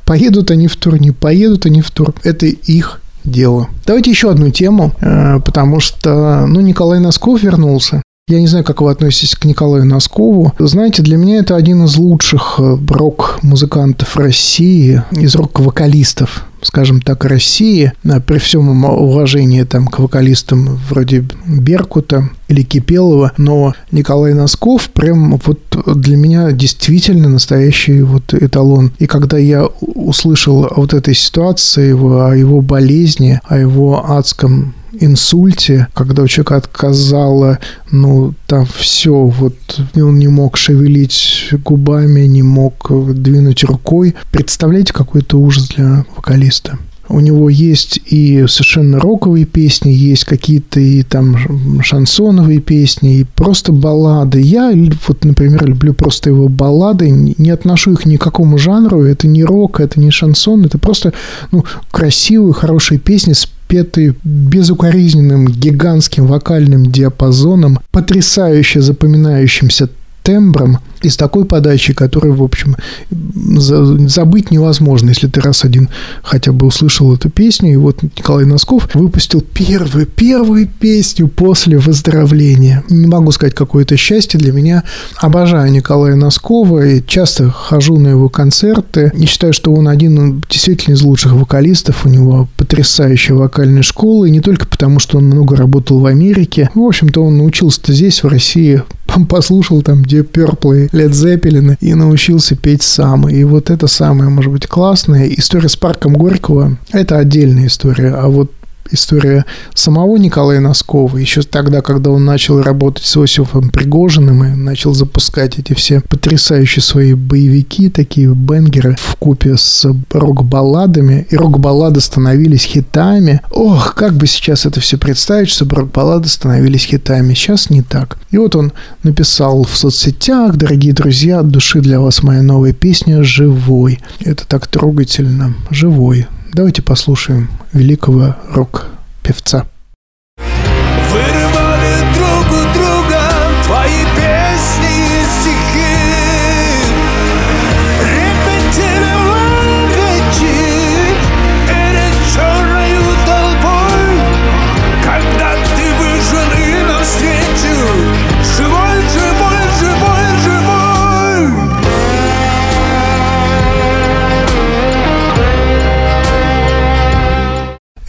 Поедут 0.05 0.51
они 0.51 0.67
в 0.67 0.75
тур, 0.75 0.99
не 0.99 1.11
поедут 1.11 1.65
они 1.65 1.81
в 1.81 1.91
тур. 1.91 2.13
Это 2.23 2.45
их 2.45 3.01
дело. 3.23 3.67
Давайте 3.85 4.09
еще 4.09 4.31
одну 4.31 4.49
тему, 4.49 4.93
э, 5.01 5.39
потому 5.43 5.79
что, 5.79 6.45
ну, 6.47 6.61
Николай 6.61 6.99
Носков 6.99 7.43
вернулся. 7.43 8.01
Я 8.29 8.39
не 8.39 8.45
знаю, 8.45 8.63
как 8.63 8.81
вы 8.81 8.91
относитесь 8.91 9.35
к 9.35 9.43
Николаю 9.45 9.85
Носкову. 9.85 10.53
Знаете, 10.59 11.01
для 11.01 11.17
меня 11.17 11.39
это 11.39 11.55
один 11.55 11.85
из 11.85 11.97
лучших 11.97 12.57
э, 12.59 12.77
рок-музыкантов 12.87 14.15
России, 14.17 15.01
из 15.11 15.35
рок-вокалистов 15.35 16.45
скажем 16.61 17.01
так, 17.01 17.25
России, 17.25 17.93
э, 18.03 18.19
при 18.19 18.37
всем 18.37 18.83
уважении 18.85 19.63
там, 19.63 19.87
к 19.87 19.99
вокалистам 19.99 20.79
вроде 20.89 21.25
Беркута 21.47 22.29
или 22.47 22.63
Кипелова, 22.63 23.31
но 23.37 23.73
Николай 23.91 24.33
Носков 24.33 24.89
прям 24.89 25.39
вот 25.45 25.59
для 25.95 26.17
меня 26.17 26.51
действительно 26.51 27.29
настоящий 27.29 28.01
вот 28.01 28.33
эталон. 28.33 28.91
И 28.99 29.07
когда 29.07 29.37
я 29.37 29.67
услышал 29.79 30.67
вот 30.75 30.93
этой 30.93 31.15
ситуации, 31.15 31.93
о 31.93 32.33
его 32.33 32.61
болезни, 32.61 33.39
о 33.45 33.57
его 33.57 34.11
адском 34.11 34.73
инсульте, 34.93 35.87
когда 35.93 36.23
у 36.23 36.27
человека 36.27 36.57
отказало, 36.57 37.59
ну, 37.91 38.33
там 38.47 38.65
все, 38.65 39.13
вот 39.13 39.55
он 39.95 40.19
не 40.19 40.27
мог 40.27 40.57
шевелить 40.57 41.49
губами, 41.63 42.21
не 42.21 42.43
мог 42.43 42.91
двинуть 43.13 43.63
рукой. 43.63 44.15
Представляете, 44.31 44.93
какой 44.93 45.21
это 45.21 45.37
ужас 45.37 45.67
для 45.69 46.05
вокалиста. 46.15 46.77
У 47.11 47.21
него 47.21 47.49
есть 47.49 47.99
и 48.05 48.45
совершенно 48.47 48.99
роковые 48.99 49.45
песни, 49.45 49.89
есть 49.89 50.25
какие-то 50.25 50.79
и 50.79 51.01
там 51.01 51.81
шансоновые 51.81 52.59
песни, 52.59 53.17
и 53.17 53.23
просто 53.23 53.71
баллады. 53.71 54.39
Я 54.39 54.71
вот, 55.07 55.25
например, 55.25 55.65
люблю 55.65 55.95
просто 55.95 56.29
его 56.29 56.49
баллады, 56.49 57.09
не 57.09 57.49
отношу 57.49 57.93
их 57.93 58.05
ни 58.05 58.17
к 58.17 58.21
какому 58.21 58.59
жанру, 58.59 59.01
это 59.01 59.25
не 59.25 59.43
рок, 59.43 59.79
это 59.79 59.99
не 59.99 60.11
шансон, 60.11 60.65
это 60.65 60.77
просто 60.77 61.13
ну, 61.51 61.65
красивые, 61.89 62.53
хорошие 62.53 62.99
песни 62.99 63.33
с 63.33 63.49
спеты 63.69 64.15
безукоризненным 64.23 65.45
гигантским 65.45 66.25
вокальным 66.25 66.91
диапазоном, 66.91 67.77
потрясающе 67.91 68.81
запоминающимся 68.81 69.89
тембром 70.29 70.77
и 71.01 71.09
с 71.09 71.17
такой 71.17 71.45
подачей, 71.45 71.95
которую, 71.95 72.35
в 72.35 72.43
общем, 72.43 72.75
забыть 73.09 74.51
невозможно, 74.51 75.09
если 75.09 75.27
ты 75.27 75.41
раз 75.41 75.63
один 75.63 75.89
хотя 76.21 76.51
бы 76.51 76.67
услышал 76.67 77.15
эту 77.15 77.29
песню. 77.29 77.73
И 77.73 77.77
вот 77.77 78.03
Николай 78.03 78.45
Носков 78.45 78.93
выпустил 78.93 79.41
первую, 79.41 80.05
первую 80.05 80.67
песню 80.67 81.27
после 81.27 81.79
выздоровления. 81.79 82.83
Не 82.89 83.07
могу 83.07 83.31
сказать, 83.31 83.55
какое 83.55 83.85
это 83.85 83.97
счастье 83.97 84.39
для 84.39 84.51
меня. 84.51 84.83
Обожаю 85.17 85.71
Николая 85.71 86.15
Носкова 86.15 86.85
и 86.85 87.03
часто 87.05 87.49
хожу 87.49 87.97
на 87.97 88.09
его 88.09 88.29
концерты. 88.29 89.11
И 89.15 89.25
считаю, 89.25 89.53
что 89.53 89.73
он 89.73 89.87
один 89.87 90.43
действительно 90.49 90.93
из 90.93 91.01
лучших 91.01 91.31
вокалистов. 91.31 92.05
У 92.05 92.09
него 92.09 92.47
потрясающая 92.57 93.35
вокальная 93.35 93.83
школа. 93.83 94.25
И 94.25 94.31
не 94.31 94.41
только 94.41 94.67
потому, 94.67 94.99
что 94.99 95.17
он 95.17 95.25
много 95.25 95.55
работал 95.55 95.99
в 95.99 96.05
Америке. 96.05 96.69
В 96.75 96.81
общем-то, 96.81 97.23
он 97.23 97.37
научился-то 97.37 97.93
здесь, 97.93 98.21
в 98.21 98.27
России, 98.27 98.83
послушал 99.27 99.81
там 99.81 100.01
Deep 100.01 100.31
Purple, 100.31 100.89
Led 100.91 101.11
Zeppelin 101.11 101.77
и 101.79 101.93
научился 101.93 102.55
петь 102.55 102.83
сам. 102.83 103.27
И 103.29 103.43
вот 103.43 103.69
это 103.69 103.87
самое, 103.87 104.29
может 104.29 104.51
быть, 104.51 104.67
классное. 104.67 105.27
История 105.27 105.69
с 105.69 105.75
парком 105.75 106.13
Горького– 106.13 106.77
это 106.91 107.17
отдельная 107.17 107.67
история. 107.67 108.13
А 108.13 108.27
вот 108.27 108.51
история 108.91 109.45
самого 109.73 110.17
Николая 110.17 110.59
Носкова. 110.59 111.17
Еще 111.17 111.41
тогда, 111.41 111.81
когда 111.81 112.11
он 112.11 112.25
начал 112.25 112.61
работать 112.61 113.05
с 113.05 113.17
Иосифом 113.17 113.69
Пригожиным 113.69 114.43
и 114.43 114.55
начал 114.55 114.93
запускать 114.93 115.59
эти 115.59 115.73
все 115.73 116.01
потрясающие 116.01 116.83
свои 116.83 117.13
боевики, 117.13 117.89
такие 117.89 118.33
бенгеры 118.33 118.95
в 118.99 119.15
купе 119.15 119.57
с 119.57 119.85
рок-балладами. 120.11 121.27
И 121.29 121.35
рок-баллады 121.35 122.01
становились 122.01 122.63
хитами. 122.63 123.41
Ох, 123.51 123.95
как 123.95 124.13
бы 124.13 124.27
сейчас 124.27 124.65
это 124.65 124.79
все 124.79 124.97
представить, 124.97 125.49
чтобы 125.49 125.75
рок-баллады 125.77 126.27
становились 126.27 126.85
хитами. 126.85 127.33
Сейчас 127.33 127.69
не 127.69 127.81
так. 127.81 128.17
И 128.31 128.37
вот 128.37 128.55
он 128.55 128.71
написал 129.03 129.63
в 129.63 129.75
соцсетях, 129.75 130.55
дорогие 130.55 130.93
друзья, 130.93 131.39
от 131.39 131.49
души 131.49 131.81
для 131.81 131.99
вас 131.99 132.23
моя 132.23 132.41
новая 132.41 132.73
песня 132.73 133.23
«Живой». 133.23 133.99
Это 134.19 134.47
так 134.47 134.67
трогательно. 134.67 135.55
«Живой». 135.69 136.27
Давайте 136.51 136.81
послушаем 136.81 137.47
великого 137.73 138.35
рок-певца. 138.53 139.67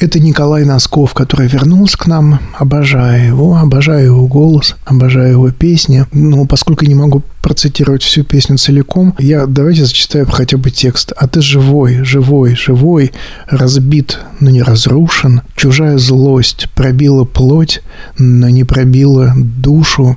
Это 0.01 0.18
Николай 0.18 0.64
Носков, 0.64 1.12
который 1.12 1.46
вернулся 1.46 1.98
к 1.98 2.07
нам. 2.07 2.40
Обожаю 2.59 3.26
его, 3.26 3.57
обожаю 3.59 4.07
его 4.07 4.26
голос, 4.26 4.74
обожаю 4.86 5.32
его 5.32 5.51
песни. 5.51 6.07
Но 6.11 6.46
поскольку 6.46 6.86
не 6.86 6.94
могу 6.94 7.22
процитировать 7.42 8.03
всю 8.03 8.24
песню 8.24 8.57
целиком, 8.57 9.14
я 9.18 9.44
давайте 9.44 9.84
зачитаю 9.84 10.26
хотя 10.26 10.57
бы 10.57 10.70
текст. 10.70 11.12
«А 11.18 11.28
ты 11.28 11.42
живой, 11.42 12.03
живой, 12.03 12.57
живой, 12.57 13.12
разбит, 13.46 14.18
но 14.40 14.48
не 14.48 14.62
разрушен. 14.62 15.42
Чужая 15.55 15.98
злость 15.98 16.70
пробила 16.74 17.24
плоть, 17.24 17.82
но 18.16 18.48
не 18.48 18.64
пробила 18.64 19.34
душу. 19.36 20.16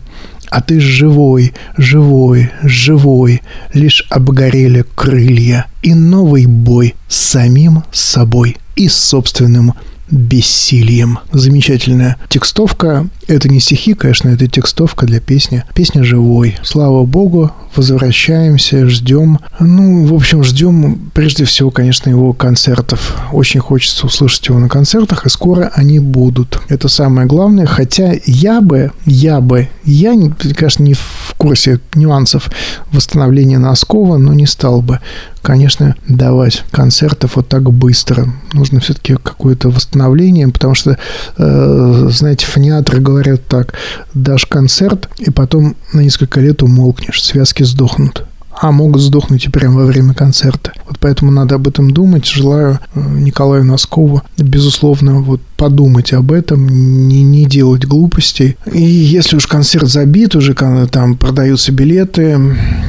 А 0.49 0.61
ты 0.61 0.79
живой, 0.79 1.53
живой, 1.75 2.51
живой, 2.63 3.41
лишь 3.73 4.05
обгорели 4.09 4.86
крылья. 4.95 5.65
И 5.81 5.93
новый 5.93 6.45
бой 6.45 6.95
с 7.09 7.17
самим 7.17 7.84
собой 7.91 8.55
и 8.76 8.88
собственным 8.88 9.74
бессилием. 10.09 11.19
Замечательная 11.32 12.17
текстовка. 12.30 13.07
Это 13.28 13.49
не 13.49 13.59
стихи, 13.59 13.93
конечно, 13.93 14.30
это 14.30 14.47
текстовка 14.47 15.05
для 15.05 15.19
песни. 15.19 15.63
Песня 15.74 16.03
живой. 16.03 16.57
Слава 16.63 17.05
богу, 17.05 17.51
возвращаемся, 17.76 18.88
ждем. 18.88 19.39
Ну, 19.59 20.05
в 20.05 20.13
общем, 20.13 20.43
ждем 20.43 21.11
прежде 21.13 21.45
всего, 21.45 21.71
конечно, 21.71 22.09
его 22.09 22.34
концертов. 22.34 23.15
Очень 23.32 23.61
хочется 23.61 24.05
услышать 24.05 24.47
его 24.47 24.59
на 24.59 24.69
концертах, 24.69 25.26
и 25.26 25.30
скоро 25.30 25.71
они 25.74 25.99
будут. 25.99 26.59
Это 26.69 26.88
самое 26.88 27.28
главное. 27.28 27.65
Хотя 27.65 28.13
я 28.26 28.61
бы, 28.61 28.91
я 29.05 29.41
бы, 29.41 29.69
я, 29.84 30.13
конечно, 30.55 30.84
не 30.84 30.93
в 30.93 31.36
курсе 31.38 31.80
нюансов 31.95 32.49
восстановления 32.91 33.57
Носкова, 33.57 34.17
но 34.17 34.34
не 34.34 34.45
стал 34.45 34.82
бы 34.82 34.99
конечно, 35.43 35.95
давать 36.07 36.63
концертов 36.71 37.36
вот 37.36 37.49
так 37.49 37.69
быстро. 37.71 38.28
Нужно 38.53 38.80
все-таки 38.80 39.15
какое-то 39.15 39.69
восстановление, 39.69 40.47
потому 40.47 40.74
что, 40.74 40.97
э, 41.38 42.07
знаете, 42.11 42.45
фониаторы 42.45 43.01
говорят 43.14 43.45
так, 43.47 43.74
дашь 44.14 44.45
концерт, 44.45 45.09
и 45.20 45.30
потом 45.30 45.76
на 45.93 46.01
несколько 46.01 46.41
лет 46.41 46.64
умолкнешь, 46.64 47.24
связки 47.24 47.64
сдохнут. 47.64 48.26
А 48.59 48.72
могут 48.72 49.01
сдохнуть 49.01 49.45
и 49.45 49.49
прямо 49.49 49.78
во 49.78 49.86
время 49.86 50.14
концерта. 50.14 50.74
Вот 50.88 50.99
поэтому 50.99 51.32
надо 51.32 51.55
об 51.55 51.68
этом 51.68 51.91
думать. 51.91 52.28
Желаю 52.28 52.80
э, 52.93 52.99
Николаю 52.99 53.66
Носкову, 53.66 54.22
безусловно, 54.38 55.22
вот 55.22 55.41
подумать 55.57 56.14
об 56.14 56.32
этом, 56.32 56.70
не, 56.70 57.24
не 57.24 57.45
делать 57.45 57.86
глупостей. 57.86 58.55
И 58.72 58.82
если 58.82 59.38
уж 59.38 59.47
концерт 59.47 59.88
забит, 59.88 60.36
уже 60.36 60.53
там 60.53 61.18
продаются 61.18 61.72
билеты, 61.72 62.39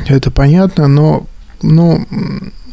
это 0.07 0.31
понятно, 0.31 0.87
но 0.87 1.27
но 1.63 2.05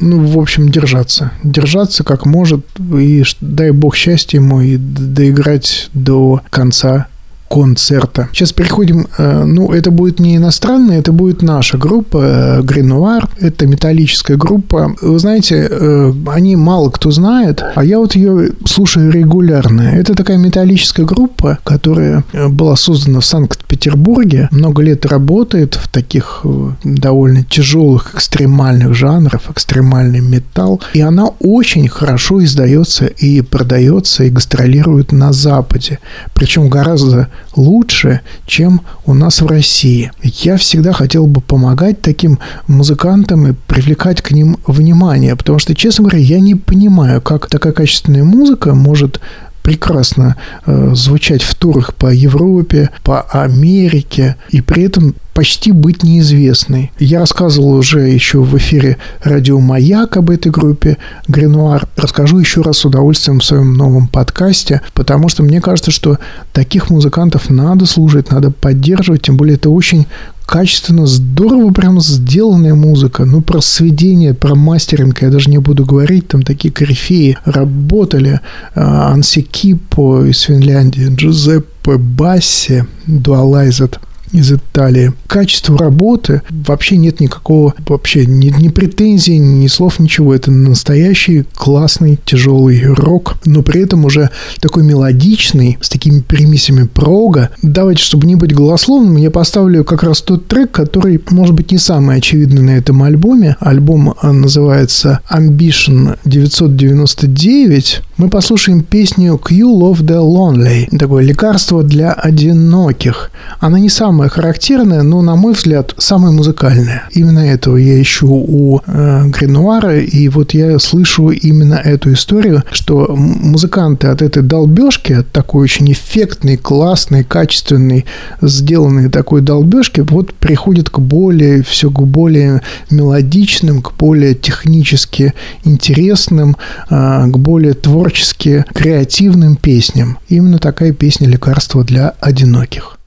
ну, 0.01 0.25
в 0.25 0.39
общем, 0.39 0.69
держаться. 0.69 1.31
Держаться 1.43 2.03
как 2.03 2.25
может, 2.25 2.65
и 2.79 3.23
дай 3.39 3.71
бог 3.71 3.95
счастья 3.95 4.39
ему, 4.39 4.61
и 4.61 4.77
доиграть 4.77 5.89
до 5.93 6.41
конца 6.49 7.07
концерта. 7.51 8.29
Сейчас 8.31 8.53
переходим, 8.53 9.07
э, 9.17 9.43
ну, 9.45 9.73
это 9.73 9.91
будет 9.91 10.19
не 10.19 10.37
иностранная, 10.37 10.99
это 10.99 11.11
будет 11.11 11.41
наша 11.41 11.77
группа 11.77 12.61
Гренуар. 12.63 13.27
Это 13.39 13.67
металлическая 13.67 14.37
группа. 14.37 14.95
Вы 15.01 15.19
знаете, 15.19 15.67
э, 15.69 16.13
они 16.27 16.55
мало 16.55 16.89
кто 16.89 17.11
знает, 17.11 17.63
а 17.75 17.83
я 17.83 17.99
вот 17.99 18.15
ее 18.15 18.51
слушаю 18.65 19.11
регулярно. 19.11 19.81
Это 19.81 20.13
такая 20.13 20.37
металлическая 20.37 21.05
группа, 21.05 21.57
которая 21.63 22.23
э, 22.31 22.47
была 22.47 22.75
создана 22.75 23.19
в 23.19 23.25
Санкт-Петербурге, 23.25 24.47
много 24.51 24.81
лет 24.81 25.05
работает 25.05 25.75
в 25.75 25.87
таких 25.89 26.45
довольно 26.83 27.43
тяжелых 27.43 28.15
экстремальных 28.15 28.93
жанрах, 28.93 29.41
экстремальный 29.49 30.21
металл, 30.21 30.81
и 30.93 31.01
она 31.01 31.25
очень 31.39 31.89
хорошо 31.89 32.43
издается 32.43 33.07
и 33.07 33.41
продается 33.41 34.23
и 34.23 34.29
гастролирует 34.29 35.11
на 35.11 35.33
Западе, 35.33 35.99
причем 36.33 36.69
гораздо 36.69 37.27
лучше, 37.55 38.21
чем 38.45 38.81
у 39.05 39.13
нас 39.13 39.41
в 39.41 39.47
России. 39.47 40.11
Я 40.23 40.57
всегда 40.57 40.93
хотел 40.93 41.27
бы 41.27 41.41
помогать 41.41 42.01
таким 42.01 42.39
музыкантам 42.67 43.47
и 43.47 43.53
привлекать 43.67 44.21
к 44.21 44.31
ним 44.31 44.57
внимание, 44.67 45.35
потому 45.35 45.59
что, 45.59 45.75
честно 45.75 46.03
говоря, 46.03 46.19
я 46.19 46.39
не 46.39 46.55
понимаю, 46.55 47.21
как 47.21 47.47
такая 47.47 47.73
качественная 47.73 48.23
музыка 48.23 48.73
может 48.73 49.19
прекрасно 49.63 50.35
э, 50.65 50.91
звучать 50.95 51.43
в 51.43 51.55
турах 51.55 51.93
по 51.93 52.07
Европе, 52.07 52.89
по 53.03 53.21
Америке, 53.21 54.35
и 54.49 54.61
при 54.61 54.83
этом 54.83 55.15
почти 55.33 55.71
быть 55.71 56.03
неизвестной. 56.03 56.91
Я 56.99 57.19
рассказывал 57.19 57.71
уже 57.71 58.01
еще 58.01 58.39
в 58.39 58.57
эфире 58.57 58.97
радио 59.23 59.59
«Маяк» 59.59 60.17
об 60.17 60.29
этой 60.29 60.51
группе 60.51 60.97
«Гренуар». 61.27 61.87
Расскажу 61.95 62.39
еще 62.39 62.61
раз 62.61 62.79
с 62.79 62.85
удовольствием 62.85 63.39
в 63.39 63.45
своем 63.45 63.73
новом 63.75 64.07
подкасте, 64.07 64.81
потому 64.93 65.29
что 65.29 65.43
мне 65.43 65.61
кажется, 65.61 65.91
что 65.91 66.17
таких 66.53 66.89
музыкантов 66.89 67.49
надо 67.49 67.85
слушать, 67.85 68.31
надо 68.31 68.51
поддерживать, 68.51 69.21
тем 69.21 69.37
более 69.37 69.55
это 69.55 69.69
очень 69.69 70.05
качественно, 70.45 71.07
здорово 71.07 71.71
прям 71.71 72.01
сделанная 72.01 72.75
музыка. 72.75 73.23
Ну, 73.23 73.39
про 73.39 73.61
сведение, 73.61 74.33
про 74.33 74.53
мастеринг 74.53 75.21
я 75.21 75.29
даже 75.29 75.49
не 75.49 75.59
буду 75.59 75.85
говорить. 75.85 76.27
Там 76.27 76.41
такие 76.41 76.73
корифеи 76.73 77.37
работали. 77.45 78.41
А, 78.75 79.13
Анси 79.13 79.43
Кипо 79.43 80.25
из 80.25 80.41
Финляндии, 80.41 81.07
Джузеппе 81.15 81.97
Басси, 81.97 82.85
Дуалайзет– 83.07 83.99
из 84.31 84.51
Италии. 84.51 85.13
Качество 85.27 85.77
работы 85.77 86.41
вообще 86.49 86.97
нет 86.97 87.19
никакого, 87.19 87.73
вообще 87.87 88.25
ни, 88.25 88.47
ни 88.47 88.69
претензий, 88.69 89.37
ни 89.37 89.67
слов, 89.67 89.99
ничего. 89.99 90.33
Это 90.33 90.51
настоящий 90.51 91.45
классный 91.55 92.19
тяжелый 92.25 92.83
рок, 92.85 93.35
но 93.45 93.61
при 93.61 93.81
этом 93.81 94.05
уже 94.05 94.29
такой 94.59 94.83
мелодичный, 94.83 95.77
с 95.81 95.89
такими 95.89 96.21
примесями 96.21 96.83
прога. 96.83 97.49
Давайте, 97.61 98.03
чтобы 98.03 98.27
не 98.27 98.35
быть 98.35 98.53
голословным, 98.53 99.17
я 99.17 99.31
поставлю 99.31 99.83
как 99.83 100.03
раз 100.03 100.21
тот 100.21 100.47
трек, 100.47 100.71
который, 100.71 101.21
может 101.29 101.55
быть, 101.55 101.71
не 101.71 101.77
самый 101.77 102.17
очевидный 102.17 102.61
на 102.61 102.71
этом 102.71 103.03
альбоме. 103.03 103.57
Альбом 103.59 104.15
э, 104.21 104.31
называется 104.31 105.19
Ambition 105.31 106.17
999. 106.25 108.01
Мы 108.17 108.29
послушаем 108.29 108.83
песню 108.83 109.37
Q 109.37 109.55
Love 109.55 110.01
the 110.01 110.19
Lonely. 110.21 110.97
Такое 110.97 111.23
лекарство 111.23 111.83
для 111.83 112.13
одиноких. 112.13 113.31
Она 113.59 113.79
не 113.79 113.89
самая 113.89 114.20
самое 114.21 114.29
характерное, 114.29 115.01
но, 115.01 115.21
на 115.23 115.35
мой 115.35 115.53
взгляд, 115.53 115.95
самое 115.97 116.31
музыкальное. 116.31 117.03
Именно 117.11 117.39
этого 117.39 117.77
я 117.77 117.99
ищу 117.99 118.27
у 118.29 118.81
э, 118.85 119.23
Гренуара, 119.29 119.99
и 119.99 120.27
вот 120.27 120.53
я 120.53 120.77
слышу 120.77 121.29
именно 121.29 121.73
эту 121.73 122.13
историю, 122.13 122.63
что 122.71 123.15
музыканты 123.15 124.09
от 124.09 124.21
этой 124.21 124.43
долбежки, 124.43 125.13
от 125.13 125.31
такой 125.31 125.63
очень 125.63 125.91
эффектной, 125.91 126.57
классной, 126.57 127.23
качественной, 127.23 128.05
сделанной 128.41 129.09
такой 129.09 129.41
долбежки, 129.41 130.01
вот 130.01 130.35
приходят 130.35 130.91
к 130.91 130.99
более, 130.99 131.63
все 131.63 131.89
к 131.89 132.01
более 132.03 132.61
мелодичным, 132.91 133.81
к 133.81 133.93
более 133.97 134.35
технически 134.35 135.33
интересным, 135.63 136.57
э, 136.91 137.23
к 137.25 137.37
более 137.37 137.73
творчески 137.73 138.65
креативным 138.71 139.55
песням. 139.55 140.19
Именно 140.29 140.59
такая 140.59 140.91
песня 140.91 141.27
«Лекарство 141.27 141.83
для 141.83 142.13
одиноких». 142.19 143.00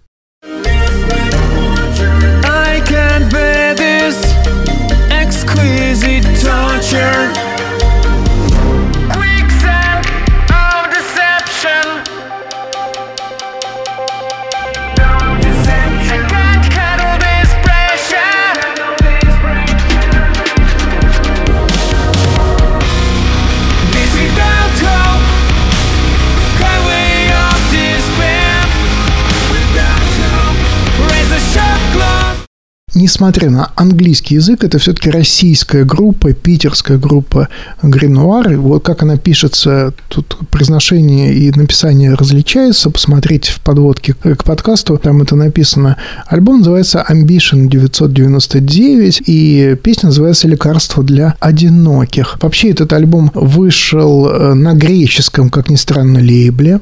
Несмотря 32.94 33.50
на 33.50 33.70
английский 33.74 34.36
язык, 34.36 34.64
это 34.64 34.78
все-таки 34.78 35.10
российская 35.10 35.84
группа, 35.84 36.32
питерская 36.32 36.98
группа 36.98 37.48
Гринуар. 37.82 38.56
Вот 38.56 38.84
как 38.84 39.02
она 39.02 39.16
пишется, 39.16 39.92
тут 40.08 40.38
произношение 40.50 41.34
и 41.34 41.50
написание 41.50 42.14
различаются. 42.14 42.90
Посмотрите 42.90 43.52
в 43.52 43.60
подводке 43.60 44.14
к 44.14 44.44
подкасту, 44.44 44.96
там 44.98 45.22
это 45.22 45.36
написано. 45.36 45.96
Альбом 46.26 46.58
называется 46.58 47.04
Ambition 47.08 47.68
999, 47.68 49.22
и 49.26 49.76
песня 49.82 50.08
называется 50.08 50.48
«Лекарство 50.48 51.02
для 51.02 51.34
одиноких». 51.40 52.38
Вообще 52.40 52.70
этот 52.70 52.92
альбом 52.92 53.30
вышел 53.34 54.28
э, 54.28 54.54
на 54.54 54.74
греческом, 54.74 55.50
как 55.50 55.70
ни 55.70 55.76
странно, 55.76 56.18
лейбле 56.18 56.80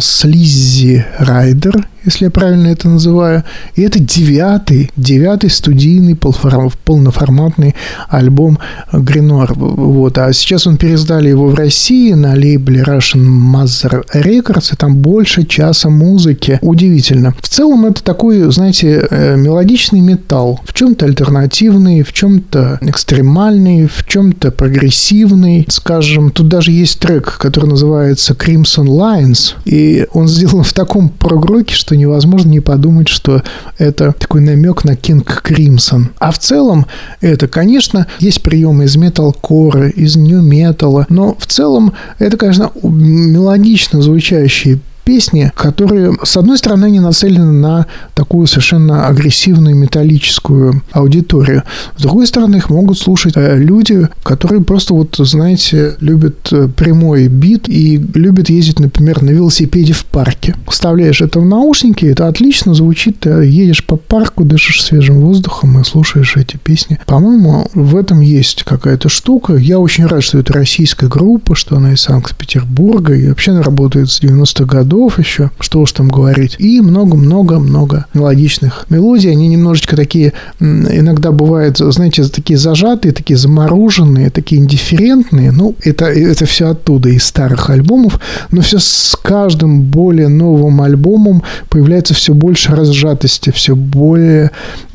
Слиззи 0.00 1.04
Райдер 1.18 1.86
если 2.06 2.24
я 2.24 2.30
правильно 2.30 2.68
это 2.68 2.88
называю. 2.88 3.44
И 3.74 3.82
это 3.82 3.98
девятый, 3.98 4.90
девятый 4.96 5.50
студийный 5.50 6.16
полноформатный 6.16 7.74
альбом 8.08 8.58
Гринор. 8.92 9.52
Вот. 9.54 10.16
А 10.18 10.32
сейчас 10.32 10.66
он 10.66 10.76
переиздали 10.76 11.28
его 11.28 11.48
в 11.48 11.54
России 11.54 12.12
на 12.12 12.32
лейбле 12.34 12.82
Russian 12.82 13.26
Mother 13.26 14.04
Records, 14.14 14.72
и 14.72 14.76
там 14.76 14.96
больше 14.96 15.44
часа 15.44 15.90
музыки. 15.90 16.58
Удивительно. 16.62 17.34
В 17.40 17.48
целом 17.48 17.86
это 17.86 18.02
такой, 18.02 18.50
знаете, 18.52 19.06
э, 19.10 19.36
мелодичный 19.36 20.00
металл. 20.00 20.60
В 20.64 20.72
чем-то 20.72 21.06
альтернативный, 21.06 22.02
в 22.02 22.12
чем-то 22.12 22.78
экстремальный, 22.82 23.86
в 23.86 24.06
чем-то 24.06 24.50
прогрессивный. 24.52 25.66
Скажем, 25.68 26.30
тут 26.30 26.48
даже 26.48 26.70
есть 26.70 27.00
трек, 27.00 27.38
который 27.38 27.68
называется 27.68 28.34
Crimson 28.34 28.86
Lines, 28.86 29.54
и 29.64 30.06
он 30.12 30.28
сделан 30.28 30.62
в 30.62 30.72
таком 30.72 31.08
прогроке, 31.08 31.74
что 31.74 31.95
невозможно 31.96 32.50
не 32.50 32.60
подумать, 32.60 33.08
что 33.08 33.42
это 33.78 34.14
такой 34.18 34.40
намек 34.40 34.84
на 34.84 34.96
Кинг 34.96 35.42
Кримсон. 35.42 36.10
А 36.18 36.30
в 36.30 36.38
целом 36.38 36.86
это, 37.20 37.48
конечно, 37.48 38.06
есть 38.18 38.42
приемы 38.42 38.84
из 38.84 38.96
металкора, 38.96 39.88
из 39.88 40.16
нью-металла, 40.16 41.06
но 41.08 41.36
в 41.38 41.46
целом 41.46 41.92
это, 42.18 42.36
конечно, 42.36 42.70
мелодично 42.82 44.02
звучащие 44.02 44.78
песни, 45.06 45.52
которые, 45.54 46.12
с 46.24 46.36
одной 46.36 46.58
стороны, 46.58 46.90
не 46.90 46.98
нацелены 46.98 47.52
на 47.52 47.86
такую 48.14 48.48
совершенно 48.48 49.06
агрессивную 49.06 49.76
металлическую 49.76 50.82
аудиторию. 50.90 51.62
С 51.96 52.02
другой 52.02 52.26
стороны, 52.26 52.56
их 52.56 52.70
могут 52.70 52.98
слушать 52.98 53.34
э, 53.36 53.56
люди, 53.56 54.08
которые 54.24 54.62
просто, 54.62 54.94
вот, 54.94 55.14
знаете, 55.16 55.94
любят 56.00 56.48
э, 56.50 56.68
прямой 56.68 57.28
бит 57.28 57.68
и 57.68 57.98
любят 58.14 58.50
ездить, 58.50 58.80
например, 58.80 59.22
на 59.22 59.30
велосипеде 59.30 59.92
в 59.92 60.04
парке. 60.06 60.56
Вставляешь 60.68 61.20
это 61.20 61.38
в 61.38 61.44
наушники, 61.44 62.04
это 62.04 62.26
отлично 62.26 62.74
звучит, 62.74 63.20
ты 63.20 63.30
едешь 63.30 63.84
по 63.84 63.94
парку, 63.94 64.44
дышишь 64.44 64.82
свежим 64.82 65.20
воздухом 65.20 65.80
и 65.80 65.84
слушаешь 65.84 66.36
эти 66.36 66.56
песни. 66.56 66.98
По-моему, 67.06 67.70
в 67.74 67.94
этом 67.94 68.20
есть 68.20 68.64
какая-то 68.64 69.08
штука. 69.08 69.54
Я 69.54 69.78
очень 69.78 70.06
рад, 70.06 70.24
что 70.24 70.38
это 70.38 70.52
российская 70.52 71.06
группа, 71.06 71.54
что 71.54 71.76
она 71.76 71.92
из 71.92 72.00
Санкт-Петербурга, 72.00 73.14
и 73.14 73.28
вообще 73.28 73.52
она 73.52 73.62
работает 73.62 74.10
с 74.10 74.20
90-х 74.20 74.64
годов 74.64 74.95
годов 74.96 75.18
еще, 75.18 75.50
что 75.60 75.80
уж 75.80 75.92
там 75.92 76.08
говорить. 76.08 76.56
И 76.58 76.80
много-много-много 76.80 78.06
мелодичных 78.14 78.86
мелодий. 78.88 79.30
Они 79.30 79.48
немножечко 79.48 79.96
такие, 79.96 80.32
иногда 80.60 81.32
бывают, 81.32 81.78
знаете, 81.78 82.24
такие 82.24 82.58
зажатые, 82.58 83.12
такие 83.12 83.36
замороженные, 83.36 84.30
такие 84.30 84.60
индифферентные. 84.60 85.52
Ну, 85.52 85.74
это, 85.84 86.06
это 86.06 86.46
все 86.46 86.70
оттуда, 86.70 87.10
из 87.10 87.24
старых 87.24 87.70
альбомов. 87.70 88.18
Но 88.50 88.62
все 88.62 88.78
с 88.78 89.16
каждым 89.22 89.82
более 89.82 90.28
новым 90.28 90.80
альбомом 90.80 91.42
появляется 91.68 92.14
все 92.14 92.32
больше 92.32 92.74
разжатости, 92.74 93.50
все 93.50 93.76
более 93.76 94.50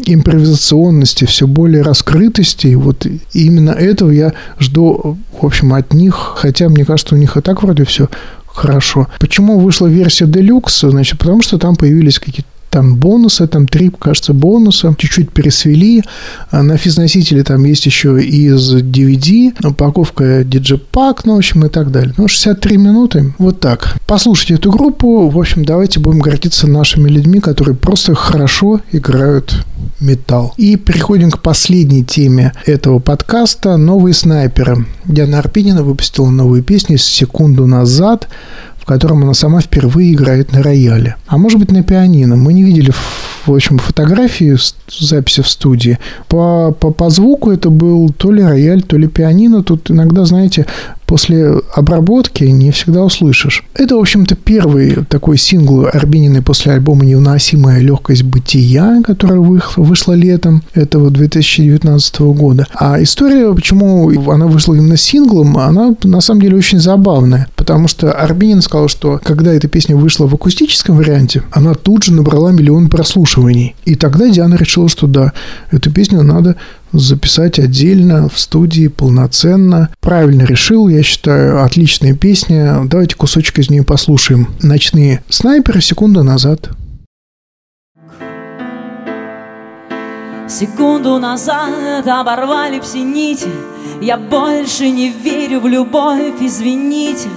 импровизационности, 0.05 1.25
все 1.25 1.45
более 1.47 1.83
раскрытости. 1.83 2.67
И 2.67 2.75
вот 2.75 3.05
именно 3.33 3.71
этого 3.71 4.11
я 4.11 4.33
жду, 4.59 5.17
в 5.39 5.45
общем, 5.45 5.73
от 5.73 5.93
них. 5.93 6.15
Хотя, 6.37 6.69
мне 6.69 6.85
кажется, 6.85 7.15
у 7.15 7.17
них 7.17 7.37
и 7.37 7.41
так 7.41 7.63
вроде 7.63 7.83
все 7.83 8.09
хорошо. 8.53 9.07
Почему 9.19 9.59
вышла 9.59 9.87
версия 9.87 10.25
Deluxe? 10.25 10.89
Значит, 10.89 11.19
потому 11.19 11.41
что 11.41 11.57
там 11.57 11.75
появились 11.75 12.19
какие-то 12.19 12.49
там 12.71 12.95
бонусы, 12.95 13.45
там 13.47 13.67
три, 13.67 13.89
кажется, 13.89 14.33
бонуса, 14.33 14.95
чуть-чуть 14.97 15.31
пересвели. 15.31 16.03
А 16.49 16.63
на 16.63 16.77
физносителе 16.77 17.43
там 17.43 17.65
есть 17.65 17.85
еще 17.85 18.23
из 18.23 18.75
DVD, 18.75 19.53
упаковка 19.63 20.41
Digipack, 20.41 21.19
ну, 21.25 21.35
в 21.35 21.37
общем, 21.37 21.65
и 21.65 21.69
так 21.69 21.91
далее. 21.91 22.13
Ну, 22.17 22.27
63 22.27 22.77
минуты, 22.77 23.33
вот 23.37 23.59
так. 23.59 23.97
Послушайте 24.07 24.55
эту 24.55 24.71
группу, 24.71 25.29
в 25.29 25.37
общем, 25.37 25.65
давайте 25.65 25.99
будем 25.99 26.19
гордиться 26.19 26.65
нашими 26.65 27.09
людьми, 27.09 27.39
которые 27.39 27.75
просто 27.75 28.15
хорошо 28.15 28.79
играют 28.91 29.65
металл. 29.99 30.53
И 30.57 30.77
переходим 30.77 31.29
к 31.29 31.41
последней 31.41 32.05
теме 32.05 32.53
этого 32.65 32.99
подкаста 32.99 33.75
«Новые 33.77 34.13
снайперы». 34.13 34.85
Диана 35.05 35.39
Арпинина 35.39 35.83
выпустила 35.83 36.29
новую 36.29 36.63
песню 36.63 36.97
секунду 36.97 37.67
назад 37.67 38.29
котором 38.91 39.23
она 39.23 39.33
сама 39.33 39.61
впервые 39.61 40.13
играет 40.13 40.51
на 40.51 40.61
рояле. 40.61 41.15
А 41.27 41.37
может 41.37 41.59
быть 41.59 41.71
на 41.71 41.83
пианино. 41.83 42.35
Мы 42.35 42.53
не 42.53 42.63
видели, 42.63 42.91
в 43.45 43.53
общем, 43.53 43.77
фотографии 43.77 44.57
записи 44.89 45.41
в 45.41 45.47
студии. 45.47 45.97
По, 46.27 46.71
по, 46.71 46.91
по 46.91 47.09
звуку 47.09 47.51
это 47.51 47.69
был 47.69 48.09
то 48.09 48.31
ли 48.31 48.43
рояль, 48.43 48.83
то 48.83 48.97
ли 48.97 49.07
пианино. 49.07 49.63
Тут 49.63 49.91
иногда, 49.91 50.25
знаете, 50.25 50.65
после 51.11 51.59
обработки 51.75 52.45
не 52.45 52.71
всегда 52.71 53.03
услышишь. 53.03 53.65
Это, 53.73 53.97
в 53.97 53.99
общем-то, 53.99 54.35
первый 54.35 55.03
такой 55.09 55.37
сингл 55.37 55.85
Арбинины 55.91 56.41
после 56.41 56.71
альбома 56.71 57.03
«Невыносимая 57.03 57.81
легкость 57.81 58.23
бытия», 58.23 59.01
которая 59.05 59.39
вышла 59.75 60.13
летом 60.13 60.63
этого 60.73 61.09
2019 61.09 62.19
года. 62.21 62.65
А 62.73 63.03
история, 63.03 63.53
почему 63.53 64.09
она 64.31 64.47
вышла 64.47 64.73
именно 64.73 64.95
синглом, 64.95 65.57
она 65.57 65.93
на 66.03 66.21
самом 66.21 66.43
деле 66.43 66.55
очень 66.55 66.79
забавная, 66.79 67.49
потому 67.57 67.89
что 67.89 68.13
Арбинин 68.13 68.61
сказал, 68.61 68.87
что 68.87 69.19
когда 69.21 69.51
эта 69.51 69.67
песня 69.67 69.97
вышла 69.97 70.27
в 70.27 70.33
акустическом 70.33 70.95
варианте, 70.95 71.43
она 71.51 71.73
тут 71.73 72.05
же 72.05 72.13
набрала 72.13 72.53
миллион 72.53 72.87
прослушиваний. 72.87 73.75
И 73.83 73.95
тогда 73.95 74.29
Диана 74.29 74.55
решила, 74.55 74.87
что 74.87 75.07
да, 75.07 75.33
эту 75.71 75.91
песню 75.91 76.23
надо 76.23 76.55
записать 76.93 77.59
отдельно 77.59 78.29
в 78.29 78.39
студии 78.39 78.87
полноценно. 78.87 79.89
Правильно 79.99 80.43
решил, 80.43 80.87
я 80.87 81.03
считаю, 81.03 81.63
отличная 81.63 82.13
песня. 82.13 82.81
Давайте 82.85 83.15
кусочек 83.15 83.59
из 83.59 83.69
нее 83.69 83.83
послушаем. 83.83 84.49
«Ночные 84.61 85.23
снайперы. 85.29 85.81
Секунду 85.81 86.23
назад». 86.23 86.69
Секунду 90.47 91.17
назад 91.17 92.05
оборвали 92.05 92.81
все 92.81 93.01
нити 93.01 93.47
Я 94.01 94.17
больше 94.17 94.89
не 94.89 95.09
верю 95.09 95.61
в 95.61 95.67
любовь, 95.67 96.41
извините 96.41 97.29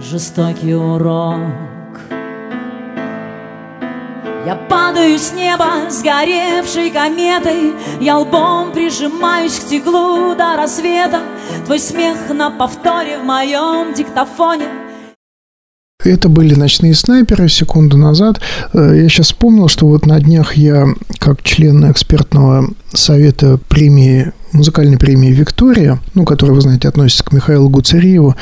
Жестокий 0.00 0.74
урок 0.74 1.75
я 4.46 4.54
падаю 4.54 5.18
с 5.18 5.32
неба, 5.32 5.90
сгоревшей 5.90 6.92
кометой. 6.92 7.72
Я 8.00 8.18
лбом 8.18 8.70
прижимаюсь 8.70 9.58
к 9.58 9.62
стеклу 9.62 10.36
до 10.36 10.56
рассвета. 10.56 11.18
Твой 11.64 11.80
смех 11.80 12.16
на 12.32 12.50
повторе 12.50 13.18
в 13.18 13.24
моем 13.24 13.92
диктофоне. 13.92 14.66
Это 16.04 16.28
были 16.28 16.54
«Ночные 16.54 16.94
снайперы» 16.94 17.48
секунду 17.48 17.96
назад. 17.96 18.40
Э, 18.72 18.92
я 18.94 19.08
сейчас 19.08 19.26
вспомнил, 19.26 19.66
что 19.66 19.88
вот 19.88 20.06
на 20.06 20.20
днях 20.20 20.56
я, 20.56 20.86
как 21.18 21.42
член 21.42 21.90
экспертного 21.90 22.68
совета 22.92 23.58
премии, 23.68 24.32
музыкальной 24.52 24.98
премии 24.98 25.32
«Виктория», 25.32 25.98
ну, 26.14 26.24
которая, 26.24 26.54
вы 26.54 26.60
знаете, 26.60 26.86
относится 26.86 27.24
к 27.24 27.32
Михаилу 27.32 27.68
Гуцериеву, 27.68 28.36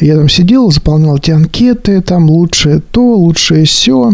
я 0.00 0.16
там 0.16 0.28
сидел, 0.28 0.70
заполнял 0.70 1.16
эти 1.16 1.30
анкеты, 1.30 2.00
там 2.00 2.30
лучшее 2.30 2.80
то, 2.80 3.16
лучшее 3.16 3.64
все, 3.64 4.12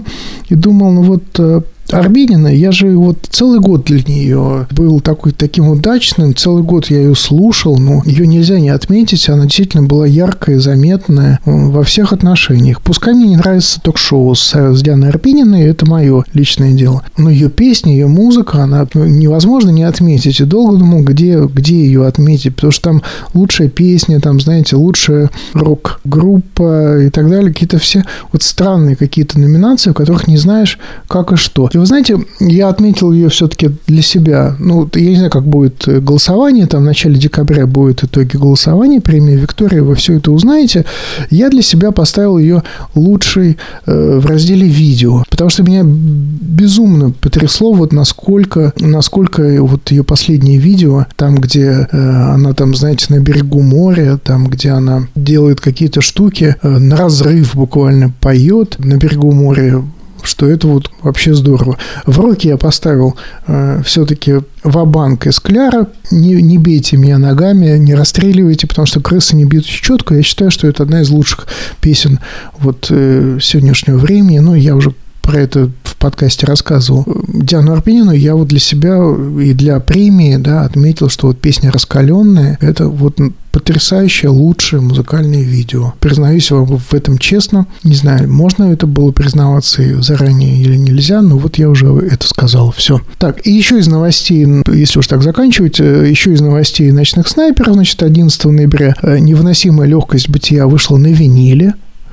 и 0.48 0.54
думал, 0.54 0.92
ну 0.92 1.02
вот 1.02 1.24
э, 1.38 1.62
Арбенина, 1.90 2.48
я 2.48 2.72
же 2.72 2.96
вот 2.96 3.18
целый 3.30 3.60
год 3.60 3.84
для 3.84 4.02
нее 4.02 4.66
был 4.70 5.00
такой, 5.00 5.32
таким 5.32 5.68
удачным, 5.68 6.34
целый 6.34 6.62
год 6.62 6.86
я 6.86 6.98
ее 6.98 7.14
слушал, 7.14 7.78
но 7.78 8.02
ее 8.04 8.26
нельзя 8.26 8.58
не 8.58 8.70
отметить, 8.70 9.28
она 9.28 9.44
действительно 9.44 9.84
была 9.84 10.06
яркая, 10.06 10.58
заметная 10.58 11.40
э, 11.44 11.50
во 11.50 11.82
всех 11.82 12.12
отношениях. 12.12 12.80
Пускай 12.82 13.14
мне 13.14 13.28
не 13.28 13.36
нравится 13.36 13.80
ток-шоу 13.80 14.34
с, 14.34 14.52
с 14.54 14.82
Дианой 14.82 15.10
Арбениной, 15.10 15.64
это 15.64 15.86
мое 15.86 16.24
личное 16.32 16.72
дело. 16.72 17.02
Но 17.16 17.30
ее 17.30 17.50
песни, 17.50 17.90
ее 17.90 18.06
музыка, 18.06 18.62
она 18.62 18.86
ну, 18.94 19.06
невозможно 19.06 19.70
не 19.70 19.84
отметить. 19.84 20.40
И 20.40 20.44
долго 20.44 20.78
думал, 20.78 21.02
где, 21.02 21.40
где 21.40 21.84
ее 21.84 22.06
отметить, 22.06 22.56
потому 22.56 22.72
что 22.72 22.90
там 22.90 23.02
лучшая 23.34 23.68
песня, 23.68 24.20
там, 24.20 24.40
знаете, 24.40 24.76
лучшая 24.76 25.30
рок-группа 25.52 27.02
и 27.02 27.10
так 27.10 27.28
далее, 27.28 27.52
какие-то 27.52 27.78
все 27.78 28.04
вот 28.32 28.42
странные 28.42 28.96
какие-то 28.96 29.38
номинации, 29.38 29.90
в 29.90 29.94
которых 29.94 30.26
не 30.28 30.36
знаешь, 30.36 30.78
как 31.08 31.32
и 31.32 31.36
что. 31.36 31.68
И 31.76 31.78
вы 31.78 31.84
знаете, 31.84 32.18
я 32.40 32.70
отметил 32.70 33.12
ее 33.12 33.28
все-таки 33.28 33.70
для 33.86 34.00
себя. 34.00 34.56
Ну, 34.58 34.88
я 34.94 35.10
не 35.10 35.16
знаю, 35.16 35.30
как 35.30 35.44
будет 35.44 35.86
голосование. 35.86 36.66
Там 36.66 36.80
в 36.80 36.86
начале 36.86 37.16
декабря 37.18 37.66
будут 37.66 38.02
итоги 38.02 38.34
голосования 38.34 39.02
премии 39.02 39.34
Виктория. 39.34 39.82
Вы 39.82 39.94
все 39.94 40.14
это 40.14 40.32
узнаете. 40.32 40.86
Я 41.28 41.50
для 41.50 41.60
себя 41.60 41.92
поставил 41.92 42.38
ее 42.38 42.62
лучшей 42.94 43.58
э, 43.84 44.18
в 44.18 44.24
разделе 44.24 44.66
видео. 44.66 45.22
Потому 45.28 45.50
что 45.50 45.64
меня 45.64 45.82
безумно 45.84 47.10
потрясло 47.10 47.74
вот 47.74 47.92
насколько, 47.92 48.72
насколько 48.80 49.62
вот 49.62 49.90
ее 49.90 50.02
последнее 50.02 50.56
видео, 50.56 51.04
там, 51.16 51.34
где 51.34 51.86
э, 51.92 51.98
она 51.98 52.54
там, 52.54 52.74
знаете, 52.74 53.08
на 53.10 53.20
берегу 53.20 53.60
моря, 53.60 54.18
там, 54.24 54.46
где 54.46 54.70
она 54.70 55.08
делает 55.14 55.60
какие-то 55.60 56.00
штуки, 56.00 56.56
э, 56.62 56.68
на 56.78 56.96
разрыв 56.96 57.54
буквально 57.54 58.14
поет 58.18 58.76
на 58.78 58.96
берегу 58.96 59.30
моря, 59.32 59.82
что 60.26 60.48
это 60.48 60.66
вот 60.66 60.90
вообще 61.02 61.34
здорово. 61.34 61.78
В 62.04 62.18
руки 62.20 62.48
я 62.48 62.56
поставил 62.56 63.16
э, 63.46 63.82
все-таки 63.84 64.40
вабанк 64.62 65.26
из 65.26 65.40
Кляра. 65.40 65.88
Не, 66.10 66.42
не 66.42 66.58
бейте 66.58 66.96
меня 66.96 67.18
ногами, 67.18 67.76
не 67.78 67.94
расстреливайте, 67.94 68.66
потому 68.66 68.86
что 68.86 69.00
крысы 69.00 69.36
не 69.36 69.44
бьют 69.44 69.64
четко. 69.64 70.14
Я 70.14 70.22
считаю, 70.22 70.50
что 70.50 70.66
это 70.66 70.82
одна 70.82 71.02
из 71.02 71.10
лучших 71.10 71.46
песен 71.80 72.20
вот 72.58 72.88
э, 72.90 73.38
сегодняшнего 73.40 73.98
времени. 73.98 74.38
Ну, 74.38 74.54
я 74.54 74.76
уже 74.76 74.92
про 75.22 75.40
это 75.40 75.70
подкасте 75.98 76.46
рассказывал. 76.46 77.04
Диану 77.28 77.72
Арпинину 77.72 78.12
я 78.12 78.34
вот 78.34 78.48
для 78.48 78.60
себя 78.60 78.96
и 79.40 79.52
для 79.52 79.80
премии 79.80 80.36
да, 80.36 80.62
отметил, 80.62 81.08
что 81.08 81.28
вот 81.28 81.38
песня 81.38 81.70
«Раскаленная»— 81.70 82.58
это 82.60 82.88
вот 82.88 83.18
потрясающее, 83.56 84.28
лучшее 84.28 84.82
музыкальное 84.82 85.40
видео. 85.40 85.94
Признаюсь 85.98 86.50
вам 86.50 86.66
в 86.66 86.92
этом 86.92 87.16
честно. 87.16 87.66
Не 87.84 87.94
знаю, 87.94 88.30
можно 88.30 88.64
это 88.64 88.86
было 88.86 89.12
признаваться 89.12 90.02
заранее 90.02 90.60
или 90.60 90.76
нельзя, 90.76 91.22
но 91.22 91.38
вот 91.38 91.56
я 91.56 91.70
уже 91.70 91.86
это 91.86 92.28
сказал. 92.28 92.70
Все. 92.72 93.00
Так, 93.16 93.46
и 93.46 93.50
еще 93.50 93.78
из 93.78 93.86
новостей, 93.86 94.46
если 94.66 94.98
уж 94.98 95.06
так 95.06 95.22
заканчивать, 95.22 95.80
э, 95.80 96.06
еще 96.06 96.34
из 96.34 96.42
новостей 96.42 96.92
«Ночных 96.92 97.28
снайперов», 97.28 97.74
значит, 97.74 98.02
11 98.02 98.44
ноября 98.44 98.94
э, 99.00 99.18
«Невыносимая 99.18 99.88
легкость 99.88 100.28
бытия» 100.28 100.66
вышла 100.66 100.98
на 100.98 101.06
виниле 101.06 101.72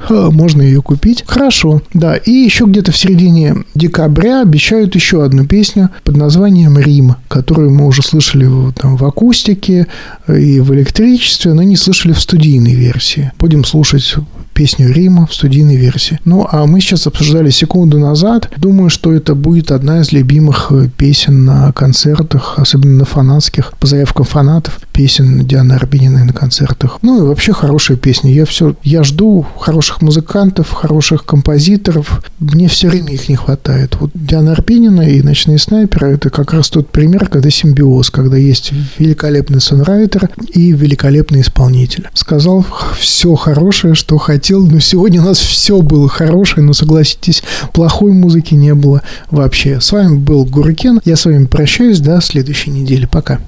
можно 0.09 0.61
ее 0.61 0.81
купить. 0.81 1.23
Хорошо, 1.27 1.81
да. 1.93 2.15
И 2.15 2.31
еще 2.31 2.65
где-то 2.65 2.91
в 2.91 2.97
середине 2.97 3.55
декабря 3.75 4.41
обещают 4.41 4.95
еще 4.95 5.23
одну 5.23 5.45
песню 5.45 5.89
под 6.03 6.17
названием 6.17 6.77
«Рим», 6.77 7.15
которую 7.27 7.71
мы 7.71 7.87
уже 7.87 8.03
слышали 8.03 8.47
там, 8.73 8.97
в 8.97 9.05
акустике 9.05 9.87
и 10.27 10.59
в 10.59 10.73
электричестве, 10.73 11.53
но 11.53 11.63
не 11.63 11.75
слышали 11.75 12.13
в 12.13 12.19
студийной 12.19 12.73
версии. 12.73 13.31
Будем 13.39 13.63
слушать 13.63 14.15
песню 14.53 14.91
Рима 14.91 15.27
в 15.27 15.33
студийной 15.33 15.75
версии. 15.75 16.19
Ну, 16.25 16.47
а 16.49 16.65
мы 16.65 16.79
сейчас 16.79 17.07
обсуждали 17.07 17.49
секунду 17.49 17.99
назад. 17.99 18.49
Думаю, 18.57 18.89
что 18.89 19.11
это 19.11 19.35
будет 19.35 19.71
одна 19.71 20.01
из 20.01 20.11
любимых 20.11 20.67
э, 20.71 20.89
песен 20.95 21.45
на 21.45 21.71
концертах, 21.71 22.55
особенно 22.57 22.99
на 22.99 23.05
фанатских, 23.05 23.73
по 23.79 23.87
заявкам 23.87 24.25
фанатов, 24.25 24.79
песен 24.93 25.45
Дианы 25.45 25.73
Арбениной 25.73 26.23
на 26.23 26.33
концертах. 26.33 26.99
Ну, 27.01 27.23
и 27.23 27.27
вообще 27.27 27.53
хорошая 27.53 27.97
песня. 27.97 28.31
Я 28.31 28.45
все, 28.45 28.75
я 28.83 29.03
жду 29.03 29.45
хороших 29.59 29.92
музыкантов, 30.01 30.71
хороших 30.71 31.25
композиторов. 31.25 32.23
Мне 32.39 32.67
все 32.67 32.89
время 32.89 33.13
их 33.13 33.29
не 33.29 33.35
хватает. 33.35 33.95
Вот 33.99 34.11
Диана 34.13 34.51
Арбенина 34.51 35.01
и 35.01 35.21
«Ночные 35.21 35.59
снайперы»— 35.59 36.07
это 36.13 36.29
как 36.29 36.53
раз 36.53 36.69
тот 36.69 36.89
пример, 36.89 37.29
когда 37.29 37.49
симбиоз, 37.49 38.09
когда 38.09 38.37
есть 38.37 38.71
великолепный 38.97 39.61
сонрайтер 39.61 40.29
и 40.49 40.71
великолепный 40.71 41.41
исполнитель. 41.41 42.09
Сказал 42.13 42.65
все 42.97 43.35
хорошее, 43.35 43.95
что 43.95 44.17
хотел 44.17 44.63
но 44.73 44.79
сегодня 44.79 45.21
у 45.21 45.25
нас 45.25 45.39
все 45.39 45.81
было 45.81 46.09
хорошее, 46.09 46.65
но 46.65 46.73
согласитесь, 46.73 47.43
плохой 47.73 48.11
музыки 48.11 48.55
не 48.55 48.73
было 48.73 49.01
вообще. 49.29 49.79
С 49.79 49.91
вами 49.91 50.17
был 50.17 50.45
Гурукен. 50.45 50.99
Я 51.05 51.15
с 51.15 51.25
вами 51.25 51.45
прощаюсь 51.45 51.99
до 51.99 52.19
следующей 52.21 52.71
недели. 52.71 53.05
Пока. 53.05 53.39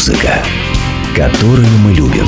Музыка, 0.00 0.42
которую 1.14 1.68
мы 1.84 1.92
любим. 1.92 2.26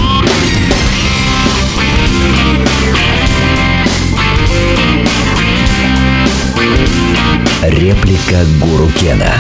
Реплика 7.63 8.45
Гуру 8.61 8.91
Кена. 9.01 9.37